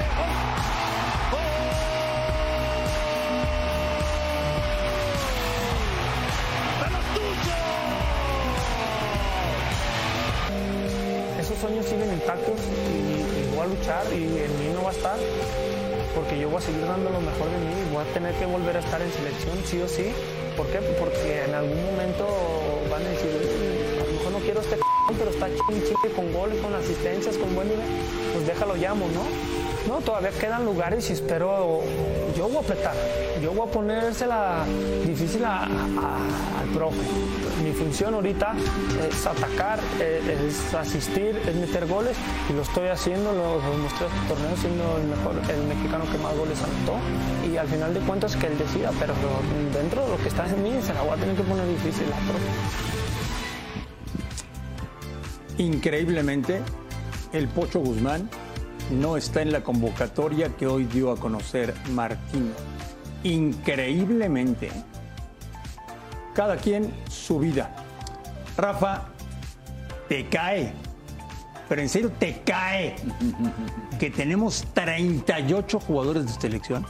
Esos 11.40 11.58
sueños 11.60 11.86
siguen 11.86 12.12
intactos 12.12 12.60
y, 12.60 13.44
y 13.44 13.56
voy 13.56 13.62
a 13.62 13.68
luchar 13.68 14.06
y 14.12 14.24
en 14.42 14.60
mí 14.60 14.74
no 14.74 14.82
va 14.82 14.90
a 14.90 14.94
estar 14.94 15.20
porque 16.18 16.40
yo 16.40 16.50
voy 16.50 16.58
a 16.58 16.62
seguir 16.62 16.82
dando 16.82 17.12
lo 17.12 17.22
mejor 17.22 17.46
de 17.46 17.60
mí 17.62 17.76
y 17.78 17.94
voy 17.94 18.02
a 18.02 18.12
tener 18.12 18.34
que 18.36 18.46
volver 18.48 18.76
a 18.76 18.80
estar 18.80 19.00
en 19.00 19.12
selección 19.12 19.56
sí 19.66 19.80
o 19.82 19.88
sí. 19.88 20.12
¿Por 20.58 20.66
qué? 20.68 20.80
Porque 20.98 21.46
en 21.46 21.54
algún 21.54 21.78
momento 21.86 22.26
van 22.90 23.06
a 23.06 23.10
decir, 23.10 23.30
pero 25.18 25.32
está 25.32 25.48
ching 25.48 25.84
chingue 25.84 26.16
con 26.16 26.32
goles, 26.34 26.62
con 26.62 26.74
asistencias, 26.74 27.38
con 27.38 27.54
buen 27.56 27.68
nivel, 27.68 27.86
pues 28.34 28.48
déjalo 28.48 28.76
llamo, 28.76 29.08
¿no? 29.14 29.58
No, 29.88 30.02
todavía 30.02 30.32
quedan 30.32 30.66
lugares 30.66 31.10
y 31.10 31.14
espero, 31.14 31.82
yo 32.36 32.48
voy 32.50 32.58
a 32.58 32.60
apretar, 32.60 32.94
yo 33.42 33.54
voy 33.54 33.70
a 33.70 33.72
ponérsela 33.72 34.66
difícil 35.06 35.46
al 35.46 36.68
profe. 36.74 36.98
Mi 37.64 37.72
función 37.72 38.14
ahorita 38.14 38.54
es 39.10 39.26
atacar, 39.26 39.80
eh, 40.02 40.50
es 40.50 40.74
asistir, 40.74 41.42
es 41.48 41.56
meter 41.56 41.88
goles 41.88 42.18
y 42.50 42.54
lo 42.54 42.64
estoy 42.64 42.90
haciendo, 42.90 43.32
lo 43.32 43.62
demostré 43.72 44.08
este 44.08 44.28
torneo 44.28 44.58
siendo 44.58 44.98
el 44.98 45.08
mejor, 45.08 45.36
el 45.50 45.64
mexicano 45.68 46.04
que 46.12 46.18
más 46.18 46.36
goles 46.36 46.60
anotó 46.62 47.00
y 47.50 47.56
al 47.56 47.68
final 47.70 47.94
de 47.94 48.02
cuentas 48.02 48.36
que 48.36 48.48
él 48.48 48.58
decida, 48.58 48.92
pero 49.00 49.14
dentro 49.74 50.04
de 50.04 50.10
lo 50.10 50.18
que 50.18 50.28
está 50.28 50.46
en 50.48 50.64
mí 50.64 50.74
se 50.86 50.94
la 50.94 51.02
voy 51.02 51.12
a 51.12 51.16
tener 51.16 51.36
que 51.36 51.44
poner 51.44 51.66
difícil 51.66 52.08
al 52.12 52.24
profe. 52.28 53.07
Increíblemente, 55.58 56.62
el 57.34 57.48
Pocho 57.48 57.80
Guzmán 57.80 58.30
no 58.92 59.18
está 59.18 59.42
en 59.42 59.52
la 59.52 59.64
convocatoria 59.64 60.50
que 60.56 60.68
hoy 60.68 60.86
dio 60.86 61.12
a 61.12 61.18
conocer 61.18 61.74
Martín. 61.92 62.54
Increíblemente. 63.24 64.70
Cada 66.34 66.58
quien 66.58 66.94
su 67.10 67.40
vida. 67.40 67.76
Rafa, 68.56 69.10
te 70.08 70.28
cae. 70.28 70.74
Pero 71.68 71.82
en 71.82 71.90
serio, 71.90 72.12
te 72.18 72.42
cae. 72.46 72.96
Que 74.00 74.12
tenemos 74.12 74.64
38 74.76 75.80
jugadores 75.80 76.28
de 76.28 76.40
selección. 76.40 76.86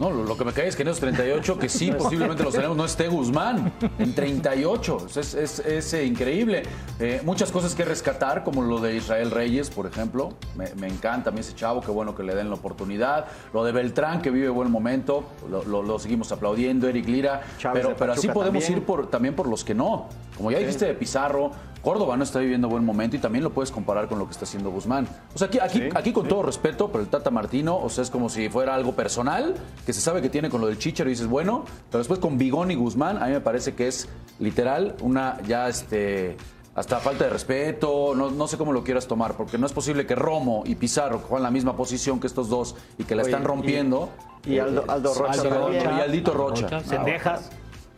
No, 0.00 0.10
lo, 0.10 0.36
que 0.36 0.44
me 0.44 0.52
cae 0.52 0.66
es 0.66 0.74
que 0.74 0.82
en 0.82 0.88
esos 0.88 0.98
38, 1.00 1.56
que 1.58 1.68
sí, 1.68 1.92
posiblemente 1.98 2.42
los 2.42 2.52
tenemos, 2.52 2.76
no 2.76 2.84
esté 2.84 3.06
Guzmán. 3.08 3.72
En 3.98 4.12
38. 4.14 5.06
Es, 5.16 5.34
es- 5.34 5.58
es, 5.60 5.94
eh, 5.94 6.04
increíble. 6.04 6.64
Eh, 6.98 7.20
muchas 7.24 7.52
cosas 7.52 7.74
que 7.76 7.84
rescatar, 7.84 8.42
como 8.42 8.62
lo 8.62 8.80
de 8.80 8.96
Israel 8.96 9.30
Reyes, 9.30 9.70
por 9.70 9.86
ejemplo. 9.86 10.30
Me, 10.56 10.74
me 10.74 10.88
encanta 10.88 11.30
a 11.30 11.32
mí 11.32 11.40
ese 11.40 11.54
chavo, 11.54 11.80
qué 11.80 11.92
bueno 11.92 12.14
que 12.14 12.24
le 12.24 12.34
den 12.34 12.48
la 12.48 12.56
oportunidad. 12.56 13.26
Lo 13.52 13.62
de 13.64 13.70
Beltrán, 13.70 14.20
que 14.20 14.30
vive 14.30 14.48
buen 14.48 14.70
momento, 14.70 15.24
lo, 15.48 15.62
lo- 15.64 15.82
lo 15.82 15.98
seguimos 16.00 16.32
aplaudiendo. 16.32 16.88
Eric 16.88 17.06
Lira. 17.08 17.42
Chávez 17.58 17.84
pero 17.84 17.96
pero 17.96 18.12
así 18.14 18.26
podemos 18.28 18.62
también. 18.64 18.80
ir 18.80 18.86
por, 18.86 19.06
también 19.08 19.34
por 19.36 19.46
los 19.48 19.62
que 19.64 19.74
no. 19.74 20.08
Como 20.36 20.50
ya 20.50 20.58
dijiste 20.58 20.86
de 20.86 20.94
Pizarro, 20.94 21.52
Córdoba 21.84 22.16
no 22.16 22.24
está 22.24 22.40
viviendo 22.40 22.68
buen 22.68 22.84
momento 22.84 23.14
y 23.16 23.20
también 23.20 23.44
lo 23.44 23.50
puedes 23.50 23.70
comparar 23.70 24.08
con 24.08 24.18
lo 24.18 24.24
que 24.24 24.32
está 24.32 24.44
haciendo 24.44 24.70
Guzmán. 24.70 25.06
O 25.34 25.38
sea, 25.38 25.46
aquí, 25.48 25.58
aquí, 25.60 25.78
Sí, 25.78 25.88
aquí 25.94 26.12
con 26.12 26.24
sí. 26.24 26.28
todo 26.30 26.42
respeto, 26.42 26.88
pero 26.88 27.02
el 27.04 27.08
Tata 27.10 27.30
Martino, 27.30 27.76
o 27.76 27.88
sea, 27.90 28.02
es 28.02 28.10
como 28.10 28.28
si 28.28 28.48
fuera 28.48 28.74
algo 28.74 28.94
personal, 28.96 29.54
que 29.86 29.92
se 29.92 30.00
sabe 30.00 30.22
que 30.22 30.30
tiene 30.30 30.48
con 30.50 30.60
lo 30.60 30.66
del 30.66 30.78
Chicharo 30.78 31.08
y 31.08 31.12
dices, 31.12 31.26
bueno, 31.28 31.64
pero 31.90 31.98
después 31.98 32.18
con 32.18 32.38
Bigón 32.38 32.70
y 32.70 32.74
Guzmán, 32.74 33.22
a 33.22 33.26
mí 33.26 33.32
me 33.32 33.40
parece 33.40 33.74
que 33.74 33.86
es 33.86 34.08
literal 34.40 34.96
una 35.02 35.38
ya 35.46 35.68
este 35.68 36.36
hasta 36.74 36.98
falta 36.98 37.22
de 37.24 37.30
respeto, 37.30 38.14
no, 38.16 38.32
no 38.32 38.48
sé 38.48 38.58
cómo 38.58 38.72
lo 38.72 38.82
quieras 38.82 39.06
tomar, 39.06 39.34
porque 39.36 39.58
no 39.58 39.66
es 39.66 39.72
posible 39.72 40.06
que 40.06 40.16
Romo 40.16 40.64
y 40.66 40.74
Pizarro 40.74 41.18
que 41.20 41.24
juegan 41.28 41.44
la 41.44 41.52
misma 41.52 41.76
posición 41.76 42.18
que 42.18 42.26
estos 42.26 42.48
dos 42.48 42.74
y 42.98 43.04
que 43.04 43.14
la 43.14 43.22
Oye, 43.22 43.30
están 43.30 43.44
rompiendo, 43.44 44.08
Y 44.44 44.58
Aldo, 44.58 44.84
Aldo 44.88 45.14
Rocha 45.14 45.98
y 45.98 46.00
Aldito 46.00 46.32
Rocha. 46.34 46.80
Cendejas. 46.80 47.50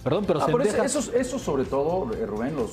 Perdón, 0.07 0.25
pero 0.25 0.41
Ah, 0.41 0.47
pero 0.47 0.63
es- 0.63 0.69
Cendejas- 0.73 0.85
esos, 0.85 1.09
esos 1.15 1.43
sobre 1.43 1.65
todo, 1.65 2.13
eh, 2.15 2.25
Rubén, 2.27 2.55
los, 2.55 2.71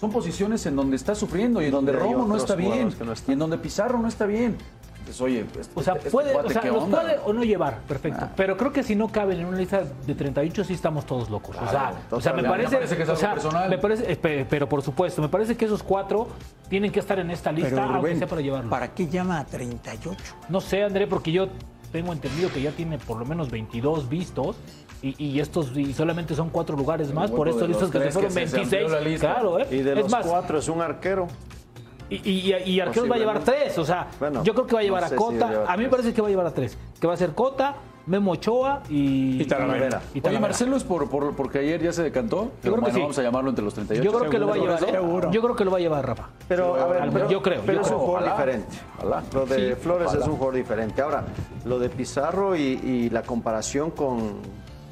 son 0.00 0.12
posiciones 0.12 0.64
en 0.66 0.76
donde 0.76 0.94
está 0.94 1.16
sufriendo 1.16 1.60
y 1.60 1.64
en 1.64 1.72
donde, 1.72 1.90
Romo 1.90 2.24
no 2.28 2.36
está 2.36 2.54
bien 2.54 2.94
no 3.04 3.12
y 3.26 3.32
en 3.32 3.38
donde 3.40 3.58
Pizarro 3.58 3.98
no 3.98 4.06
está 4.06 4.24
bien. 4.24 4.56
Entonces, 5.00 5.20
oye, 5.20 5.46
este, 5.60 5.72
O 5.78 5.82
sea, 5.82 5.94
este 5.94 6.10
puede, 6.10 6.32
cuate, 6.32 6.48
o 6.48 6.50
sea, 6.50 6.60
¿qué 6.62 6.68
los 6.68 6.82
onda? 6.84 7.00
puede 7.00 7.18
o 7.24 7.32
no 7.32 7.42
llevar, 7.44 7.78
perfecto. 7.88 8.28
Pero 8.36 8.56
creo 8.56 8.72
que 8.72 8.82
si 8.84 8.94
no 8.96 9.08
caben 9.08 9.38
en 9.40 9.46
una 9.46 9.56
lista 9.58 9.82
de 10.06 10.14
38 10.14 10.62
sí 10.64 10.74
estamos 10.74 11.06
todos 11.06 11.28
locos. 11.28 11.56
o, 11.56 11.68
sea, 11.70 11.92
o 12.10 12.20
sea, 12.20 12.32
me 12.32 12.42
parece, 12.44 12.70
Me 12.70 12.76
parece 12.78 12.96
que 12.96 13.02
es 13.02 13.08
o 13.08 13.12
algo 13.12 13.20
sea, 13.20 13.34
personal. 13.34 13.68
me 13.70 13.78
parece, 13.78 14.12
eh, 14.12 14.16
pe- 14.16 14.46
pero 14.48 14.68
por 14.68 14.82
supuesto, 14.82 15.22
me 15.22 15.28
parece 15.28 15.56
que 15.56 15.64
esos 15.64 15.82
cuatro 15.82 16.28
tienen 16.68 16.90
que 16.92 16.98
estar 17.00 17.18
en 17.20 17.30
esta 17.32 17.50
lista, 17.52 17.70
Pero, 17.70 17.82
aunque 17.82 17.98
Rubén, 18.00 18.18
sea 18.18 18.26
para 18.28 18.40
llevarlo. 18.42 18.70
¿para 18.70 18.94
qué 18.94 19.08
llama 19.08 19.38
a 19.40 19.44
38? 19.44 20.16
No 20.48 20.60
sé, 20.60 20.82
André, 20.82 21.06
porque 21.06 21.30
yo 21.30 21.48
tengo 21.92 22.12
entendido 22.12 22.50
que 22.52 22.60
ya 22.62 22.70
tiene 22.72 22.98
por 22.98 23.18
lo 23.18 23.24
menos 23.24 23.50
22 23.50 24.08
vistos 24.08 24.56
y, 25.02 25.14
y 25.22 25.40
estos 25.40 25.76
y 25.76 25.92
solamente 25.92 26.34
son 26.34 26.50
cuatro 26.50 26.76
lugares 26.76 27.12
más, 27.12 27.30
por 27.30 27.46
los 27.48 27.68
listos 27.68 27.90
que 27.90 27.98
se 28.00 28.10
fueron 28.10 28.32
que 28.34 28.40
se- 28.40 28.48
se 28.48 28.56
26. 28.56 28.82
amplió 28.82 28.88
la 28.88 29.00
lista. 29.08 29.32
Claro, 29.34 29.58
¿eh? 29.60 29.66
Y 29.70 29.76
de 29.78 29.92
es 29.92 29.98
los 29.98 30.10
más, 30.10 30.26
cuatro 30.26 30.58
es 30.58 30.68
un 30.68 30.80
arquero. 30.80 31.26
y, 32.08 32.52
y, 32.64 32.80
Arqueros 32.80 33.10
va 33.10 33.16
a 33.16 33.18
llevar 33.18 33.40
tres, 33.40 33.76
o 33.78 33.84
sea, 33.84 34.06
Bueno, 34.20 34.42
yo 34.44 34.54
creo 34.54 34.66
que 34.66 34.74
va 34.74 34.80
a 34.80 34.84
llevar 34.84 35.00
no 35.02 35.06
a 35.06 35.08
si 35.08 35.14
a 35.14 35.18
Cota, 35.18 35.48
llevar 35.50 35.70
a 35.70 35.76
mí 35.76 35.82
me 35.84 35.88
parece 35.90 36.14
que 36.14 36.20
va 36.22 36.28
a 36.28 36.30
llevar 36.30 36.46
a 36.46 36.52
tres, 36.54 36.78
que 37.00 37.06
va 37.06 37.14
a 37.14 37.16
ser 37.16 37.34
Cota, 37.34 37.74
Memo 38.06 38.30
Ochoa 38.32 38.82
y, 38.88 39.42
Y 39.42 39.44
Talavera. 39.46 40.00
y 40.14 40.24
Oye. 40.26 40.38
Marcelo 40.38 40.76
es 40.76 40.84
por, 40.84 41.10
por- 41.10 41.34
porque 41.34 41.58
ayer 41.58 41.82
ya 41.82 41.92
se 41.92 42.04
decantó. 42.04 42.52
creo 42.62 42.74
que 42.74 42.80
bueno, 42.80 42.94
sí. 42.94 43.00
vamos 43.00 43.18
a 43.18 43.22
llamarlo 43.22 43.50
entre 43.50 43.64
los 43.64 43.74
38. 43.74 44.04
Yo 44.12 44.16
creo 44.18 44.30
que 44.30 44.38
lo 44.38 44.46
va 44.46 44.54
a 44.54 44.58
llevar, 44.58 44.82
¿eh? 44.84 44.92
Seguro. 44.92 45.30
yo 45.32 45.42
creo 45.42 45.56
que 45.56 45.64
lo 45.64 45.70
va 45.72 45.76
a 45.78 45.80
llevar 45.80 46.06
Rafa. 46.06 46.28
Pero, 46.46 46.74
a 46.76 46.86
ver, 46.86 47.02
Al- 47.02 47.10
pero- 47.12 47.28
yo 47.30 47.42
creo, 47.42 47.62
pero 47.66 47.78
yo 47.80 47.84
es 47.84 47.90
un 47.90 47.98
jugador 47.98 48.22
Ojalá. 48.28 48.32
diferente. 48.36 48.76
Ojalá. 48.98 49.22
Lo 49.34 49.46
de 49.46 49.74
Sí, 49.74 49.80
Flores 49.82 50.06
ojalá. 50.08 50.22
es 50.22 50.28
un 50.28 50.34
jugador 50.36 50.54
diferente. 50.54 51.02
Ahora, 51.02 51.24
lo 51.64 51.78
de 51.80 51.88
Pizarro 51.88 52.54
y, 52.56 52.60
y 52.62 53.10
la 53.10 53.22
comparación 53.22 53.90
con, 53.90 54.34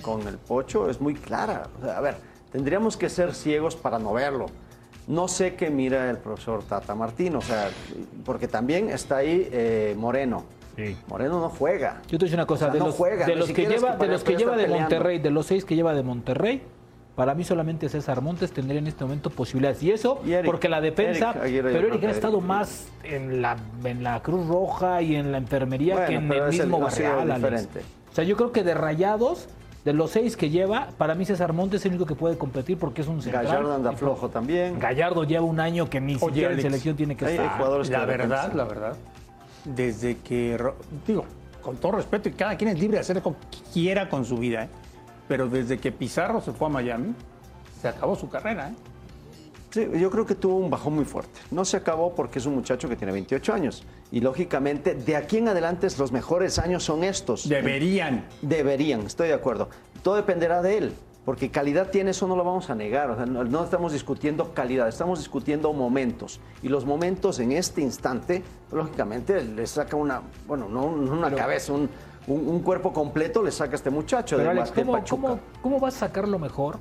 con 0.02 0.26
el 0.26 0.36
Pocho 0.38 0.90
es 0.90 1.00
muy 1.00 1.14
clara. 1.14 1.68
O 1.80 1.84
sea, 1.84 1.96
a 1.98 2.00
ver, 2.00 2.16
tendríamos 2.50 2.96
que 2.96 3.08
ser 3.08 3.32
ciegos 3.34 3.76
para 3.76 3.98
no 4.00 4.12
verlo. 4.12 4.46
No 5.06 5.28
sé 5.28 5.54
qué 5.54 5.70
mira 5.70 6.10
el 6.10 6.16
profesor 6.16 6.64
Tata 6.64 6.94
Martín, 6.94 7.36
o 7.36 7.42
sea, 7.42 7.68
porque 8.24 8.48
también 8.48 8.88
está 8.88 9.18
ahí 9.18 9.48
eh, 9.52 9.94
Moreno. 9.96 10.44
Moreno 11.08 11.40
no 11.40 11.48
juega. 11.48 12.00
Yo 12.08 12.18
te 12.18 12.24
digo 12.26 12.34
una 12.36 12.46
cosa, 12.46 12.66
O 12.66 12.68
sea, 12.68 12.72
de 12.74 12.78
no 12.80 12.86
los, 12.86 12.94
juega, 12.96 13.26
de 13.26 13.32
ni 13.34 13.38
los 13.40 13.50
que 13.50 13.66
lleva, 13.66 13.96
que 13.98 14.06
de 14.06 14.12
los 14.12 14.24
que 14.24 14.36
lleva 14.36 14.52
de 14.56 14.64
peleando. 14.64 14.80
Monterrey, 14.82 15.18
de 15.18 15.30
los 15.30 15.46
seis 15.46 15.64
que 15.64 15.74
lleva 15.76 15.94
de 15.94 16.02
Monterrey, 16.02 16.62
para 17.14 17.34
mí 17.34 17.44
solamente 17.44 17.88
César 17.88 18.20
Montes 18.22 18.50
tendría 18.52 18.80
en 18.80 18.86
este 18.88 19.04
momento 19.04 19.30
posibilidades. 19.30 19.82
Y 19.84 19.92
eso 19.92 20.20
Y 20.24 20.32
Eric. 20.32 20.46
porque 20.46 20.68
la 20.68 20.80
defensa, 20.80 21.30
Eric 21.30 21.42
Aguirre, 21.44 21.72
yo 21.72 21.76
pero 21.78 21.88
Eric 21.88 22.00
que 22.00 22.06
ha 22.08 22.10
estado 22.10 22.38
Eric. 22.38 22.46
más 22.48 22.88
en 23.04 23.40
la, 23.40 23.56
en 23.84 24.02
la 24.02 24.20
Cruz 24.22 24.46
Roja 24.48 25.00
y 25.00 25.14
en 25.14 25.30
la 25.30 25.38
enfermería 25.38 25.94
Bueno, 25.94 26.08
que 26.08 26.14
en 26.16 26.32
el 26.32 26.38
el- 26.38 26.50
mismo 26.50 26.80
Barreal, 26.80 27.34
diferente. 27.36 27.80
O 28.10 28.14
sea, 28.14 28.24
yo 28.24 28.36
creo 28.36 28.50
que 28.52 28.64
de 28.64 28.74
rayados, 28.74 29.48
de 29.84 29.92
los 29.92 30.10
seis 30.10 30.36
que 30.36 30.50
lleva, 30.50 30.88
para 30.98 31.14
mí 31.14 31.24
César 31.24 31.52
Montes 31.52 31.82
es 31.82 31.86
el 31.86 31.92
único 31.92 32.06
que 32.06 32.14
puede 32.16 32.36
competir 32.38 32.78
porque 32.78 33.02
es 33.02 33.06
un 33.06 33.20
central. 33.22 33.44
Gallardo 33.46 33.74
anda 33.74 33.92
flojo 33.92 34.28
también. 34.30 34.78
Gallardo 34.80 35.22
lleva 35.24 35.44
un 35.44 35.60
año 35.60 35.88
que 35.90 36.00
ni 36.00 36.14
Oye, 36.16 36.20
siquiera 36.26 36.52
en 36.54 36.62
selección 36.62 36.96
tiene 36.96 37.16
que 37.16 37.26
hay- 37.26 37.32
hay 37.32 37.38
estar. 37.44 37.56
jugadores 37.58 37.88
que 37.88 37.92
La 37.92 38.00
de 38.00 38.06
repente 38.06 38.28
verdad, 38.34 38.52
la 38.54 38.64
verdad, 38.64 38.96
desde 39.64 40.18
que, 40.18 40.58
digo, 41.06 41.24
con 41.62 41.76
todo 41.76 41.92
respeto, 41.92 42.28
y 42.28 42.32
cada 42.32 42.56
quien 42.56 42.70
es 42.70 42.78
libre 42.78 42.96
de 42.96 43.00
hacer 43.00 43.16
lo 43.16 43.22
que 43.22 43.58
quiera 43.72 44.08
con 44.08 44.24
su 44.24 44.36
vida, 44.36 44.64
¿eh? 44.64 44.68
pero 45.26 45.48
desde 45.48 45.78
que 45.78 45.90
Pizarro 45.92 46.40
se 46.40 46.52
fue 46.52 46.66
a 46.66 46.70
Miami, 46.70 47.14
se 47.80 47.88
acabó 47.88 48.14
su 48.16 48.28
carrera. 48.28 48.70
¿eh? 48.70 48.74
Sí, 49.70 49.88
yo 49.98 50.10
creo 50.10 50.24
que 50.24 50.36
tuvo 50.36 50.56
un 50.56 50.70
bajón 50.70 50.94
muy 50.94 51.04
fuerte. 51.04 51.40
No 51.50 51.64
se 51.64 51.76
acabó 51.76 52.14
porque 52.14 52.38
es 52.38 52.46
un 52.46 52.54
muchacho 52.54 52.88
que 52.88 52.94
tiene 52.94 53.12
28 53.12 53.52
años. 53.52 53.84
Y 54.12 54.20
lógicamente, 54.20 54.94
de 54.94 55.16
aquí 55.16 55.38
en 55.38 55.48
adelante, 55.48 55.88
los 55.98 56.12
mejores 56.12 56.60
años 56.60 56.84
son 56.84 57.02
estos. 57.02 57.48
Deberían. 57.48 58.24
Deberían, 58.40 59.00
estoy 59.00 59.28
de 59.28 59.34
acuerdo. 59.34 59.68
Todo 60.04 60.14
dependerá 60.14 60.62
de 60.62 60.78
él. 60.78 60.92
Porque 61.24 61.50
calidad 61.50 61.88
tiene, 61.90 62.10
eso 62.10 62.28
no 62.28 62.36
lo 62.36 62.44
vamos 62.44 62.68
a 62.68 62.74
negar. 62.74 63.10
O 63.10 63.16
sea, 63.16 63.24
no, 63.24 63.44
no 63.44 63.64
estamos 63.64 63.92
discutiendo 63.92 64.52
calidad, 64.52 64.88
estamos 64.88 65.18
discutiendo 65.20 65.72
momentos. 65.72 66.38
Y 66.62 66.68
los 66.68 66.84
momentos 66.84 67.38
en 67.40 67.52
este 67.52 67.80
instante, 67.80 68.42
lógicamente, 68.70 69.42
le 69.42 69.66
saca 69.66 69.96
una, 69.96 70.20
bueno, 70.46 70.68
no, 70.68 70.90
no 70.94 71.12
una 71.12 71.34
cabeza, 71.34 71.72
un, 71.72 71.88
un- 72.26 72.48
un 72.48 72.60
cuerpo 72.60 72.92
completo 72.92 73.42
le 73.42 73.50
saca 73.52 73.72
a 73.72 73.76
este 73.76 73.88
muchacho 73.90 74.36
Pero 74.36 74.50
del 74.50 74.58
Alex, 74.58 74.72
¿cómo, 74.72 75.02
cómo, 75.08 75.40
cómo 75.62 75.80
vas 75.80 75.96
a 75.96 75.98
sacar 76.00 76.28
lo 76.28 76.38
mejor 76.38 76.78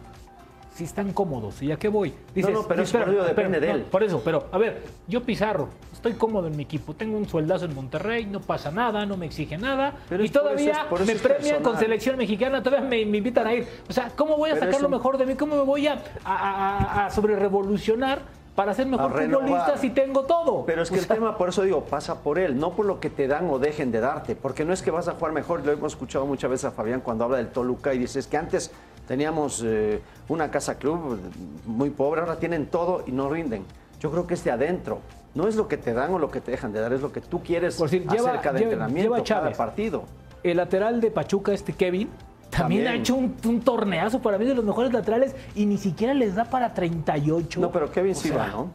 si 0.76 0.84
están 0.86 1.14
cómodos? 1.14 1.62
¿Y 1.62 1.72
a 1.72 1.78
qué 1.78 1.88
voy? 1.88 2.14
No, 2.36 2.50
no, 2.50 2.64
pero 2.64 2.82
eso, 2.84 2.98
depende 3.26 3.60
de 3.60 3.72
él. 3.72 3.82
por 3.84 4.04
eso, 4.04 4.22
pero 4.24 4.48
a 4.52 4.58
ver, 4.58 4.84
yo 5.08 5.22
Pizarro, 5.24 5.70
estoy 5.92 6.14
cómodo 6.14 6.48
en 6.48 6.56
mi 6.58 6.64
equipo, 6.64 6.94
tengo 6.96 7.18
un 7.18 7.28
sueldazo 7.28 7.66
en 7.66 7.76
Monterrey, 7.76 8.26
no 8.26 8.40
pasa 8.40 8.72
nada, 8.72 9.06
no 9.06 9.16
me 9.16 9.26
exige 9.28 9.58
nada, 9.58 9.94
Pero 10.10 10.24
y 10.24 10.30
todavía 10.30 10.88
eso 10.92 11.06
me 11.06 11.16
premian 11.16 11.62
con 11.62 11.78
selección 11.78 12.18
mexicana, 12.18 12.64
todavía 12.64 12.88
me, 12.90 13.06
me 13.06 13.18
invitan 13.18 13.46
a 13.48 13.54
ir. 13.54 13.68
O 13.90 13.94
sea, 13.94 14.10
¿cómo 14.16 14.36
voy 14.38 14.50
a 14.50 14.54
Pero 14.54 14.66
sacar 14.66 14.82
lo 14.82 14.88
un- 14.88 14.94
mejor 14.94 15.18
de 15.18 15.26
mí? 15.28 15.36
¿Cómo 15.36 15.56
me 15.56 15.64
voy 15.64 15.88
a, 15.88 16.02
a, 16.26 17.06
a, 17.06 17.10
sobre 17.12 17.36
revolucionar 17.36 18.22
para 18.56 18.74
ser 18.76 18.86
mejor 18.88 19.12
futbolista 19.12 19.78
si 19.78 19.90
tengo 19.92 20.24
todo? 20.24 20.66
Pero 20.66 20.82
es 20.82 20.90
que 20.90 20.98
O 20.98 21.00
el 21.02 21.08
tema, 21.08 21.38
por 21.38 21.50
eso 21.50 21.62
digo, 21.62 21.86
pasa 21.86 22.22
por 22.22 22.40
él, 22.40 22.58
no 22.60 22.72
por 22.72 22.86
lo 22.88 23.00
que 23.00 23.10
te 23.12 23.28
dan 23.28 23.48
o 23.50 23.60
dejen 23.60 23.92
de 23.92 24.00
darte, 24.00 24.36
porque 24.36 24.66
no 24.66 24.74
es 24.74 24.82
que 24.82 24.90
vas 24.92 25.08
a 25.08 25.14
jugar 25.14 25.34
mejor, 25.34 25.64
lo 25.66 25.72
hemos 25.72 25.94
escuchado 25.94 26.26
muchas 26.26 26.50
veces 26.50 26.66
a 26.66 26.72
Fabián 26.72 27.02
cuando 27.02 27.26
habla 27.26 27.38
del 27.38 27.50
Toluca 27.50 27.94
y 27.94 28.00
dices 28.00 28.26
que 28.28 28.38
antes 28.38 28.72
teníamos 29.08 29.62
eh, 29.66 30.02
una 30.30 30.50
casa 30.52 30.76
club 30.76 31.20
muy 31.66 31.89
pobre, 31.89 32.22
ahora 32.22 32.38
tienen 32.39 32.68
todo 32.68 33.04
y 33.08 33.12
no 33.12 33.30
rinden. 33.30 33.63
Yo 34.00 34.12
creo 34.12 34.28
que 34.28 34.34
es 34.34 34.44
de 34.44 34.52
adentro, 34.52 35.00
no 35.36 35.48
es 35.48 35.56
lo 35.56 35.68
que 35.68 35.78
te 35.78 35.94
dan 35.94 36.13
o 36.13 36.20
lo 36.20 36.30
que 36.30 36.42
te 36.42 36.52
dejan 36.52 36.74
de 36.74 36.80
dar, 36.82 36.94
es 36.94 37.02
lo 37.02 37.12
que 37.12 37.22
tú 37.22 37.42
quieres 37.42 37.76
Por 37.76 37.89
decir, 37.89 38.08
lleva- 38.10 38.30
hacer 38.32 38.42
cada 38.42 38.60
lleva- 38.60 38.72
entrenamiento, 38.74 39.13
lleva 39.16 39.24
cada 39.24 39.52
partido. 39.54 40.04
el 40.44 40.58
lateral 40.58 41.00
de 41.02 41.10
Pachuca, 41.12 41.54
este 41.54 41.74
Kevin, 41.74 42.10
también, 42.50 42.84
También. 42.84 42.88
ha 42.88 42.96
hecho 42.96 43.16
un, 43.16 43.36
un 43.48 43.62
torneazo 43.62 44.22
para 44.22 44.38
mí 44.38 44.46
de 44.46 44.54
los 44.54 44.63
mejores 44.63 44.94
laterales 44.94 45.36
y 45.56 45.66
ni 45.66 45.78
siquiera 45.78 46.13
les 46.13 46.36
da 46.36 46.46
para 46.46 46.74
38. 46.74 47.60
No, 47.60 47.72
pero 47.72 47.92
Kevin 47.92 48.12
O 48.12 48.16
sí 48.16 48.28
sea, 48.30 48.38
va, 48.38 48.48
¿no? 48.48 48.72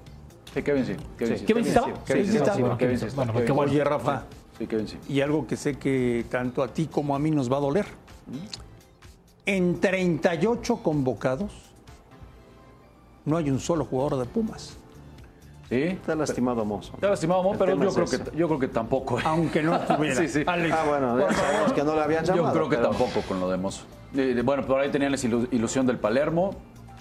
Sí, 0.52 0.62
Kevin 0.62 0.84
sí. 0.84 0.96
Kevin 1.16 1.34
Sí, 1.34 1.38
sí. 1.40 1.44
¿Kevin 1.46 1.62
sí 1.64 1.68
estaba? 1.70 1.86
Kevin 1.86 2.26
Sí, 2.26 2.32
Kevin 2.78 2.98
sí 2.98 3.06
está. 3.06 3.24
bueno, 3.24 3.32
qué 3.44 3.52
bueno. 3.52 3.70
Oye, 3.70 3.84
Rafa, 3.84 4.22
Sí, 4.58 4.66
Kevin 4.66 4.88
sí. 4.88 4.98
y 5.08 5.20
algo 5.20 5.46
que 5.46 5.56
sé 5.56 5.74
que 5.78 6.24
tanto 6.28 6.62
a 6.64 6.68
ti 6.68 6.86
como 6.86 7.14
a 7.14 7.18
mí 7.20 7.30
nos 7.30 7.52
va 7.52 7.58
a 7.58 7.60
doler. 7.60 7.86
En 9.48 9.80
38 9.80 10.76
convocados, 10.82 11.50
no 13.24 13.38
hay 13.38 13.48
un 13.48 13.58
solo 13.60 13.86
jugador 13.86 14.18
de 14.18 14.26
Pumas. 14.26 14.76
Sí. 15.70 15.82
Está 15.84 16.14
lastimado 16.14 16.66
Mozo. 16.66 16.92
Está 16.94 17.08
lastimado, 17.08 17.42
Mo, 17.42 17.52
El 17.52 17.58
pero 17.58 17.82
yo 17.82 17.92
creo, 17.94 18.06
que, 18.06 18.36
yo 18.36 18.46
creo 18.46 18.58
que 18.58 18.68
tampoco. 18.68 19.18
¿eh? 19.18 19.22
Aunque 19.24 19.62
no 19.62 19.74
estuviera. 19.82 20.16
Sí, 20.16 20.28
sí. 20.28 20.42
Alex, 20.46 20.74
Ah, 20.78 20.84
bueno, 20.86 21.18
ya 21.18 21.32
sabemos 21.32 21.72
que 21.72 21.82
no 21.82 21.94
le 21.94 22.00
habían 22.02 22.24
llamado. 22.26 22.46
Yo 22.46 22.52
creo 22.52 22.68
que 22.68 22.76
pero 22.76 22.88
tampoco 22.90 23.20
con 23.26 23.40
lo 23.40 23.48
de 23.50 23.56
Mozo. 23.56 23.84
Eh, 24.14 24.42
bueno, 24.44 24.66
por 24.66 24.80
ahí 24.80 24.90
tenían 24.90 25.12
la 25.12 25.16
ilu- 25.18 25.48
ilusión 25.50 25.86
del 25.86 25.98
Palermo. 25.98 26.50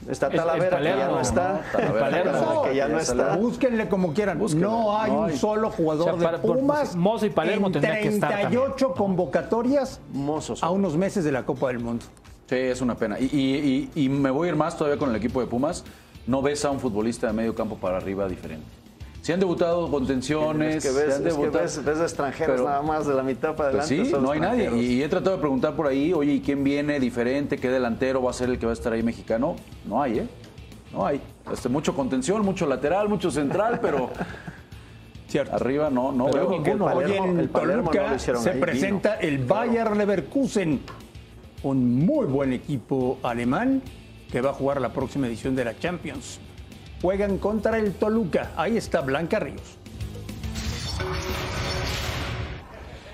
Está 0.09 0.29
Talavera, 0.29 0.77
que 0.77 0.83
ya 0.85 1.07
no 1.09 1.19
está. 1.19 1.61
Palermo, 1.99 2.61
que 2.63 2.75
ya 2.77 2.87
no 2.87 2.97
está. 2.99 3.35
Búsquenle 3.35 3.89
como 3.89 4.13
quieran. 4.13 4.39
Búsquenle. 4.39 4.67
No 4.67 4.97
hay 4.97 5.11
No 5.11 5.19
un 5.19 5.29
hay. 5.31 5.37
solo 5.37 5.69
jugador 5.69 6.11
O 6.11 6.17
sea, 6.17 6.23
para- 6.31 6.37
de 6.37 6.47
Pumas. 6.47 6.95
Mozo 6.95 7.25
y 7.25 7.29
Palermo 7.29 7.67
en 7.67 7.73
tendría 7.73 7.99
que 7.99 8.07
estar. 8.07 8.31
38 8.31 8.93
convocatorias 8.93 9.99
Mozos. 10.13 10.63
a 10.63 10.69
unos 10.69 10.95
meses 10.95 11.25
de 11.25 11.31
la 11.33 11.43
Copa 11.45 11.67
del 11.67 11.79
Mundo. 11.79 12.05
Sí, 12.47 12.55
es 12.55 12.81
una 12.81 12.95
pena. 12.95 13.19
Y, 13.19 13.25
y- 13.25 13.89
y- 13.95 14.05
y 14.05 14.09
me 14.09 14.31
voy 14.31 14.47
a 14.47 14.51
ir 14.51 14.55
más 14.57 14.77
todavía 14.77 14.97
con 14.97 15.09
el 15.09 15.15
equipo 15.15 15.41
de 15.41 15.47
Pumas. 15.47 15.83
No 16.25 16.41
ves 16.41 16.63
a 16.65 16.71
un 16.71 16.79
futbolista 16.79 17.27
de 17.27 17.33
medio 17.33 17.53
campo 17.55 17.77
para 17.77 17.97
arriba 17.97 18.27
diferente. 18.27 18.65
Si 19.21 19.33
han 19.33 19.39
debutado 19.41 19.89
contenciones, 19.91 20.77
Es 20.77 20.83
que 20.85 20.89
si 20.89 20.95
ves, 20.95 21.05
han 21.05 21.27
es 21.27 21.33
que 21.35 21.41
debutado- 21.41 21.63
ves, 21.63 21.83
ves 21.83 21.99
extranjeros 21.99 22.55
Pero- 22.55 22.69
nada 22.69 22.81
más 22.81 23.05
de 23.05 23.13
la 23.13 23.23
mitad 23.23 23.55
para 23.55 23.71
Pues 23.71 23.85
adelante. 23.85 24.09
sí, 24.17 24.21
no 24.21 24.31
hay 24.31 24.39
nadie. 24.39 24.71
Y 24.77 25.03
he 25.03 25.09
tratado 25.09 25.35
de 25.35 25.41
preguntar 25.41 25.75
por 25.75 25.87
ahí, 25.87 26.13
oye, 26.13 26.33
¿y 26.33 26.39
quién 26.39 26.63
viene 26.63 26.99
diferente? 27.01 27.57
¿Qué 27.57 27.69
delantero 27.69 28.21
va 28.21 28.31
a 28.31 28.33
ser 28.33 28.49
el 28.49 28.57
que 28.59 28.65
va 28.65 28.71
a 28.71 28.73
estar 28.73 28.93
ahí 28.93 29.03
mexicano? 29.03 29.57
No 29.85 30.01
hay, 30.01 30.19
¿eh? 30.19 30.27
No 30.93 31.05
hay. 31.05 31.19
Este, 31.51 31.67
mucho 31.67 31.93
contención, 31.93 32.43
mucho 32.45 32.65
lateral, 32.65 33.09
mucho 33.09 33.29
central, 33.29 33.79
pero 33.81 34.09
Cierto. 35.27 35.53
arriba 35.55 35.89
no, 35.89 36.13
no 36.13 36.27
Pero 36.27 36.47
veo 36.49 36.59
ninguno. 36.61 36.85
Palermo- 36.85 37.23
Hoy 37.23 37.29
en 37.31 37.39
el 37.39 37.49
Palermo 37.49 37.83
no 37.83 37.89
Toluca 37.91 38.09
lo 38.11 38.15
hicieron 38.15 38.41
se 38.43 38.51
ahí, 38.51 38.59
presenta 38.61 39.15
el 39.15 39.39
Bayer 39.39 39.95
Leverkusen, 39.97 40.79
un 41.63 42.05
muy 42.05 42.25
buen 42.25 42.53
equipo 42.53 43.19
alemán 43.23 43.81
que 44.31 44.41
va 44.41 44.51
a 44.51 44.53
jugar 44.53 44.81
la 44.81 44.93
próxima 44.93 45.27
edición 45.27 45.55
de 45.55 45.65
la 45.65 45.77
Champions. 45.79 46.39
Juegan 47.01 47.37
contra 47.37 47.77
el 47.77 47.93
Toluca. 47.93 48.51
Ahí 48.57 48.77
está 48.77 49.01
Blanca 49.01 49.39
Ríos. 49.39 49.77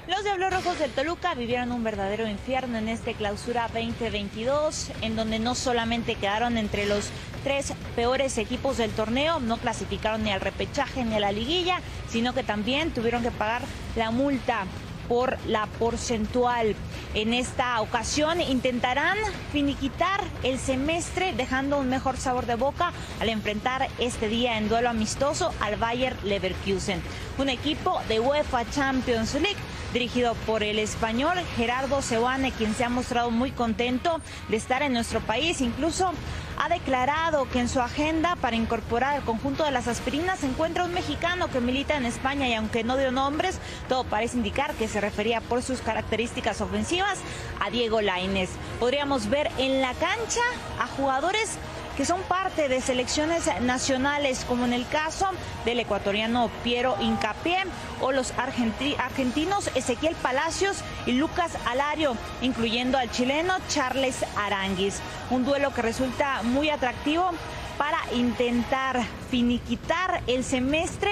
Los 0.08 0.23
Diablos 0.23 0.53
Rojos 0.53 0.80
del 0.80 0.91
Toluca 0.91 1.34
vivieron 1.34 1.72
un 1.72 1.84
verdadero 1.84 2.28
infierno 2.28 2.78
en 2.78 2.89
este 2.89 3.13
clausura 3.13 3.70
2022, 3.74 4.91
en 5.01 5.15
donde 5.15 5.39
no 5.39 5.55
solamente 5.55 6.15
quedaron 6.15 6.57
entre 6.57 6.86
los 6.86 7.09
tres 7.43 7.74
peores 7.95 8.38
equipos 8.38 8.78
del 8.78 8.91
torneo, 8.91 9.39
no 9.39 9.57
clasificaron 9.57 10.24
ni 10.24 10.32
al 10.32 10.41
repechaje 10.41 11.03
ni 11.03 11.15
a 11.15 11.20
la 11.20 11.32
liguilla, 11.32 11.80
sino 12.09 12.34
que 12.34 12.43
también 12.43 12.91
tuvieron 12.91 13.24
que 13.24 13.32
pagar 13.32 13.63
la 13.95 14.11
multa 14.11 14.65
por 15.08 15.38
la 15.47 15.68
porcentual. 15.80 16.76
En 17.14 17.34
esta 17.34 17.80
ocasión 17.82 18.41
intentarán 18.41 19.18
finiquitar 19.51 20.22
el 20.43 20.60
semestre 20.60 21.34
dejando 21.34 21.78
un 21.80 21.89
mejor 21.89 22.18
sabor 22.18 22.45
de 22.45 22.56
boca 22.56 22.91
al 23.20 23.30
enfrentar 23.30 23.88
este 23.99 24.28
día 24.28 24.58
en 24.58 24.70
duelo 24.70 24.89
amistoso 24.89 25.54
al 25.60 25.76
Bayer 25.76 26.16
Leverkusen, 26.24 27.01
un 27.38 27.49
equipo 27.49 28.01
de 28.08 28.20
UEFA 28.20 28.70
Champions 28.72 29.34
League 29.36 29.58
dirigido 29.93 30.34
por 30.47 30.64
el 30.64 30.80
español 30.80 31.38
Gerardo 31.56 32.01
Seoane, 32.01 32.51
quien 32.51 32.74
se 32.74 32.84
ha 32.84 32.89
mostrado 32.89 33.30
muy 33.30 33.51
contento 33.51 34.20
de 34.49 34.58
estar 34.58 34.82
en 34.82 34.93
nuestro 34.93 35.20
país. 35.22 35.62
Incluso 35.62 36.12
ha 36.58 36.70
declarado 36.70 37.49
que 37.49 37.60
en 37.60 37.70
su 37.70 37.82
agenda 37.82 38.36
para 38.36 38.56
incorporar 38.56 39.16
al 39.16 39.24
conjunto 39.24 39.64
de 39.64 39.72
las 39.72 39.88
aspirinas 39.88 40.39
se 40.39 40.47
encuentra 40.47 40.84
un 40.84 40.93
mexicano 40.93 41.49
que 41.49 41.60
milita 41.60 41.95
en 41.95 42.06
España 42.06 42.47
y 42.47 42.54
aunque 42.54 42.84
no 42.84 42.97
dio 42.97 43.12
nombres, 43.12 43.60
todo 43.89 44.04
parece 44.04 44.38
indicar 44.38 44.74
que 44.74 44.88
se 44.88 45.01
refería 45.01 45.41
por 45.41 45.62
sus 45.62 45.82
características 45.82 46.62
ofensivas 46.62 47.20
a 47.60 47.70
Diego 47.70 48.01
Lainez. 48.01 48.49
Podríamos 48.80 49.30
ver 49.30 49.49
en 49.58 49.82
la 49.82 49.93
cancha 49.93 50.41
a 50.80 50.88
jugadores 50.88 51.58
que 51.96 52.06
son 52.06 52.22
parte 52.24 52.68
de 52.68 52.82
selecciones 52.82 53.50
nacionales, 53.62 54.46
como 54.48 54.66
en 54.66 54.74
el 54.74 54.88
caso 54.88 55.28
del 55.66 55.80
ecuatoriano 55.80 56.50
Piero 56.64 56.96
Incapié 57.02 57.64
o 58.02 58.12
los 58.12 58.34
argentinos 58.38 59.70
Ezequiel 59.76 60.16
Palacios 60.16 60.78
y 61.06 61.14
Lucas 61.14 61.58
Alario, 61.66 62.18
incluyendo 62.41 62.98
al 62.98 63.12
chileno 63.12 63.54
Charles 63.70 64.26
Aranguis. 64.36 65.00
Un 65.30 65.46
duelo 65.46 65.74
que 65.74 65.82
resulta 65.82 66.41
muy 66.44 66.70
atractivo 66.70 67.32
para 67.78 68.00
intentar 68.14 69.02
finiquitar 69.30 70.22
el 70.28 70.44
semestre 70.44 71.12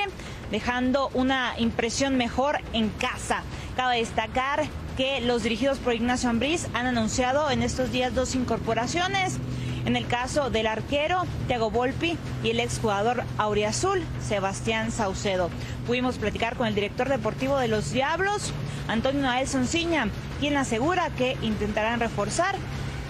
dejando 0.52 1.10
una 1.14 1.54
impresión 1.58 2.18
mejor 2.18 2.60
en 2.74 2.90
casa. 2.90 3.44
Cabe 3.76 3.98
destacar 3.98 4.64
que 4.98 5.22
los 5.22 5.44
dirigidos 5.44 5.80
por 5.80 5.94
Ignacio 5.94 6.30
Ambriz 6.30 6.68
han 6.74 6.86
anunciado 6.86 7.50
en 7.50 7.64
estos 7.64 7.92
días 7.92 8.14
dos 8.14 8.36
incorporaciones. 8.36 9.38
En 9.86 9.96
el 9.96 10.08
caso 10.08 10.50
del 10.50 10.68
arquero 10.68 11.24
Thiago 11.48 11.72
Volpi 11.72 12.18
y 12.44 12.52
el 12.52 12.60
exjugador 12.60 13.24
Auriazul 13.38 14.02
Sebastián 14.28 14.92
Saucedo. 14.92 15.50
Pudimos 15.88 16.18
platicar 16.18 16.56
con 16.56 16.68
el 16.68 16.76
director 16.76 17.10
deportivo 17.10 17.58
de 17.58 17.68
los 17.68 17.92
Diablos, 17.92 18.54
Antonio 18.88 19.22
Noel 19.22 19.48
Sonciña, 19.48 20.08
quien 20.40 20.58
asegura 20.58 21.10
que 21.12 21.38
intentarán 21.42 22.00
reforzar 22.00 22.56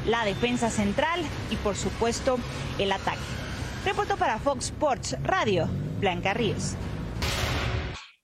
la 0.05 0.25
defensa 0.25 0.69
central 0.69 1.21
y 1.49 1.55
por 1.57 1.75
supuesto 1.75 2.37
el 2.79 2.91
ataque. 2.91 3.19
Reporto 3.85 4.15
para 4.15 4.39
Fox 4.39 4.65
Sports 4.65 5.17
Radio, 5.23 5.67
Blanca 5.99 6.33
Ríos. 6.33 6.75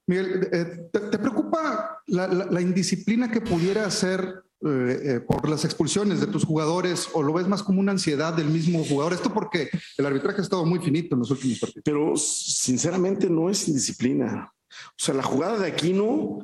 Miguel, 0.08 0.48
eh, 0.54 0.90
¿te, 0.92 1.18
preocupa 1.18 2.02
la, 2.08 2.62
indisciplina 2.62 3.30
que 3.30 3.42
pudiera 3.42 3.90
ser 3.92 4.44
eh, 4.66 5.00
eh, 5.04 5.20
por 5.20 5.48
las 5.48 5.66
expulsiones 5.66 6.20
de 6.20 6.28
tus 6.28 6.44
jugadores 6.44 7.10
o 7.14 7.22
lo 7.22 7.34
ves 7.34 7.48
más 7.48 7.62
como 7.62 7.80
una 7.80 7.92
ansiedad 7.92 8.34
del 8.34 8.48
mismo 8.48 8.84
jugador? 8.84 9.14
Esto 9.14 9.34
porque 9.34 9.70
el 9.98 10.06
arbitraje 10.06 10.40
ha 10.40 10.44
estado 10.44 10.66
muy 10.66 10.80
finito 10.80 11.16
en 11.16 11.20
los 11.20 11.32
últimos 11.32 11.60
partidos. 11.60 11.84
Pero 11.84 12.18
sinceramente 12.18 13.30
no 13.30 13.50
es 13.50 13.68
indisciplina. 13.68 14.52
O 14.70 14.98
sea, 14.98 15.14
la 15.14 15.24
jugada 15.24 15.60
de 15.60 15.68
Aquino 15.68 16.40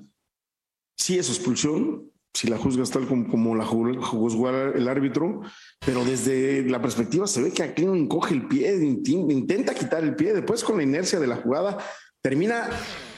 sí 0.98 1.18
es 1.18 1.30
expulsión, 1.30 2.10
si 2.34 2.48
la 2.48 2.58
juzgas 2.58 2.90
tal 2.90 3.08
como, 3.08 3.56
la 3.56 3.66
juzgó 3.66 4.50
el 4.50 4.88
árbitro, 4.88 5.42
pero 5.86 6.04
desde 6.04 6.64
la 6.68 6.82
perspectiva 6.82 7.28
se 7.28 7.42
ve 7.42 7.52
que 7.52 7.64
Aquino 7.64 7.94
encoge 7.96 8.34
el 8.34 8.48
pie, 8.48 8.76
intenta 9.06 9.76
quitar 9.76 10.04
el 10.04 10.16
pie, 10.16 10.34
después 10.34 10.64
con 10.64 10.78
la 10.78 10.84
inercia 10.84 11.20
de 11.20 11.28
la 11.28 11.36
jugada 11.36 11.78
termina 12.22 12.70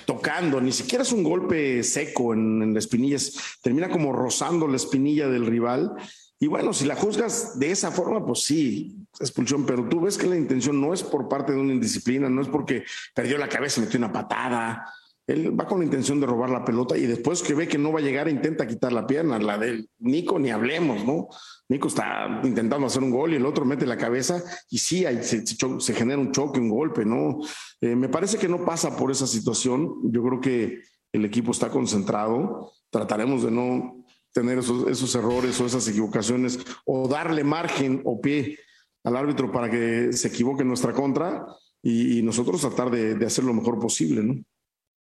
tocando, 0.06 0.62
ni 0.62 0.72
siquiera 0.72 1.04
es 1.04 1.12
un 1.12 1.24
golpe 1.24 1.84
seco 1.84 2.34
en, 2.34 2.74
la 2.74 2.80
espinilla, 2.80 3.18
termina 3.62 3.90
como 3.90 4.14
rozando 4.14 4.68
la 4.68 4.76
espinilla 4.76 5.28
del 5.28 5.46
rival. 5.46 5.94
Y 6.40 6.48
bueno, 6.48 6.74
si 6.74 6.86
la 6.86 6.96
juzgas 6.96 7.58
de 7.60 7.72
esa 7.72 7.92
forma, 7.92 8.26
pues 8.26 8.44
sí, 8.44 8.96
expulsión, 9.20 9.66
pero 9.66 9.88
tú 9.88 10.02
ves 10.02 10.18
que 10.18 10.28
la 10.28 10.36
intención 10.36 10.80
no 10.80 10.94
es 10.94 11.02
por 11.02 11.30
parte 11.30 11.54
de 11.54 11.60
una 11.60 11.74
indisciplina, 11.74 12.30
no 12.30 12.42
es 12.42 12.48
porque 12.48 12.84
perdió 13.14 13.38
la 13.38 13.50
cabeza, 13.50 13.82
metió 13.82 13.98
una 13.98 14.12
patada. 14.12 14.86
Él 15.28 15.60
va 15.60 15.66
con 15.66 15.80
la 15.80 15.86
intención 15.86 16.20
de 16.20 16.28
robar 16.28 16.52
la 16.52 16.64
pelota 16.64 16.96
y 16.98 17.08
después 17.08 17.42
que 17.42 17.56
ve 17.56 17.68
que 17.68 17.80
no 17.80 17.92
va 17.92 18.00
a 18.00 18.04
llegar, 18.04 18.30
intenta 18.30 18.68
quitar 18.68 18.94
la 18.94 19.08
pierna. 19.08 19.40
La 19.40 19.58
de 19.58 19.88
Nico, 20.00 20.38
ni 20.38 20.52
hablemos, 20.52 21.04
¿no? 21.04 21.30
Nico 21.68 21.88
está 21.88 22.42
intentando 22.44 22.86
hacer 22.86 23.02
un 23.02 23.10
gol 23.10 23.34
y 23.34 23.38
el 23.38 23.46
otro 23.46 23.66
mete 23.66 23.88
la 23.88 23.98
cabeza 23.98 24.44
y 24.70 24.78
sí, 24.78 25.04
se, 25.22 25.94
genera 25.96 26.20
un 26.20 26.32
choque, 26.32 26.60
un 26.60 26.70
golpe, 26.70 27.06
¿no? 27.06 27.40
Eh, 27.82 27.96
me 27.96 28.08
parece 28.08 28.38
que 28.38 28.48
no 28.48 28.64
pasa 28.64 28.96
por 28.96 29.10
esa 29.10 29.26
situación. 29.26 29.96
Yo 30.12 30.24
creo 30.24 30.40
que 30.40 30.82
el 31.12 31.26
equipo 31.26 31.52
está 31.52 31.70
concentrado. 31.70 32.72
Trataremos 32.92 33.44
de 33.44 33.50
no 33.50 34.06
tener 34.32 34.60
esos, 34.60 35.16
errores 35.16 35.60
o 35.60 35.66
esas 35.66 35.88
equivocaciones 35.88 36.60
o 36.86 37.08
darle 37.08 37.44
margen 37.44 38.02
o 38.04 38.22
pie 38.22 38.60
al 39.04 39.16
árbitro 39.16 39.52
para 39.52 39.72
que 39.72 40.14
se 40.14 40.28
equivoque 40.28 40.62
en 40.62 40.68
nuestra 40.68 40.94
contra 40.94 41.48
y, 41.82 42.22
nosotros 42.22 42.62
tratar 42.62 42.92
de, 42.92 43.16
de 43.16 43.26
hacer 43.26 43.44
lo 43.44 43.54
mejor 43.54 43.80
posible, 43.80 44.24
¿no? 44.24 44.44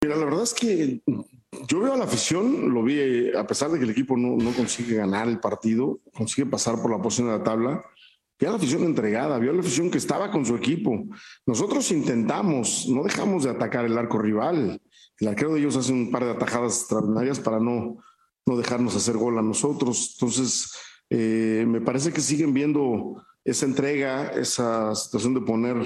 Mira, 0.06 0.18
la 0.18 0.26
verdad 0.26 0.43
es 0.43 0.53
que 0.53 1.01
yo 1.68 1.80
veo 1.80 1.93
a 1.93 1.97
la 1.97 2.03
afición, 2.03 2.72
lo 2.72 2.84
vi, 2.84 3.32
a 3.36 3.47
pesar 3.47 3.72
de 3.72 3.80
que 3.80 3.86
el 3.86 3.89
equipo 3.89 4.16
no, 4.16 4.38
consigue 4.53 4.97
ganar 4.97 5.28
el 5.28 5.39
partido, 5.39 5.99
consigue 6.14 6.45
pasar 6.45 6.80
por 6.80 6.91
la 6.91 7.01
posición 7.01 7.30
de 7.30 7.39
la 7.39 7.43
tabla, 7.43 7.84
vi 8.39 8.45
a 8.45 8.51
la 8.51 8.58
afición 8.58 8.84
entregada, 8.84 9.39
vi 9.39 9.49
a 9.49 9.51
la 9.51 9.62
afición 9.62 9.89
que 9.89 9.97
estaba 9.97 10.30
con 10.30 10.45
su 10.45 10.56
equipo. 10.56 11.06
Nosotros 11.47 11.89
intentamos, 11.89 12.86
no 12.88 13.01
dejamos 13.01 13.45
de 13.45 13.49
atacar 13.49 13.84
el 13.86 13.97
arco 13.97 14.20
rival. 14.20 14.80
El 15.18 15.28
arquero 15.28 15.56
de 15.56 15.62
ellos 15.62 15.76
hace 15.76 15.91
un 15.91 16.12
par 16.12 16.24
de 16.24 16.34
atajadas 16.34 16.82
extraordinarias 16.82 17.39
para 17.39 17.60
no, 17.60 17.97
no 18.45 18.58
dejarnos 18.58 18.95
hacer 18.95 19.18
gol 19.18 19.39
a 19.39 19.41
nosotros. 19.41 20.18
Entonces, 20.20 20.72
eh, 21.10 21.66
me 21.68 21.82
parece 21.82 22.14
que 22.14 22.22
siguen 22.22 22.53
viendo 22.53 23.26
esa 23.43 23.66
entrega, 23.66 24.28
esa 24.34 24.93
situación 24.93 25.34
de 25.34 25.41
poner 25.41 25.78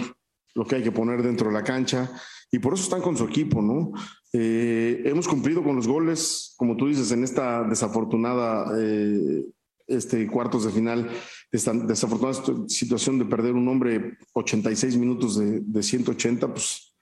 lo 0.56 0.66
que 0.66 0.76
hay 0.76 0.84
que 0.84 0.92
poner 0.92 1.24
dentro 1.24 1.48
de 1.48 1.54
la 1.54 1.64
cancha 1.64 2.12
y 2.52 2.60
por 2.60 2.74
eso 2.74 2.84
están 2.84 3.02
con 3.02 3.16
su 3.16 3.26
equipo, 3.26 3.62
¿no? 3.62 3.92
Eh, 4.34 5.02
hemos 5.06 5.28
cumplido 5.28 5.64
con 5.64 5.76
los 5.76 5.88
goles, 5.88 6.54
como 6.58 6.76
tú 6.76 6.88
dices, 6.88 7.12
en 7.12 7.24
esta 7.24 7.64
desafortunada 7.64 8.72
eh, 8.80 9.46
este, 9.88 10.28
cuartos 10.28 10.66
de 10.66 10.72
final, 10.72 11.10
esta 11.52 11.74
desafortunada 11.74 12.68
situación 12.68 13.20
de 13.20 13.26
perder 13.26 13.54
un 13.54 13.68
hombre 13.68 14.18
86 14.34 14.98
minutos 14.98 15.38
de, 15.38 15.62
de 15.62 15.84
180, 15.84 16.52
pues 16.52 16.96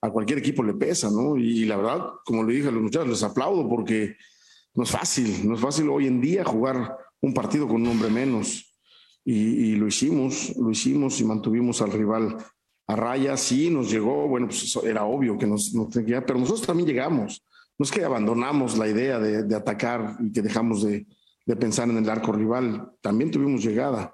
a 0.00 0.10
cualquier 0.10 0.38
equipo 0.38 0.62
le 0.62 0.74
pesa, 0.74 1.10
¿no? 1.10 1.36
Y 1.36 1.64
la 1.64 1.76
verdad, 1.76 2.06
como 2.24 2.42
le 2.42 2.54
dije 2.54 2.68
a 2.68 2.72
los 2.72 2.82
muchachos, 2.82 3.08
les 3.08 3.22
aplaudo 3.22 3.68
porque 3.68 4.16
no 4.74 4.84
es 4.84 4.90
fácil, 4.90 5.48
no 5.48 5.54
es 5.54 5.60
fácil 5.60 5.88
hoy 5.88 6.06
en 6.06 6.20
día 6.20 6.44
jugar 6.44 6.96
un 7.20 7.32
partido 7.32 7.66
con 7.66 7.82
un 7.82 7.88
hombre 7.88 8.10
menos. 8.10 8.66
Y, 9.22 9.34
y, 9.34 9.76
lo 9.76 9.86
hicimos, 9.86 10.56
lo 10.56 10.70
hicimos 10.70 11.20
y 11.20 11.24
mantuvimos 11.24 11.82
al 11.82 11.92
rival 11.92 12.38
a 12.90 12.96
raya, 12.96 13.36
sí, 13.36 13.70
nos 13.70 13.88
llegó, 13.88 14.26
bueno, 14.26 14.48
pues 14.48 14.76
era 14.82 15.04
obvio 15.04 15.38
que 15.38 15.46
nos, 15.46 15.72
nos 15.72 15.90
tenía, 15.90 16.26
pero 16.26 16.40
nosotros 16.40 16.66
también 16.66 16.88
llegamos. 16.88 17.44
No 17.78 17.84
es 17.84 17.90
que 17.92 18.04
abandonamos 18.04 18.76
la 18.76 18.88
idea 18.88 19.20
de, 19.20 19.54
atacar 19.54 20.16
y 20.20 20.32
que 20.32 20.42
dejamos 20.42 20.82
de, 20.82 21.06
pensar 21.58 21.88
en 21.88 21.98
el 21.98 22.10
arco 22.10 22.32
rival, 22.32 22.92
también 23.00 23.30
tuvimos 23.30 23.62
llegada. 23.62 24.12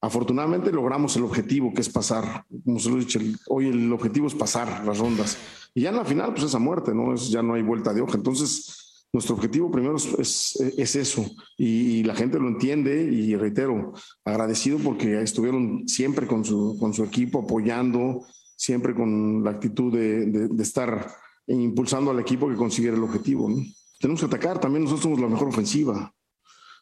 Afortunadamente 0.00 0.70
logramos 0.70 1.16
el 1.16 1.24
objetivo 1.24 1.72
que 1.74 1.80
es 1.80 1.88
pasar, 1.88 2.44
como 2.64 2.78
se 2.78 2.88
lo 2.88 2.96
he 2.96 3.00
dicho, 3.00 3.18
hoy 3.48 3.68
el 3.68 3.92
objetivo 3.92 4.28
es 4.28 4.34
pasar 4.34 4.84
las 4.84 4.98
rondas. 4.98 5.36
Y 5.74 5.82
ya 5.82 5.90
en 5.90 5.96
la 5.96 6.04
final, 6.04 6.32
pues 6.32 6.44
esa 6.44 6.58
muerte, 6.58 6.94
¿no? 6.94 7.14
Es, 7.14 7.30
ya 7.30 7.42
no 7.42 7.54
hay 7.54 7.62
vuelta 7.62 7.92
de 7.92 8.00
hoja. 8.00 8.16
Entonces, 8.16 8.83
nuestro 9.14 9.36
objetivo 9.36 9.70
primero 9.70 9.96
es, 9.96 10.56
es, 10.76 10.96
eso 10.96 11.24
y, 11.56 12.02
la 12.02 12.16
gente 12.16 12.40
lo 12.40 12.48
entiende 12.48 13.04
y 13.04 13.36
reitero, 13.36 13.92
agradecido 14.24 14.78
porque 14.78 15.22
estuvieron 15.22 15.86
siempre 15.86 16.26
con 16.26 16.44
su, 16.44 16.76
con 16.80 16.92
su 16.92 17.04
equipo 17.04 17.42
apoyando, 17.42 18.26
siempre 18.56 18.92
con 18.92 19.44
la 19.44 19.52
actitud 19.52 19.92
de, 19.92 20.26
de, 20.26 20.62
estar 20.62 21.08
impulsando 21.46 22.10
al 22.10 22.18
equipo 22.18 22.48
que 22.48 22.56
consiguiera 22.56 22.96
el 22.96 23.04
objetivo. 23.04 23.48
Tenemos 24.00 24.18
que 24.18 24.26
atacar, 24.26 24.58
también 24.58 24.82
nosotros 24.82 25.04
somos 25.04 25.20
la 25.20 25.28
mejor 25.28 25.48
ofensiva, 25.48 26.12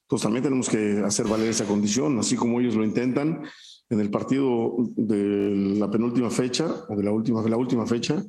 entonces 0.00 0.22
también 0.22 0.42
tenemos 0.42 0.70
que 0.70 1.02
hacer 1.04 1.28
valer 1.28 1.50
esa 1.50 1.66
condición, 1.66 2.18
así 2.18 2.34
como 2.34 2.60
ellos 2.60 2.74
lo 2.74 2.84
intentan 2.84 3.42
en 3.90 4.00
el 4.00 4.10
partido 4.10 4.74
de 4.96 5.76
la 5.78 5.90
penúltima 5.90 6.30
fecha 6.30 6.66
o 6.88 6.96
de 6.96 7.02
la 7.02 7.12
última, 7.12 7.42
de 7.42 7.50
la 7.50 7.58
última 7.58 7.86
fecha 7.86 8.24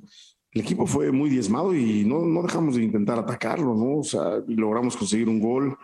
el 0.53 0.61
equipo 0.61 0.85
fue 0.85 1.11
muy 1.11 1.29
diezmado 1.29 1.73
y 1.73 2.05
no, 2.05 2.25
no 2.25 2.43
dejamos 2.43 2.75
de 2.75 2.83
intentar 2.83 3.17
atacarlo, 3.17 3.73
¿no? 3.73 3.99
O 3.99 4.03
sea, 4.03 4.41
logramos 4.47 4.95
conseguir 4.95 5.27
un 5.27 5.39
gol. 5.39 5.77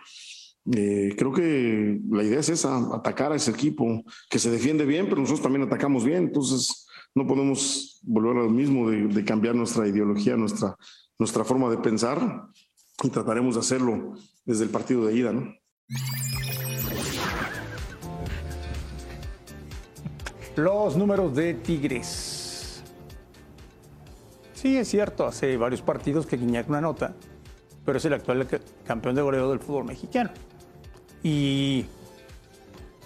Eh, 0.72 1.14
creo 1.18 1.32
que 1.32 2.00
la 2.08 2.22
idea 2.22 2.38
es 2.38 2.48
esa, 2.50 2.94
atacar 2.94 3.32
a 3.32 3.36
ese 3.36 3.50
equipo 3.50 4.04
que 4.28 4.38
se 4.38 4.50
defiende 4.50 4.84
bien, 4.84 5.06
pero 5.08 5.20
nosotros 5.20 5.42
también 5.42 5.66
atacamos 5.66 6.04
bien, 6.04 6.24
entonces 6.24 6.86
no 7.14 7.26
podemos 7.26 8.00
volver 8.04 8.36
a 8.36 8.44
lo 8.44 8.50
mismo 8.50 8.88
de, 8.90 9.24
cambiar 9.24 9.56
nuestra 9.56 9.88
ideología, 9.88 10.36
nuestra, 10.36 10.76
nuestra 11.18 11.44
forma 11.44 11.68
de 11.68 11.78
pensar 11.78 12.46
y 13.02 13.08
trataremos 13.08 13.54
de 13.54 13.60
hacerlo 13.60 14.14
desde 14.44 14.64
el 14.64 14.70
partido 14.70 15.06
de 15.06 15.16
ida, 15.16 15.32
¿no? 15.32 15.52
Los 20.56 20.96
números 20.96 21.34
de 21.34 21.54
Tigres. 21.54 22.39
Sí, 24.60 24.76
es 24.76 24.88
cierto, 24.88 25.26
hace 25.26 25.56
varios 25.56 25.80
partidos 25.80 26.26
que 26.26 26.36
Guiñac 26.36 26.68
no 26.68 26.76
anota, 26.76 27.14
pero 27.82 27.96
es 27.96 28.04
el 28.04 28.12
actual 28.12 28.46
campeón 28.86 29.14
de 29.14 29.22
goleo 29.22 29.48
del 29.48 29.58
fútbol 29.58 29.86
mexicano. 29.86 30.28
Y 31.22 31.86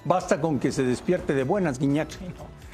basta 0.04 0.40
con 0.40 0.58
que 0.58 0.72
se 0.72 0.82
despierte 0.82 1.32
de 1.32 1.44
buenas 1.44 1.78
Guiñac 1.78 2.08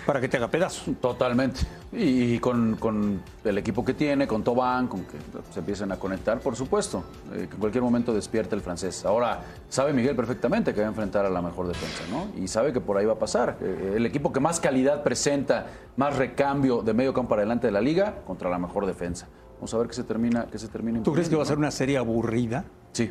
para 0.06 0.20
que 0.20 0.28
te 0.28 0.36
haga 0.36 0.48
pedazos. 0.48 0.94
Totalmente. 1.00 1.60
Y, 1.92 2.34
y 2.34 2.38
con, 2.38 2.76
con 2.76 3.20
el 3.44 3.58
equipo 3.58 3.84
que 3.84 3.94
tiene, 3.94 4.26
con 4.26 4.42
Tobán, 4.42 4.88
con 4.88 5.02
que 5.02 5.16
se 5.52 5.60
empiecen 5.60 5.92
a 5.92 5.96
conectar, 5.96 6.40
por 6.40 6.56
supuesto. 6.56 7.04
eh, 7.32 7.46
que 7.48 7.54
en 7.54 7.60
cualquier 7.60 7.82
momento 7.82 8.12
despierta 8.12 8.54
el 8.54 8.60
francés. 8.62 9.04
Ahora, 9.04 9.40
sabe 9.68 9.92
Miguel 9.92 10.16
perfectamente 10.16 10.72
que 10.74 10.80
va 10.80 10.86
a 10.86 10.90
enfrentar 10.90 11.24
a 11.26 11.30
la 11.30 11.42
mejor 11.42 11.66
defensa, 11.68 12.02
¿no? 12.10 12.28
Y 12.42 12.48
sabe 12.48 12.72
que 12.72 12.80
por 12.80 12.96
ahí 12.96 13.06
va 13.06 13.14
a 13.14 13.18
pasar. 13.18 13.56
Eh, 13.60 13.94
el 13.96 14.06
equipo 14.06 14.32
que 14.32 14.40
más 14.40 14.60
calidad 14.60 15.02
presenta, 15.02 15.66
más 15.96 16.16
recambio 16.16 16.82
de 16.82 16.94
medio 16.94 17.12
campo 17.12 17.30
para 17.30 17.42
adelante 17.42 17.66
de 17.66 17.72
la 17.72 17.80
liga, 17.80 18.16
contra 18.26 18.50
la 18.50 18.58
mejor 18.58 18.86
defensa. 18.86 19.26
Vamos 19.56 19.74
a 19.74 19.78
ver 19.78 19.88
qué 19.88 19.94
se 19.94 20.04
termina, 20.04 20.46
qué 20.50 20.58
se 20.58 20.68
termina 20.68 21.02
¿Tú 21.02 21.12
crees 21.12 21.28
que 21.28 21.36
va 21.36 21.42
a 21.42 21.46
ser 21.46 21.58
una 21.58 21.70
serie 21.70 21.98
aburrida? 21.98 22.64
Sí. 22.92 23.10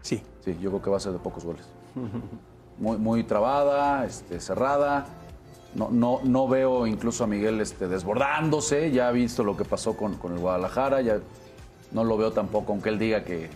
Sí. 0.00 0.22
Sí, 0.44 0.56
yo 0.60 0.70
creo 0.70 0.82
que 0.82 0.90
va 0.90 0.96
a 0.98 1.00
ser 1.00 1.12
de 1.12 1.18
pocos 1.18 1.44
goles. 1.44 1.66
Muy, 2.78 2.96
muy 2.98 3.24
trabada, 3.24 4.04
este, 4.04 4.38
cerrada. 4.38 5.06
No, 5.78 5.88
no, 5.90 6.20
no 6.24 6.48
veo 6.48 6.86
incluso 6.86 7.24
a 7.24 7.26
Miguel 7.26 7.60
este, 7.60 7.86
desbordándose. 7.88 8.90
Ya 8.90 9.08
ha 9.08 9.12
visto 9.12 9.44
lo 9.44 9.56
que 9.56 9.64
pasó 9.64 9.96
con, 9.96 10.16
con 10.16 10.32
el 10.32 10.38
Guadalajara. 10.38 11.00
Ya 11.02 11.20
no 11.92 12.04
lo 12.04 12.16
veo 12.16 12.32
tampoco, 12.32 12.72
aunque 12.72 12.88
él 12.88 12.98
diga 12.98 13.22
que 13.24 13.48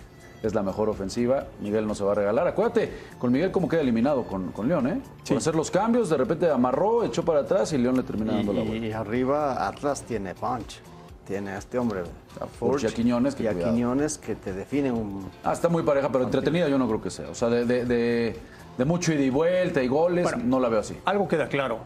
es 0.42 0.54
la 0.54 0.62
mejor 0.62 0.88
ofensiva. 0.88 1.46
Miguel 1.60 1.86
no 1.86 1.94
se 1.94 2.04
va 2.04 2.12
a 2.12 2.14
regalar. 2.14 2.46
Acuérdate, 2.46 2.92
con 3.18 3.32
Miguel 3.32 3.50
como 3.50 3.68
queda 3.68 3.80
eliminado 3.80 4.22
con, 4.24 4.52
con 4.52 4.68
León, 4.68 4.86
¿eh? 4.86 5.00
Por 5.28 5.36
hacer 5.36 5.54
los 5.54 5.70
cambios, 5.70 6.08
de 6.10 6.16
repente 6.16 6.48
amarró, 6.50 7.04
echó 7.04 7.24
para 7.24 7.40
atrás 7.40 7.72
y 7.72 7.78
León 7.78 7.96
le 7.96 8.02
termina 8.04 8.32
dando 8.34 8.52
la 8.52 8.60
Y, 8.62 8.68
vuelta. 8.68 8.86
y 8.86 8.92
arriba 8.92 9.66
Atlas 9.68 10.02
tiene 10.02 10.34
punch. 10.34 10.80
Tiene 11.26 11.52
a 11.52 11.58
este 11.58 11.78
hombre, 11.78 12.00
a 12.40 12.46
Furch 12.46 12.82
y 12.82 12.86
a 12.86 12.90
Quiñones, 12.90 13.36
que 13.36 13.44
y 13.44 13.46
a. 13.46 13.54
Quiñones 13.56 14.18
que 14.18 14.34
te 14.34 14.52
definen 14.52 14.92
un... 14.94 15.30
Ah, 15.44 15.52
está 15.52 15.68
muy 15.68 15.84
pareja, 15.84 16.10
pero 16.10 16.24
entretenida 16.24 16.68
yo 16.68 16.78
no 16.78 16.88
creo 16.88 17.00
que 17.00 17.10
sea. 17.10 17.28
O 17.30 17.34
sea, 17.34 17.48
de, 17.48 17.64
de- 17.64 17.84
de- 17.84 18.36
de 18.76 18.84
mucho 18.84 19.12
ida 19.12 19.22
y 19.22 19.30
vuelta 19.30 19.80
y 19.82 19.86
goles, 19.86 20.24
Bueno, 20.24 20.42
no 20.44 20.58
la 20.58 20.68
veo 20.68 20.80
así. 20.80 20.96
Algo 21.04 21.28
queda 21.28 21.46
claro. 21.48 21.78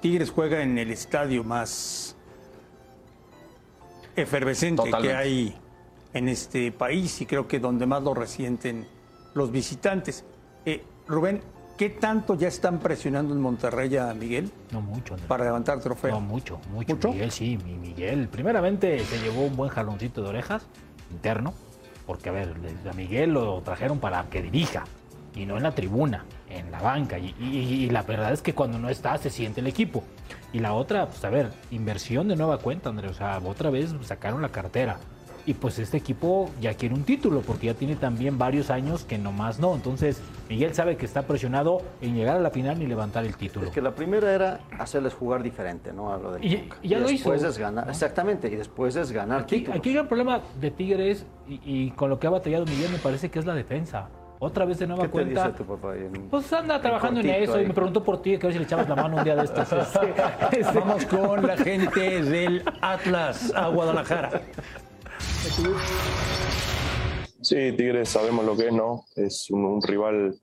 Tigres 0.00 0.30
juega 0.30 0.62
en 0.62 0.78
el 0.78 0.90
estadio 0.90 1.44
más 1.44 2.16
efervescente 4.16 4.90
que 5.00 5.14
hay 5.14 5.54
en 6.12 6.28
este 6.28 6.72
país 6.72 7.20
y 7.20 7.26
creo 7.26 7.46
que 7.46 7.60
donde 7.60 7.86
más 7.86 8.02
lo 8.02 8.14
resienten 8.14 8.86
los 9.34 9.50
visitantes. 9.52 10.24
Eh, 10.64 10.82
Rubén, 11.06 11.40
¿qué 11.76 11.90
tanto 11.90 12.34
ya 12.34 12.48
están 12.48 12.78
presionando 12.78 13.34
en 13.34 13.40
Monterrey 13.40 13.96
a 13.96 14.12
Miguel 14.14 14.50
No 14.72 14.80
mucho, 14.80 15.14
Andrés. 15.14 15.28
para 15.28 15.44
levantar 15.44 15.80
trofeo? 15.80 16.12
No, 16.12 16.20
mucho, 16.20 16.60
mucho. 16.70 17.12
Miguel, 17.12 17.30
sí, 17.30 17.58
mi 17.64 17.74
Miguel. 17.74 18.28
Primeramente 18.28 18.98
se 19.04 19.18
llevó 19.20 19.42
un 19.42 19.56
buen 19.56 19.70
jaloncito 19.70 20.22
de 20.22 20.28
orejas 20.28 20.64
interno, 21.10 21.54
porque 22.06 22.28
a 22.28 22.32
ver, 22.32 22.54
a 22.88 22.92
Miguel 22.94 23.32
lo 23.34 23.60
trajeron 23.62 23.98
para 23.98 24.28
que 24.30 24.42
dirija, 24.42 24.84
y 25.34 25.46
no 25.46 25.56
en 25.56 25.62
la 25.62 25.72
tribuna, 25.74 26.24
en 26.48 26.70
la 26.70 26.80
banca. 26.80 27.18
Y, 27.18 27.34
y- 27.40 27.84
y 27.84 27.90
la 27.90 28.02
verdad 28.02 28.32
es 28.32 28.42
que 28.42 28.54
cuando 28.54 28.78
no 28.78 28.88
está 28.88 29.16
se 29.18 29.30
siente 29.30 29.60
el 29.60 29.66
equipo. 29.66 30.02
Y 30.52 30.58
la 30.58 30.72
otra, 30.74 31.06
pues 31.06 31.24
a 31.24 31.30
ver, 31.30 31.50
inversión 31.70 32.28
de 32.28 32.36
nueva 32.36 32.58
cuenta, 32.58 32.88
Andrés. 32.90 33.12
O 33.12 33.14
sea, 33.14 33.38
otra 33.44 33.70
vez 33.70 33.94
sacaron 34.02 34.42
la 34.42 34.48
cartera. 34.48 34.98
Y 35.46 35.54
pues 35.54 35.78
este 35.78 35.96
equipo 35.96 36.50
ya 36.60 36.74
quiere 36.74 36.94
un 36.94 37.02
título, 37.02 37.40
porque 37.40 37.68
ya 37.68 37.74
tiene 37.74 37.96
también 37.96 38.36
varios 38.36 38.68
años 38.70 39.04
que 39.04 39.16
nomás 39.16 39.58
no. 39.58 39.74
Entonces, 39.74 40.20
Miguel 40.50 40.74
sabe 40.74 40.96
que 40.98 41.06
está 41.06 41.22
presionado 41.22 41.80
en 42.02 42.14
llegar 42.14 42.36
a 42.36 42.40
la 42.40 42.50
final 42.50 42.80
y 42.82 42.86
levantar 42.86 43.24
el 43.24 43.36
título. 43.36 43.66
Es 43.66 43.72
que 43.72 43.80
la 43.80 43.94
primera 43.94 44.32
era 44.34 44.60
hacerles 44.78 45.14
jugar 45.14 45.42
diferente, 45.42 45.92
¿no? 45.94 46.12
A 46.12 46.18
lo 46.18 46.32
del 46.32 46.44
Y- 46.44 46.68
ya 46.82 46.98
lo 46.98 47.08
después 47.08 47.40
hizo, 47.40 47.48
es 47.48 47.56
ganar, 47.58 47.86
¿no? 47.86 47.90
exactamente, 47.90 48.48
y 48.48 48.56
después 48.56 48.94
es 48.96 49.12
ganar 49.12 49.40
Aquí, 49.42 49.56
títulos. 49.60 49.78
aquí 49.78 49.88
el 49.88 49.94
gran 49.94 50.08
problema 50.08 50.42
de 50.60 50.70
Tigres 50.72 51.24
y, 51.48 51.60
y 51.64 51.90
con 51.92 52.10
lo 52.10 52.18
que 52.20 52.26
ha 52.26 52.30
batallado 52.30 52.66
Miguel 52.66 52.90
me 52.92 52.98
parece 52.98 53.30
que 53.30 53.38
es 53.38 53.46
la 53.46 53.54
defensa. 53.54 54.08
Otra 54.42 54.64
vez 54.64 54.78
de 54.78 54.86
nueva 54.86 55.02
¿Qué 55.02 55.08
te 55.08 55.12
cuenta. 55.12 55.46
dice 55.48 55.58
tu 55.58 55.64
papá? 55.66 55.92
ahí 55.92 56.00
en- 56.00 56.30
Pues 56.30 56.50
anda 56.54 56.80
trabajando 56.80 57.20
en 57.20 57.28
eso 57.28 57.60
y 57.60 57.66
me 57.66 57.74
preguntó 57.74 58.02
por 58.02 58.22
ti, 58.22 58.38
que 58.38 58.46
a 58.46 58.48
ver 58.48 58.52
si 58.54 58.58
le 58.58 58.64
echabas 58.64 58.88
la 58.88 58.96
mano 58.96 59.18
un 59.18 59.24
día 59.24 59.36
de 59.36 59.44
estos. 59.44 59.68
Este, 59.72 60.60
este. 60.60 60.78
Vamos 60.78 61.04
con 61.04 61.46
la 61.46 61.56
gente 61.58 62.22
del 62.22 62.62
Atlas 62.80 63.52
a 63.54 63.68
Guadalajara. 63.68 64.40
Sí, 67.42 67.72
Tigres 67.72 68.08
sabemos 68.08 68.44
lo 68.46 68.56
que 68.56 68.68
es, 68.68 68.72
¿no? 68.72 69.04
Es 69.14 69.50
un, 69.50 69.64
un 69.64 69.82
rival 69.82 70.34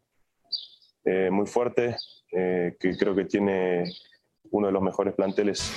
eh, 1.05 1.29
muy 1.31 1.47
fuerte, 1.47 1.95
eh, 2.31 2.75
que 2.79 2.95
creo 2.97 3.15
que 3.15 3.25
tiene 3.25 3.83
uno 4.51 4.67
de 4.67 4.73
los 4.73 4.81
mejores 4.83 5.15
planteles 5.15 5.71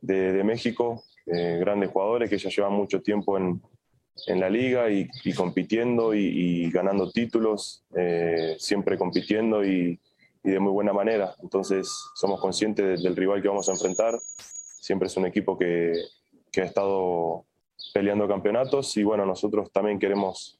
de, 0.00 0.32
de 0.32 0.44
México, 0.44 1.02
eh, 1.26 1.58
grandes 1.60 1.90
jugadores 1.90 2.30
que 2.30 2.38
ya 2.38 2.48
llevan 2.48 2.72
mucho 2.72 3.02
tiempo 3.02 3.36
en, 3.36 3.60
en 4.26 4.40
la 4.40 4.50
liga 4.50 4.90
y, 4.90 5.08
y 5.24 5.32
compitiendo 5.34 6.14
y, 6.14 6.20
y 6.26 6.70
ganando 6.70 7.10
títulos, 7.10 7.84
eh, 7.96 8.56
siempre 8.58 8.98
compitiendo 8.98 9.64
y, 9.64 9.98
y 10.44 10.50
de 10.50 10.60
muy 10.60 10.72
buena 10.72 10.92
manera. 10.92 11.34
Entonces 11.42 11.88
somos 12.14 12.40
conscientes 12.40 12.84
de- 12.86 13.02
del 13.02 13.16
rival 13.16 13.40
que 13.42 13.48
vamos 13.48 13.68
a 13.68 13.72
enfrentar. 13.72 14.18
Siempre 14.20 15.06
es 15.06 15.16
un 15.16 15.26
equipo 15.26 15.56
que, 15.58 15.92
que 16.52 16.62
ha 16.62 16.64
estado 16.64 17.44
peleando 17.94 18.28
campeonatos 18.28 18.96
y 18.96 19.02
bueno, 19.02 19.24
nosotros 19.26 19.70
también 19.72 19.98
queremos 19.98 20.58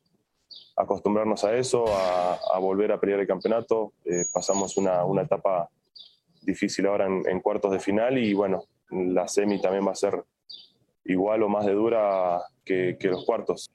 acostumbrarnos 0.76 1.44
a 1.44 1.56
eso, 1.56 1.84
a, 1.88 2.38
a 2.54 2.58
volver 2.58 2.92
a 2.92 3.00
pelear 3.00 3.20
el 3.20 3.26
campeonato. 3.26 3.92
Eh, 4.04 4.24
pasamos 4.32 4.76
una, 4.76 5.04
una 5.04 5.22
etapa 5.22 5.68
difícil 6.42 6.86
ahora 6.86 7.06
en, 7.06 7.22
en 7.28 7.40
cuartos 7.40 7.70
de 7.72 7.78
final 7.80 8.18
y 8.18 8.32
bueno, 8.32 8.64
la 8.90 9.28
semi 9.28 9.60
también 9.60 9.86
va 9.86 9.92
a 9.92 9.94
ser 9.96 10.24
igual 11.04 11.42
o 11.42 11.48
más 11.48 11.66
de 11.66 11.72
dura 11.72 12.42
que, 12.64 12.96
que 12.98 13.08
los 13.08 13.24
cuartos. 13.24 13.70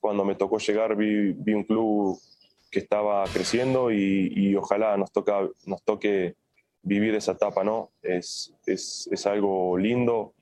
Cuando 0.00 0.24
me 0.24 0.34
tocó 0.34 0.58
llegar 0.58 0.96
vi, 0.96 1.32
vi 1.32 1.54
un 1.54 1.64
club 1.64 2.18
que 2.70 2.80
estaba 2.80 3.24
creciendo 3.24 3.90
y, 3.90 4.32
y 4.34 4.54
ojalá 4.56 4.96
nos, 4.96 5.10
toca, 5.10 5.48
nos 5.64 5.82
toque 5.82 6.34
vivir 6.82 7.14
esa 7.14 7.32
etapa, 7.32 7.64
¿no? 7.64 7.90
Es, 8.02 8.54
es, 8.66 9.08
es 9.10 9.26
algo 9.26 9.76
lindo 9.76 10.34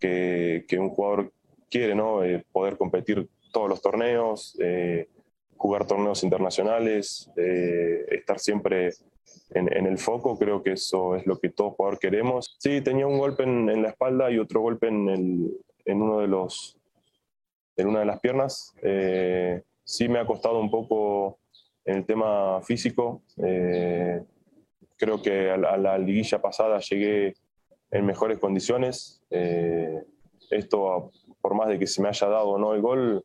que, 0.00 0.64
que 0.68 0.78
un 0.78 0.90
jugador 0.90 1.32
quiere, 1.70 1.94
¿no? 1.94 2.24
Eh, 2.24 2.44
poder 2.52 2.76
competir 2.76 3.28
todos 3.52 3.68
los 3.68 3.80
torneos, 3.80 4.56
eh, 4.60 5.08
jugar 5.56 5.86
torneos 5.86 6.22
internacionales, 6.22 7.30
eh, 7.36 8.04
estar 8.10 8.38
siempre 8.38 8.90
en, 9.50 9.72
en 9.72 9.86
el 9.86 9.98
foco, 9.98 10.38
creo 10.38 10.62
que 10.62 10.72
eso 10.72 11.16
es 11.16 11.26
lo 11.26 11.38
que 11.38 11.50
todo 11.50 11.70
jugador 11.70 11.98
queremos. 11.98 12.56
Sí, 12.58 12.80
tenía 12.80 13.06
un 13.06 13.18
golpe 13.18 13.44
en, 13.44 13.68
en 13.68 13.82
la 13.82 13.90
espalda 13.90 14.30
y 14.30 14.38
otro 14.38 14.60
golpe 14.60 14.88
en, 14.88 15.08
el, 15.08 15.50
en 15.86 16.02
uno 16.02 16.18
de 16.20 16.26
los 16.28 16.76
en 17.78 17.88
una 17.88 18.00
de 18.00 18.06
las 18.06 18.20
piernas. 18.20 18.74
Eh, 18.82 19.62
sí 19.84 20.08
me 20.08 20.18
ha 20.18 20.26
costado 20.26 20.58
un 20.60 20.70
poco 20.70 21.38
en 21.84 21.96
el 21.98 22.06
tema 22.06 22.60
físico. 22.62 23.22
Eh, 23.42 24.22
creo 24.96 25.20
que 25.20 25.50
a 25.50 25.56
la, 25.58 25.70
a 25.70 25.76
la 25.76 25.98
liguilla 25.98 26.40
pasada 26.40 26.78
llegué 26.80 27.34
en 27.90 28.06
mejores 28.06 28.38
condiciones. 28.38 29.22
Eh, 29.30 30.02
esto, 30.50 31.10
por 31.40 31.54
más 31.54 31.68
de 31.68 31.78
que 31.78 31.86
se 31.86 32.00
me 32.02 32.08
haya 32.08 32.28
dado 32.28 32.56
no 32.58 32.72
el 32.74 32.80
gol, 32.80 33.24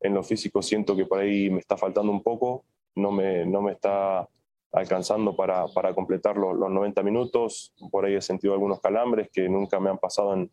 en 0.00 0.14
lo 0.14 0.22
físico 0.22 0.62
siento 0.62 0.94
que 0.94 1.06
por 1.06 1.18
ahí 1.18 1.50
me 1.50 1.58
está 1.58 1.76
faltando 1.76 2.12
un 2.12 2.22
poco, 2.22 2.64
no 2.94 3.10
me, 3.10 3.44
no 3.46 3.60
me 3.62 3.72
está 3.72 4.28
alcanzando 4.70 5.34
para, 5.34 5.66
para 5.74 5.92
completar 5.94 6.36
lo- 6.36 6.54
los 6.54 6.70
90 6.70 7.02
minutos. 7.02 7.74
Por 7.90 8.04
ahí 8.04 8.14
he 8.14 8.20
sentido 8.22 8.52
algunos 8.54 8.80
calambres 8.80 9.28
que 9.32 9.48
nunca 9.48 9.80
me 9.80 9.90
han 9.90 9.98
pasado 9.98 10.34
en, 10.34 10.50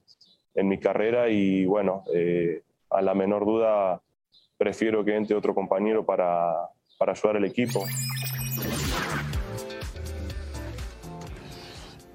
en 0.56 0.68
mi 0.68 0.80
carrera 0.80 1.30
y 1.30 1.66
bueno, 1.66 2.04
eh, 2.14 2.64
a 2.90 3.02
la 3.02 3.14
menor 3.14 3.46
duda 3.46 4.02
prefiero 4.58 5.04
que 5.04 5.16
entre 5.16 5.36
otro 5.36 5.54
compañero 5.54 6.06
para, 6.06 6.54
para 6.98 7.12
ayudar 7.12 7.38
al 7.38 7.46
equipo. 7.46 7.84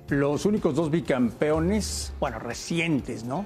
Los 0.08 0.44
únicos 0.44 0.74
dos 0.74 0.90
bicampeones, 0.90 2.12
bueno, 2.18 2.38
recientes, 2.40 3.24
¿no? 3.24 3.44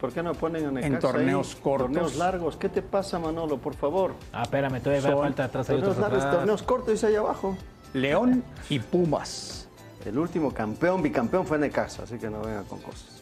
¿Por 0.00 0.12
qué 0.12 0.22
no 0.22 0.34
ponen 0.34 0.64
En 0.64 0.74
Necaxa 0.74 1.00
torneos 1.12 1.54
ahí? 1.54 1.60
cortos. 1.62 1.86
Torneos 1.92 2.16
largos. 2.16 2.56
¿Qué 2.56 2.68
te 2.68 2.82
pasa, 2.82 3.18
Manolo, 3.18 3.58
por 3.58 3.74
favor? 3.74 4.14
Ah, 4.32 4.42
espérame, 4.42 4.80
todavía 4.80 5.02
Son 5.02 5.18
falta 5.18 5.44
atrás. 5.44 5.66
Torneos 5.66 5.88
otros 5.88 6.00
largos, 6.00 6.18
atrás. 6.24 6.36
torneos 6.36 6.62
cortos, 6.62 6.88
dice 6.92 7.06
ahí 7.06 7.16
abajo. 7.16 7.56
León 7.94 8.42
y 8.68 8.78
Pumas. 8.78 9.68
El 10.04 10.18
último 10.18 10.52
campeón, 10.52 11.02
bicampeón 11.02 11.46
fue 11.46 11.58
Necaxa, 11.58 12.04
así 12.04 12.18
que 12.18 12.30
no 12.30 12.40
vengan 12.40 12.64
con 12.64 12.80
cosas. 12.80 13.19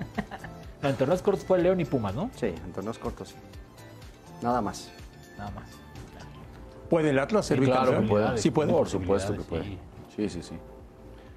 No, 0.82 0.90
en 0.90 0.96
torneos 0.96 1.22
cortos 1.22 1.44
fue 1.44 1.58
León 1.58 1.80
y 1.80 1.86
Pumas, 1.86 2.14
¿no? 2.14 2.30
Sí, 2.36 2.46
en 2.46 2.72
torneos 2.72 2.98
cortos 2.98 3.28
sí. 3.30 3.34
Nada 4.42 4.60
más. 4.60 4.90
Nada 5.38 5.50
más. 5.52 5.64
¿Puede 6.90 7.10
el 7.10 7.18
Atlas 7.18 7.46
ser 7.46 7.58
Sí, 7.58 7.64
claro 7.64 8.00
que 8.00 8.06
puede. 8.06 8.38
Sí 8.38 8.50
puede. 8.50 8.72
Por 8.72 8.88
supuesto 8.88 9.32
que 9.32 9.40
puede. 9.40 9.78
Sí, 10.14 10.28
sí, 10.28 10.42
sí. 10.42 10.54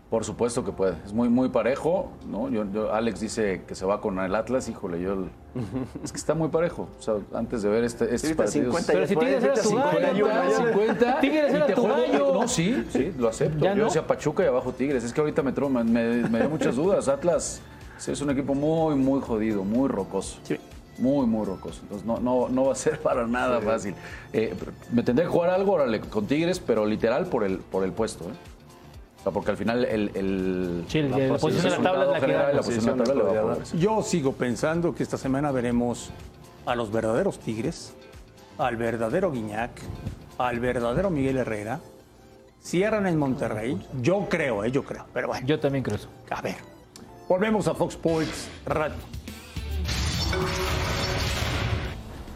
Por 0.10 0.26
supuesto 0.26 0.66
que 0.66 0.72
puede. 0.72 0.96
Es 1.06 1.14
muy, 1.14 1.30
muy 1.30 1.50
parejo, 1.50 2.12
¿no? 2.28 2.50
Yo, 2.50 2.66
yo- 2.72 2.92
Alex 2.92 3.20
dice 3.20 3.64
que 3.68 3.76
se 3.76 3.86
va 3.86 4.02
con 4.02 4.18
el 4.20 4.34
Atlas, 4.34 4.68
híjole, 4.68 5.00
yo... 5.00 5.26
Es 6.04 6.12
que 6.12 6.18
está 6.18 6.34
muy 6.34 6.50
parejo. 6.50 6.90
O 6.98 7.02
sea, 7.02 7.16
antes 7.34 7.62
de 7.62 7.70
ver 7.70 7.84
este, 7.84 8.14
estos 8.16 8.32
partidos... 8.34 8.76
50 8.76 8.94
Pero 8.94 9.08
si 9.08 9.16
Tigres 9.16 9.44
era 9.44 9.54
tu 9.54 9.76
gallo, 9.76 10.26
50, 10.28 10.44
¿no? 10.44 10.72
50, 10.72 11.20
Tigres 11.20 11.54
y 11.54 11.56
era 11.56 11.66
te 11.68 11.74
tu 11.74 11.88
gallo. 11.88 12.34
No, 12.34 12.48
sí, 12.48 12.88
sí, 12.90 13.14
lo 13.20 13.30
acepto. 13.30 13.60
¿Ya 13.64 13.74
Yo 13.74 13.78
no? 13.78 13.86
decía 13.86 14.08
Pachuca 14.08 14.44
y 14.44 14.48
abajo 14.48 14.72
Tigres. 14.72 15.04
Es 15.04 15.14
que 15.14 15.22
ahorita 15.22 15.44
me, 15.44 15.52
me, 15.52 15.84
me, 15.84 16.30
me 16.30 16.40
dio 16.40 16.50
muchas 16.50 16.76
dudas. 16.76 17.08
Atlas 17.08 17.62
sí, 18.00 18.12
es 18.12 18.22
un 18.22 18.32
equipo 18.32 18.56
muy, 18.56 18.96
muy 18.96 19.22
jodido, 19.22 19.64
muy 19.64 19.88
rocoso. 19.88 20.40
Muy, 20.98 21.26
muy 21.28 21.46
rocoso. 21.46 21.80
Entonces 21.84 22.06
no, 22.06 22.18
no, 22.20 22.50
no 22.50 22.66
va 22.66 22.72
a 22.74 22.76
ser 22.76 23.00
para 23.00 23.26
nada 23.26 23.62
fácil. 23.62 23.96
Eh, 24.34 24.54
me 24.92 25.02
tendré 25.04 25.26
que 25.26 25.32
jugar 25.32 25.50
algo 25.52 25.74
órale, 25.74 26.02
con 26.02 26.26
Tigres, 26.28 26.60
pero 26.60 26.86
literal 26.86 27.28
por 27.28 27.44
el, 27.46 27.60
por 27.60 27.86
el 27.86 27.94
puesto. 27.94 28.26
¿eh? 28.26 28.34
O 29.20 29.24
sea, 29.24 29.32
porque 29.32 29.52
al 29.52 29.58
final 29.58 29.86
el, 29.86 30.12
el- 30.16 30.86
Sí, 30.90 31.00
el- 31.00 31.12
la 31.12 31.38
posición 31.38 31.74
en 31.74 31.84
la 31.84 31.90
tabla 31.90 32.04
es 32.04 32.10
la 32.10 32.14
que 32.16 32.22
general, 32.26 32.56
la 32.56 32.62
posición 32.62 32.98
la 32.98 33.04
tabla 33.06 33.24
le 33.34 33.40
va 33.42 33.54
a. 33.54 33.64
Yo 33.78 34.02
sigo 34.02 34.34
pensando 34.34 34.94
que 34.94 35.04
esta 35.04 35.18
semana 35.18 35.52
veremos 35.52 36.10
a 36.66 36.76
los 36.76 36.92
verdaderos 36.92 37.40
Tigres, 37.40 37.94
al 38.58 38.76
verdadero 38.76 39.32
Guiñac, 39.32 39.72
al 40.38 40.60
verdadero 40.60 41.10
Miguel 41.10 41.38
Herrera. 41.38 41.80
Cierran 42.62 43.08
en 43.08 43.18
Monterrey. 43.18 43.82
Yo 44.02 44.28
creo, 44.30 44.66
eh, 44.66 44.72
yo 44.72 44.84
creo. 44.84 45.06
Pero 45.14 45.28
bueno. 45.30 45.48
Yo 45.48 45.60
también 45.62 45.82
creo 45.84 45.96
eso. 45.96 46.10
A 46.30 46.42
ver. 46.42 46.58
Volvemos 47.30 47.68
a 47.68 47.76
Fox 47.76 47.94
Sports 47.94 48.50
Radio. 48.66 48.96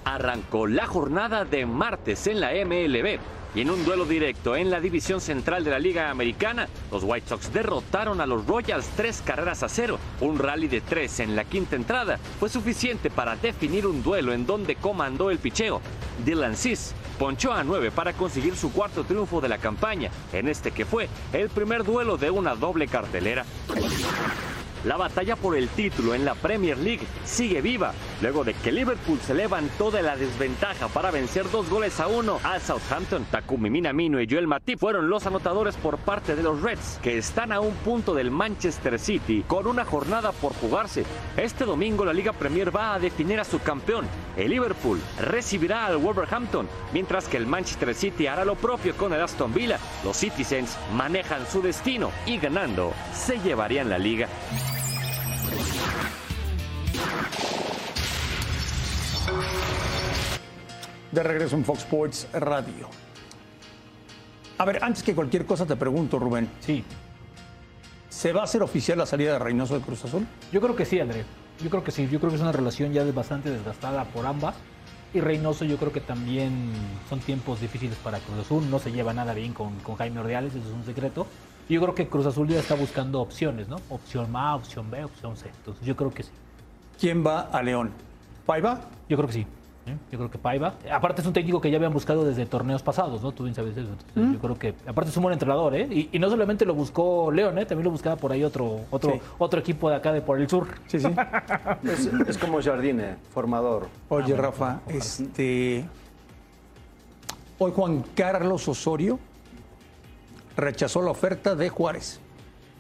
Arrancó 0.06 0.68
la 0.68 0.86
jornada 0.86 1.46
de 1.46 1.66
martes 1.66 2.28
en 2.28 2.40
la 2.40 2.52
MLB 2.52 3.20
y 3.56 3.62
en 3.62 3.72
un 3.72 3.84
duelo 3.86 4.06
directo 4.06 4.56
en 4.56 4.70
la 4.70 4.80
división 4.80 5.20
central 5.20 5.64
de 5.64 5.72
la 5.72 5.80
Liga 5.80 6.12
Americana, 6.12 6.68
los 6.92 7.04
White 7.04 7.28
Sox 7.28 7.52
derrotaron 7.52 8.22
a 8.22 8.28
los 8.28 8.46
Royals 8.46 8.88
tres 8.96 9.24
carreras 9.26 9.64
a 9.64 9.70
cero. 9.70 9.98
Un 10.22 10.38
rally 10.38 10.68
de 10.68 10.82
tres 10.82 11.20
en 11.20 11.36
la 11.36 11.46
quinta 11.46 11.76
entrada 11.76 12.20
fue 12.40 12.50
suficiente 12.50 13.10
para 13.10 13.36
definir 13.36 13.88
un 13.88 14.04
duelo 14.04 14.32
en 14.32 14.46
donde 14.46 14.76
comandó 14.76 15.32
el 15.32 15.40
picheo. 15.40 15.82
Dylan 16.24 16.56
Cis 16.56 16.94
ponchó 17.18 17.52
a 17.52 17.64
nueve 17.64 17.90
para 17.90 18.14
conseguir 18.14 18.56
su 18.56 18.72
cuarto 18.72 19.04
triunfo 19.06 19.42
de 19.42 19.50
la 19.50 19.58
campaña, 19.58 20.12
en 20.32 20.50
este 20.50 20.70
que 20.70 20.86
fue 20.86 21.10
el 21.32 21.50
primer 21.50 21.84
duelo 21.84 22.16
de 22.18 22.30
una 22.30 22.54
doble 22.54 22.88
cartelera. 22.88 23.44
La 24.84 24.98
batalla 24.98 25.38
por 25.38 25.56
el 25.56 25.70
título 25.70 26.14
en 26.14 26.26
la 26.26 26.36
Premier 26.36 26.78
League 26.78 27.08
sigue 27.24 27.62
viva, 27.62 27.94
luego 28.22 28.44
de 28.44 28.54
que 28.54 28.72
Liverpool 28.72 29.18
se 29.26 29.34
levantó 29.34 29.92
de 29.92 30.02
la 30.02 30.18
desventaja 30.18 30.90
para 30.90 31.10
vencer 31.10 31.50
dos 31.50 31.70
goles 31.70 32.02
a 32.02 32.08
uno 32.08 32.40
al 32.44 32.60
Southampton. 32.60 33.26
Takumi 33.32 33.70
Minamino 33.70 34.20
y 34.20 34.28
Joel 34.30 34.48
Matip 34.48 34.80
fueron 34.80 35.10
los 35.10 35.26
anotadores 35.26 35.78
por 35.78 35.98
parte 36.00 36.36
de 36.36 36.44
los 36.44 36.62
Reds, 36.62 37.00
que 37.02 37.18
están 37.18 37.54
a 37.54 37.62
un 37.62 37.74
punto 37.76 38.14
del 38.14 38.30
Manchester 38.30 39.00
City 39.00 39.46
con 39.48 39.68
una 39.68 39.86
jornada 39.86 40.34
por 40.34 40.54
jugarse. 40.54 41.06
Este 41.38 41.64
domingo 41.64 42.04
la 42.04 42.12
Liga 42.12 42.34
Premier 42.34 42.76
va 42.76 42.94
a 42.94 43.00
definir 43.00 43.40
a 43.40 43.46
su 43.46 43.60
campeón. 43.60 44.06
El 44.36 44.50
Liverpool 44.50 45.00
recibirá 45.22 45.86
al 45.86 45.98
Wolverhampton, 45.98 46.68
mientras 46.92 47.30
que 47.30 47.38
el 47.38 47.48
Manchester 47.48 47.96
City 47.96 48.28
hará 48.28 48.44
lo 48.44 48.56
propio 48.56 48.98
con 48.98 49.14
el 49.14 49.22
Aston 49.22 49.54
Villa. 49.54 49.80
Los 50.04 50.18
Citizens 50.18 50.78
manejan 50.94 51.48
su 51.48 51.62
destino 51.62 52.12
y 52.26 52.38
ganando 52.38 52.94
se 53.14 53.40
llevarían 53.40 53.90
la 53.90 53.98
liga. 53.98 54.28
De 61.14 61.22
regreso 61.22 61.56
en 61.56 61.64
Fox 61.64 61.82
Sports 61.82 62.28
Radio. 62.34 62.90
A 64.58 64.66
ver, 64.66 64.84
antes 64.84 65.04
que 65.04 65.14
cualquier 65.14 65.46
cosa 65.46 65.64
te 65.64 65.76
pregunto, 65.76 66.18
Rubén. 66.18 66.50
Sí. 66.60 66.84
¿Se 68.10 68.34
va 68.34 68.42
a 68.42 68.44
hacer 68.46 68.64
oficial 68.64 68.98
la 68.98 69.06
salida 69.06 69.34
de 69.34 69.40
Reynoso 69.40 69.76
de 69.76 69.82
Cruz 69.82 70.04
Azul? 70.06 70.26
Yo 70.52 70.60
creo 70.60 70.76
que 70.76 70.86
sí, 70.86 71.00
André. 71.00 71.24
Yo 71.64 71.70
creo 71.70 71.84
que 71.84 71.92
sí. 71.92 72.08
Yo 72.12 72.20
creo 72.20 72.32
que 72.32 72.38
es 72.38 72.42
una 72.42 72.52
relación 72.52 72.94
ya 72.94 73.04
bastante 73.12 73.52
desgastada 73.52 74.06
por 74.06 74.26
ambas. 74.26 74.56
Y 75.14 75.22
Reynoso 75.22 75.66
yo 75.66 75.78
creo 75.78 75.92
que 75.92 76.02
también 76.02 76.72
son 77.08 77.20
tiempos 77.20 77.62
difíciles 77.62 77.96
para 77.98 78.18
Cruz 78.18 78.40
Azul. 78.40 78.68
No 78.72 78.80
se 78.80 78.92
lleva 78.92 79.14
nada 79.14 79.36
bien 79.36 79.54
con, 79.54 79.76
con 79.82 79.96
Jaime 79.98 80.20
Ordiales, 80.20 80.56
eso 80.56 80.68
es 80.68 80.74
un 80.74 80.84
secreto. 80.84 81.28
Yo 81.70 81.80
creo 81.80 81.94
que 81.94 82.08
Cruz 82.08 82.26
Azul 82.26 82.48
ya 82.48 82.60
está 82.60 82.74
buscando 82.74 83.22
opciones, 83.22 83.68
¿no? 83.68 83.76
Opción 83.90 84.36
A, 84.36 84.56
opción 84.56 84.90
B, 84.90 85.04
opción 85.04 85.38
C. 85.38 85.48
Entonces 85.60 85.86
yo 85.86 85.96
creo 85.96 86.12
que 86.12 86.24
sí. 86.24 86.32
¿Quién 87.00 87.24
va 87.24 87.42
a 87.42 87.62
León? 87.62 87.92
¿Paiva? 88.48 88.82
Yo 89.08 89.16
creo 89.16 89.28
que 89.28 89.34
sí. 89.34 89.48
¿Eh? 89.86 89.96
Yo 90.12 90.18
creo 90.18 90.32
que 90.32 90.38
Paiva. 90.38 90.76
Aparte 90.92 91.22
es 91.22 91.28
un 91.28 91.34
técnico 91.34 91.60
que 91.62 91.70
ya 91.70 91.78
habían 91.78 91.94
buscado 91.94 92.24
desde 92.26 92.46
torneos 92.46 92.82
pasados, 92.84 93.22
¿no? 93.22 93.32
Tú 93.32 93.44
bien 93.44 93.56
sabes 93.56 93.76
eso. 93.78 93.90
Entonces, 93.92 94.34
Yo 94.34 94.40
creo 94.40 94.58
que, 94.60 94.74
aparte 94.88 95.10
es 95.12 95.18
un 95.18 95.24
buen 95.24 95.34
entrenador, 95.34 95.76
¿eh? 95.76 95.88
Y, 95.90 96.10
y 96.12 96.20
no 96.20 96.30
solamente 96.30 96.66
lo 96.66 96.74
buscó 96.74 97.32
León, 97.32 97.58
¿eh? 97.58 97.66
También 97.66 97.86
lo 97.86 97.92
buscaba 97.92 98.16
por 98.16 98.32
ahí 98.32 98.44
otro, 98.44 98.82
otro, 98.92 99.14
Sí. 99.14 99.20
otro 99.40 99.60
equipo 99.60 99.90
de 99.90 99.96
acá 99.96 100.12
de 100.14 100.22
por 100.22 100.40
el 100.40 100.48
sur. 100.50 100.68
Sí, 100.88 101.00
sí. 101.00 101.08
Es, 101.84 102.06
es 102.28 102.38
como 102.38 102.62
Jardine, 102.62 103.16
formador. 103.34 103.88
Oye, 104.10 104.36
Rafa, 104.36 104.82
este. 104.88 105.86
Hoy 107.60 107.72
Juan 107.76 108.04
Carlos 108.16 108.68
Osorio 108.68 109.20
rechazó 110.56 111.02
la 111.02 111.12
oferta 111.12 111.56
de 111.56 111.70
Juárez. 111.70 112.20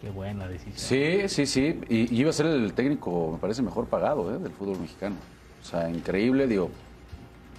Qué 0.01 0.09
buena 0.09 0.47
decisión. 0.47 0.73
Sí, 0.75 1.29
sí, 1.29 1.45
sí. 1.45 1.79
Y, 1.89 2.13
y 2.13 2.19
iba 2.21 2.29
a 2.29 2.33
ser 2.33 2.47
el 2.47 2.73
técnico, 2.73 3.31
me 3.33 3.37
parece, 3.37 3.61
mejor 3.61 3.85
pagado 3.85 4.33
¿eh? 4.35 4.39
del 4.39 4.51
fútbol 4.51 4.79
mexicano. 4.79 5.15
O 5.61 5.65
sea, 5.65 5.89
increíble, 5.89 6.45
digo, 6.47 6.69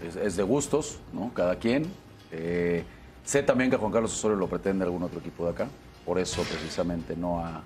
es, 0.06 0.16
es 0.16 0.36
de 0.36 0.42
gustos, 0.42 0.98
¿no? 1.12 1.30
Cada 1.34 1.56
quien. 1.56 1.86
Eh, 2.32 2.84
sé 3.24 3.42
también 3.42 3.70
que 3.70 3.76
Juan 3.76 3.92
Carlos 3.92 4.12
Osorio 4.12 4.36
lo 4.36 4.46
pretende 4.48 4.84
algún 4.84 5.02
otro 5.02 5.18
equipo 5.20 5.44
de 5.44 5.50
acá. 5.50 5.66
Por 6.04 6.18
eso, 6.18 6.42
precisamente, 6.42 7.16
no 7.16 7.40
ha, 7.40 7.62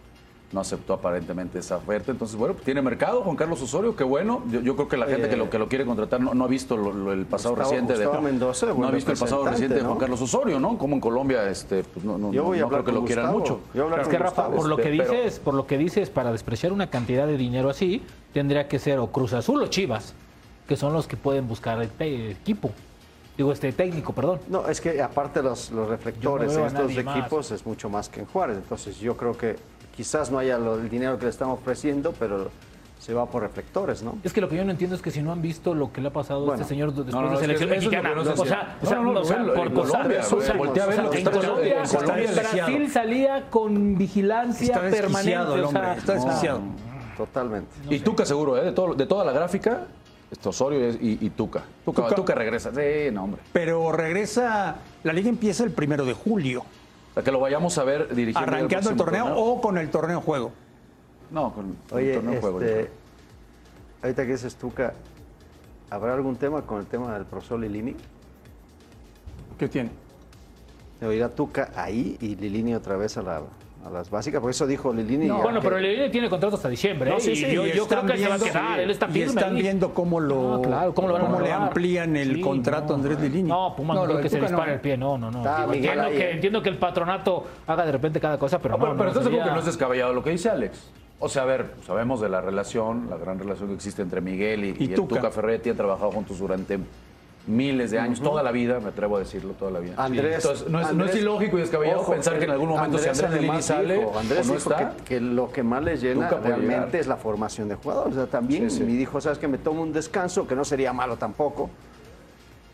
no 0.52 0.60
aceptó 0.60 0.94
aparentemente 0.94 1.58
esa 1.58 1.76
oferta. 1.78 2.12
Entonces, 2.12 2.36
bueno, 2.36 2.54
tiene 2.54 2.80
mercado 2.80 3.22
Juan 3.22 3.34
Carlos 3.36 3.60
Osorio, 3.60 3.96
qué 3.96 4.04
bueno. 4.04 4.42
Yo, 4.50 4.60
yo 4.60 4.76
creo 4.76 4.88
que 4.88 4.96
la 4.96 5.06
gente 5.06 5.26
Eh, 5.26 5.30
que, 5.30 5.36
lo, 5.36 5.50
que 5.50 5.58
lo 5.58 5.68
quiere 5.68 5.84
contratar 5.84 6.20
no, 6.20 6.32
no 6.34 6.44
ha 6.44 6.48
visto 6.48 6.76
lo- 6.76 6.92
lo- 6.92 7.12
el 7.12 7.26
pasado 7.26 7.54
Gustavo- 7.56 7.70
reciente 7.70 7.94
Gustavo 7.94 8.16
de 8.16 8.22
Mendoza, 8.22 8.66
No 8.66 8.86
ha 8.86 8.90
visto 8.92 9.10
el 9.10 9.18
pasado 9.18 9.44
reciente 9.46 9.74
de 9.74 9.80
Juan. 9.82 9.98
Carlos 9.98 10.20
Osorio, 10.22 10.60
¿no? 10.60 10.78
Como 10.78 10.94
en 10.94 11.00
Colombia, 11.00 11.48
este, 11.50 11.82
pues, 11.82 12.04
no, 12.04 12.16
no, 12.18 12.32
Yo 12.32 12.44
voy 12.44 12.58
a 12.58 12.60
no 12.60 12.66
hablar 12.66 12.82
creo 12.84 12.94
que 12.94 13.00
lo 13.00 13.04
quieran 13.06 13.32
mucho. 13.32 13.60
Yo 13.74 13.74
voy 13.74 13.80
a 13.80 13.84
hablar 13.84 14.00
Es 14.00 14.06
con 14.06 14.12
que 14.12 14.18
Rafa, 14.18 14.42
Gustavo, 14.46 14.56
por 14.56 14.68
lo 14.68 14.76
que 14.76 14.82
este, 14.92 14.96
pero- 15.04 15.12
dices, 15.12 15.38
por 15.40 15.54
lo 15.54 15.66
que 15.66 15.78
dices, 15.78 16.10
para 16.10 16.30
despreciar 16.30 16.72
una 16.72 16.88
cantidad 16.88 17.26
de 17.26 17.36
dinero 17.36 17.68
así, 17.70 18.02
tendría 18.32 18.68
que 18.68 18.78
ser 18.78 19.00
o 19.00 19.08
Cruz 19.08 19.32
Azul 19.32 19.60
o 19.62 19.66
Chivas, 19.66 20.14
que 20.68 20.76
son 20.76 20.92
los 20.92 21.08
que 21.08 21.16
pueden 21.16 21.48
buscar 21.48 21.80
el 21.80 22.30
equipo. 22.30 22.70
Digo, 23.36 23.52
este 23.52 23.72
técnico, 23.72 24.12
perdón. 24.12 24.40
No, 24.48 24.68
es 24.68 24.80
que 24.80 25.00
aparte 25.00 25.42
los, 25.42 25.70
los 25.70 25.88
reflectores 25.88 26.54
en 26.56 26.64
estos 26.66 27.04
más. 27.04 27.16
equipos 27.18 27.50
es 27.50 27.64
mucho 27.64 27.88
más 27.88 28.08
que 28.08 28.20
en 28.20 28.26
Juárez. 28.26 28.58
Entonces 28.58 28.98
yo 28.98 29.16
creo 29.16 29.36
que 29.36 29.56
quizás 29.96 30.30
no 30.30 30.38
haya 30.38 30.58
lo- 30.58 30.74
el 30.74 30.88
dinero 30.90 31.18
que 31.18 31.24
le 31.24 31.30
estamos 31.30 31.58
ofreciendo, 31.60 32.12
pero 32.18 32.50
se 32.98 33.14
va 33.14 33.26
por 33.26 33.42
reflectores, 33.42 34.02
¿no? 34.02 34.18
Es 34.24 34.32
que 34.32 34.40
lo 34.40 34.48
que 34.48 34.56
yo 34.56 34.64
no 34.64 34.72
entiendo 34.72 34.96
es 34.96 35.00
que 35.02 35.12
si 35.12 35.22
no 35.22 35.30
han 35.32 35.40
visto 35.40 35.72
lo 35.72 35.92
que 35.92 36.00
le 36.00 36.08
ha 36.08 36.12
pasado 36.12 36.50
a 36.50 36.54
este 36.56 36.66
señor 36.66 36.92
después 36.92 37.14
No, 37.14 37.22
no, 37.22 37.28
de 37.30 37.34
que 37.36 37.40
selección 37.42 37.70
mexicana. 37.70 38.08
que 38.10 38.14
no 38.16 38.20
o 38.22 38.24
sea, 38.24 38.32
entiende. 38.34 38.54
o 38.82 38.86
sea, 38.86 38.96
No, 38.98 39.02
no, 39.04 39.12
no, 39.12 39.20
o 39.20 39.24
sea, 39.24 39.36
Rubén, 39.38 39.54
por 39.54 39.72
Colombia, 39.72 40.20
que 41.12 41.18
en 41.18 41.24
Colombia, 41.24 42.32
Brasil 42.34 42.90
salía 42.90 43.48
con 43.50 43.96
vigilancia 43.96 44.80
permanente. 44.80 45.62
está 45.96 46.12
desquiciado. 46.14 46.60
Totalmente. 47.16 47.70
Y 47.88 48.00
Tuca 48.00 48.26
seguro, 48.26 48.58
¿eh? 48.58 48.64
De, 48.64 48.72
todo, 48.72 48.94
de 48.94 49.06
toda 49.06 49.24
la 49.24 49.32
gráfica, 49.32 49.86
Osorio 50.44 50.90
y, 50.90 51.18
y 51.24 51.30
Tuca. 51.30 51.64
Tuca. 51.84 52.02
Tuca. 52.02 52.14
Tuca 52.14 52.34
regresa. 52.34 52.70
Sí, 52.72 53.10
no, 53.12 53.24
hombre. 53.24 53.40
Pero 53.52 53.90
regresa, 53.92 54.76
la 55.02 55.12
liga 55.12 55.28
empieza 55.28 55.64
el 55.64 55.70
primero 55.72 56.04
de 56.04 56.12
julio, 56.12 56.60
O 57.10 57.14
sea, 57.14 57.22
que 57.22 57.32
lo 57.32 57.40
vayamos 57.40 57.76
a 57.78 57.84
ver 57.84 58.14
dirigiendo 58.14 58.40
arranqueando 58.52 58.90
el 58.90 58.96
torneo 58.96 59.34
o 59.36 59.60
con 59.60 59.78
el 59.78 59.90
torneo 59.90 60.20
juego. 60.20 60.52
No, 61.30 61.52
con, 61.52 61.76
con 61.88 61.98
Oye, 61.98 62.14
el 62.14 62.20
torneo 62.22 62.40
juego. 62.40 62.60
este, 62.62 62.90
ahorita 64.02 64.26
que 64.26 64.32
dices 64.32 64.56
Tuca, 64.56 64.92
¿habrá 65.90 66.14
algún 66.14 66.36
tema 66.36 66.62
con 66.62 66.80
el 66.80 66.86
tema 66.86 67.14
del 67.14 67.24
profesor 67.24 67.58
Lilini? 67.60 67.94
¿Qué 69.58 69.68
tiene? 69.68 69.90
¿De 71.00 71.06
oír 71.06 71.22
a 71.22 71.28
Tuca 71.28 71.70
ahí 71.76 72.16
y 72.20 72.36
Lilini 72.36 72.74
otra 72.74 72.96
vez 72.96 73.16
a, 73.16 73.22
la- 73.22 73.42
a 73.86 73.90
las 73.90 74.10
básicas? 74.10 74.40
Por 74.40 74.50
eso 74.50 74.66
dijo 74.66 74.92
Lilini. 74.92 75.26
No, 75.26 75.42
bueno, 75.42 75.60
pero 75.62 75.78
el 75.78 76.10
tiene 76.10 76.28
contrato 76.28 76.56
hasta 76.56 76.68
diciembre. 76.68 77.10
No, 77.10 77.16
¿eh? 77.16 77.20
sí, 77.20 77.32
y 77.32 77.36
sí, 77.36 77.52
yo, 77.52 77.66
y 77.66 77.72
yo 77.72 77.86
creo 77.86 78.04
que 78.04 78.16
se 78.18 78.28
va 78.28 78.34
a 78.34 78.38
viendo- 78.38 78.44
quedar. 78.44 78.80
Él 78.80 78.90
está 78.90 79.06
y 79.06 79.12
firme 79.12 79.26
están 79.28 79.56
ahí. 79.56 79.62
viendo 79.62 79.94
cómo 79.94 80.20
lo 80.20 80.54
Ah, 80.54 80.62
claro, 80.62 80.94
cómo 80.94 81.08
lo 81.08 81.14
van 81.14 81.22
a 81.22 81.26
cómo 81.26 81.40
le 81.40 81.52
amplían 81.52 82.16
el 82.16 82.34
Sí, 82.36 82.40
contrato 82.40 82.94
a 82.94 82.96
no. 82.96 83.02
Andrés 83.02 83.20
Lilini. 83.20 83.48
No, 83.48 83.74
Pumas 83.76 83.94
no, 83.96 84.02
lo 84.06 84.08
creo 84.14 84.22
que 84.22 84.28
se 84.28 84.40
no. 84.40 84.64
el 84.64 84.80
pie, 84.80 84.96
no, 84.96 85.16
no, 85.18 85.30
no. 85.30 85.38
Está 85.38 85.56
Digo, 85.60 85.68
Miguel 85.68 85.84
entiendo, 85.90 86.02
ahí, 86.10 86.16
que, 86.16 86.24
eh. 86.24 86.32
entiendo 86.34 86.62
que 86.62 86.68
el 86.70 86.76
patronato 86.78 87.46
haga 87.66 87.86
de 87.86 87.92
repente 87.92 88.20
cada 88.20 88.38
cosa, 88.38 88.58
pero 88.58 88.76
No, 88.76 88.78
no, 88.78 88.84
pero, 88.92 88.96
pero 88.98 89.08
no, 89.08 89.14
seguro 89.14 89.30
sería- 89.30 89.44
que 89.44 89.50
no 89.52 89.58
es 89.60 89.66
descabellado 89.66 90.12
lo 90.12 90.22
que 90.24 90.30
dice 90.30 90.50
Alex. 90.50 90.90
O 91.20 91.28
sea, 91.28 91.42
a 91.42 91.46
ver, 91.46 91.74
sabemos 91.84 92.20
de 92.20 92.28
la 92.28 92.40
relación, 92.40 93.08
la 93.10 93.16
gran 93.16 93.38
relación 93.40 93.68
que 93.68 93.74
existe 93.74 94.02
entre 94.02 94.20
Miguel 94.20 94.64
y, 94.64 94.68
Y 94.78 94.84
y 94.84 94.88
el 94.90 94.94
Tuca. 94.94 95.16
Tuca 95.16 95.30
Ferretti. 95.32 95.70
Han 95.70 95.76
trabajado 95.76 96.12
juntos 96.12 96.38
durante 96.38 96.78
miles 97.48 97.90
de 97.90 97.98
años, 97.98 98.20
toda 98.20 98.42
la 98.42 98.52
vida, 98.52 98.78
me 98.78 98.88
atrevo 98.90 99.16
a 99.16 99.20
decirlo, 99.20 99.54
toda 99.54 99.70
la 99.70 99.80
vida. 99.80 99.94
Andrés, 99.96 100.36
Entonces, 100.44 100.68
no 100.68 100.80
es, 100.80 100.92
no 100.92 101.04
Andrés- 101.04 101.14
es 101.16 101.22
ilógico 101.22 101.56
y 101.56 101.60
descabellado 101.62 102.00
ojo, 102.02 102.12
pensar 102.12 102.38
que 102.38 102.44
en 102.44 102.50
algún 102.50 102.68
momento 102.68 102.98
si 102.98 103.08
Andrés 103.08 103.30
además 103.30 103.64
sale 103.64 103.96
dijo, 103.98 104.18
Andrés 104.18 104.48
o 104.48 104.52
no 104.52 104.58
está. 104.58 104.96
Que, 104.98 105.04
que 105.04 105.20
lo 105.20 105.50
que 105.50 105.62
más 105.62 105.82
les 105.82 106.00
llena 106.02 106.28
realmente 106.28 106.74
llegar. 106.74 106.96
es 106.96 107.06
la 107.06 107.16
formación 107.16 107.68
de 107.68 107.74
jugadores. 107.76 108.16
O 108.16 108.20
sea, 108.20 108.30
también 108.30 108.70
Sí, 108.70 108.78
sí. 108.78 108.84
me 108.84 108.92
dijo, 108.92 109.20
sabes 109.20 109.38
que 109.38 109.48
me 109.48 109.58
tomo 109.58 109.82
un 109.82 109.92
descanso, 109.92 110.46
que 110.46 110.54
no 110.54 110.64
sería 110.64 110.92
malo 110.92 111.16
tampoco. 111.16 111.70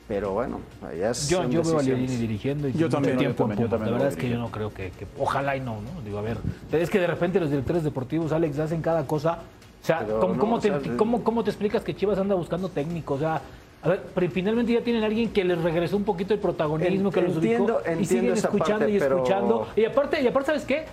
Pero 0.07 0.33
bueno, 0.33 0.61
allá 0.87 1.11
es. 1.11 1.29
Yo, 1.31 1.49
yo 1.49 1.63
veo 1.63 1.79
a. 1.79 1.83
Lilini 1.83 2.17
dirigiendo 2.17 2.69
y 2.69 2.73
Yo 2.75 2.91
también, 2.91 3.15
yo 3.15 3.21
tiempo 3.21 3.45
en 3.45 3.49
también, 3.51 3.69
yo 3.69 3.71
también 3.71 3.93
La 3.93 3.99
verdad 3.99 4.13
es 4.13 4.23
que 4.23 4.29
yo 4.29 4.39
no 4.39 4.51
creo 4.51 4.73
que, 4.75 4.91
que- 4.91 5.07
ojalá 5.19 5.57
y 5.57 5.61
no, 5.61 5.77
¿no? 5.81 6.03
Digo, 6.05 6.19
a 6.19 6.23
ver, 6.23 6.37
es 6.73 6.91
que 6.91 6.99
de 6.99 7.07
repente 7.07 7.41
los 7.41 7.49
directores 7.49 7.85
deportivos, 7.85 8.31
Alex, 8.33 8.59
hacen 8.59 8.83
cada 8.83 9.07
cosa. 9.07 9.39
O 9.83 9.87
sea, 9.87 10.05
¿cómo, 10.21 10.35
no, 10.35 10.39
cómo 10.41 10.57
o 10.57 10.61
te, 10.61 10.97
cómo- 10.97 11.25
cómo 11.25 11.43
te 11.45 11.51
explicas 11.51 11.83
que 11.83 11.95
Chivas 11.97 12.19
anda 12.19 12.35
buscando 12.35 12.69
técnicos? 12.69 13.17
O 13.17 13.21
sea, 13.21 13.41
a 13.85 13.89
ver, 13.89 14.03
pero 14.15 14.31
finalmente 14.31 14.73
ya 14.73 14.81
tienen 14.81 15.03
a 15.03 15.07
alguien 15.07 15.31
que 15.31 15.45
les 15.45 15.61
regresó 15.61 15.97
un 15.97 16.05
poquito 16.05 16.33
el 16.35 16.41
protagonismo, 16.41 17.09
En- 17.09 17.15
que 17.15 17.21
los 17.23 17.37
ubicó, 17.37 17.53
entiendo- 17.53 17.83
y 18.01 18.05
siguen 18.07 18.33
esa 18.33 18.49
escuchando 18.49 18.79
parte, 18.81 18.93
y 18.93 18.99
pero- 18.99 19.17
escuchando. 19.17 19.69
Y 19.77 19.85
aparte, 19.85 20.23
y 20.23 20.27
aparte, 20.27 20.47
¿sabes 20.47 20.65
qué? 20.65 20.85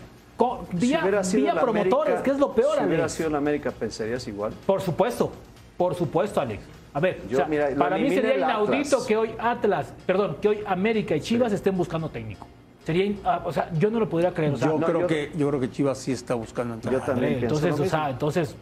Vía, 0.74 1.02
promotores, 1.02 1.94
América- 2.16 2.24
que 2.24 2.32
es 2.32 2.40
lo 2.40 2.54
peor, 2.54 2.78
Si 2.80 2.84
hubiera 2.86 3.04
Alex. 3.04 3.14
sido 3.14 3.30
la 3.30 3.38
América, 3.38 3.72
¿pensarías 3.72 4.28
igual? 4.28 4.54
Por 4.66 4.82
supuesto, 4.82 5.32
por 5.78 5.96
supuesto, 5.96 6.42
Alex. 6.42 6.64
A 6.94 7.00
ver, 7.00 7.22
Yo, 7.30 7.38
o 7.38 7.42
sea, 7.42 7.46
mira, 7.48 7.70
lo 7.70 7.78
para 7.78 7.98
mí 7.98 8.10
sería 8.10 8.36
inaudito 8.38 8.96
Atlas. 8.98 9.06
que 9.08 9.18
hoy 9.18 9.30
Atlas, 9.40 9.94
perdón, 10.06 10.38
que 10.42 10.50
hoy 10.50 10.60
América 10.66 11.16
y 11.16 11.22
Chivas 11.22 11.54
estén 11.54 11.78
buscando 11.78 12.10
técnico. 12.10 12.48
Sería, 12.84 13.14
ah, 13.24 13.42
o 13.46 13.52
sea, 13.54 13.70
yo 13.78 13.90
no 13.92 14.00
lo 14.00 14.10
podría 14.10 14.34
creer. 14.34 14.54
o 14.54 14.58
sea, 14.58 14.68
yo, 14.70 14.80
no, 14.80 14.88
creo 14.88 15.02
yo- 15.02 15.08
que, 15.08 15.32
yo 15.38 15.48
creo 15.48 15.60
que 15.62 15.70
Chivas 15.72 16.00
sí 16.00 16.12
está 16.12 16.34
buscando 16.34 16.74
entrar. 16.74 16.96
Hombre, 17.10 17.38
entonces, 17.40 17.80
o 17.80 17.86
sea, 17.86 18.10
entonces, 18.10 18.56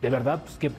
de 0.00 0.08
verdad, 0.10 0.40
pues 0.44 0.56
qué 0.56 0.70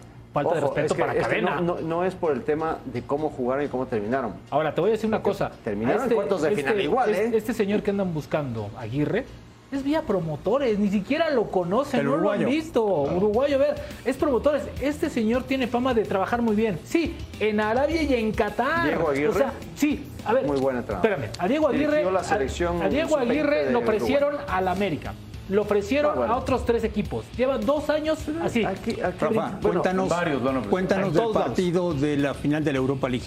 falta 0.43 0.55
de 0.55 0.61
respeto 0.61 0.85
es 0.87 0.93
que- 0.93 0.99
para 0.99 1.13
es 1.13 1.17
que 1.19 1.23
Cadena. 1.23 1.55
no, 1.61 1.75
no- 1.75 1.81
no 1.81 2.05
es 2.05 2.15
por 2.15 2.31
el 2.31 2.43
tema 2.43 2.77
de 2.85 3.01
cómo 3.03 3.29
jugaron 3.29 3.65
y 3.65 3.67
cómo 3.67 3.85
terminaron. 3.87 4.33
Ahora, 4.49 4.73
te 4.73 4.81
voy 4.81 4.89
a 4.89 4.93
decir 4.93 5.07
una 5.07 5.21
cosa. 5.21 5.51
terminaron 5.63 6.03
en 6.09 6.15
cuartos 6.15 6.41
de 6.41 6.51
final 6.51 6.79
igual, 6.81 7.09
este- 7.09 7.25
¿eh? 7.25 7.37
Este 7.37 7.53
señor 7.53 7.83
que 7.83 7.91
andan 7.91 8.13
buscando, 8.13 8.69
Aguirre, 8.77 9.25
es 9.69 9.83
vía 9.83 10.01
promotores, 10.01 10.79
ni 10.79 10.87
siquiera 10.89 11.29
lo 11.29 11.51
conocen, 11.51 11.99
El 11.99 12.05
no 12.05 12.13
uruguayo. 12.13 12.41
lo 12.43 12.47
han 12.47 12.53
visto. 12.53 12.85
Uruguayo, 12.85 13.55
a 13.57 13.59
ver, 13.59 13.75
es 14.05 14.15
promotores. 14.15 14.63
Este 14.81 15.09
señor 15.09 15.43
tiene 15.43 15.67
fama 15.67 15.93
de 15.93 16.05
trabajar 16.05 16.41
muy 16.41 16.55
bien. 16.55 16.79
Sí, 16.85 17.17
en 17.41 17.59
Arabia 17.59 18.01
y 18.01 18.13
en 18.13 18.31
Qatar. 18.31 18.85
Diego 18.87 19.09
Aguirre. 19.09 19.29
O 19.29 19.33
sea, 19.33 19.51
sí, 19.75 20.07
a 20.25 20.31
ver. 20.33 20.45
Muy 20.45 20.57
buen 20.57 20.77
entrenador. 20.77 21.05
Espérame, 21.11 21.31
a 21.37 21.47
Diego 21.49 21.67
Aguirre, 21.67 21.87
Dirigió 21.97 22.11
la 22.11 22.19
a- 22.21 22.23
selección 22.23 22.81
a, 22.81 22.87
Diego 22.87 23.09
sub-20 23.09 23.29
Aguirre 23.29 23.63
lo 23.71 23.79
Uruguay. 23.79 23.97
ofrecieron 23.97 24.35
al 24.47 24.67
América. 24.69 25.13
Lo 25.49 25.61
ofrecieron 25.61 26.11
Ah, 26.11 26.15
bueno. 26.17 26.33
a 26.33 26.37
otros 26.37 26.65
tres 26.65 26.83
equipos. 26.83 27.25
Lleva 27.37 27.57
dos 27.57 27.89
años 27.89 28.19
así. 28.43 28.63
Rafa, 28.63 28.77
Bueno, 29.29 29.59
cuéntanos, 29.61 30.09
varios 30.09 30.41
han 30.41 30.47
ofrecido. 30.47 30.69
cuéntanos 30.69 31.13
del 31.13 31.21
todos 31.23 31.35
lados. 31.35 31.47
partido 31.47 31.93
de 31.93 32.17
la 32.17 32.33
final 32.33 32.63
de 32.63 32.71
la 32.73 32.77
Europa 32.77 33.07
League. 33.09 33.25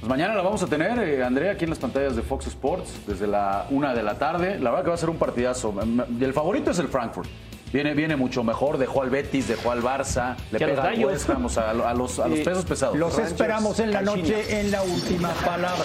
Pues 0.00 0.08
mañana 0.10 0.34
la 0.34 0.42
vamos 0.42 0.62
a 0.62 0.66
tener, 0.66 0.98
eh, 0.98 1.24
Andrea, 1.24 1.52
aquí 1.52 1.64
en 1.64 1.70
las 1.70 1.78
pantallas 1.78 2.14
de 2.14 2.22
Fox 2.22 2.46
Sports, 2.46 2.92
desde 3.06 3.26
la 3.26 3.66
una 3.70 3.94
de 3.94 4.02
la 4.02 4.14
tarde. 4.18 4.58
La 4.60 4.70
verdad 4.70 4.84
que 4.84 4.88
va 4.90 4.94
a 4.94 4.98
ser 4.98 5.10
un 5.10 5.16
partidazo. 5.16 5.74
Y 6.20 6.22
El 6.22 6.32
favorito 6.34 6.70
es 6.70 6.78
el 6.78 6.88
Frankfurt. 6.88 7.28
Viene, 7.72 7.94
viene 7.94 8.14
mucho 8.14 8.44
mejor, 8.44 8.78
dejó 8.78 9.02
al 9.02 9.10
Betis, 9.10 9.48
dejó 9.48 9.72
al 9.72 9.82
Barça, 9.82 10.36
le 10.52 10.62
a 10.64 10.66
pega 10.68 10.82
al. 10.84 11.04
West 11.04 11.28
Ham, 11.28 11.46
a, 11.56 11.72
lo- 11.74 11.86
a 11.88 11.94
los, 11.94 12.18
a 12.20 12.26
pesos 12.26 12.64
pesados. 12.64 12.96
Los 12.96 13.18
esperamos 13.18 13.80
en 13.80 13.90
la 13.92 14.02
noche 14.02 14.60
en 14.60 14.70
la 14.70 14.82
última 14.82 15.30
palabra. 15.30 15.84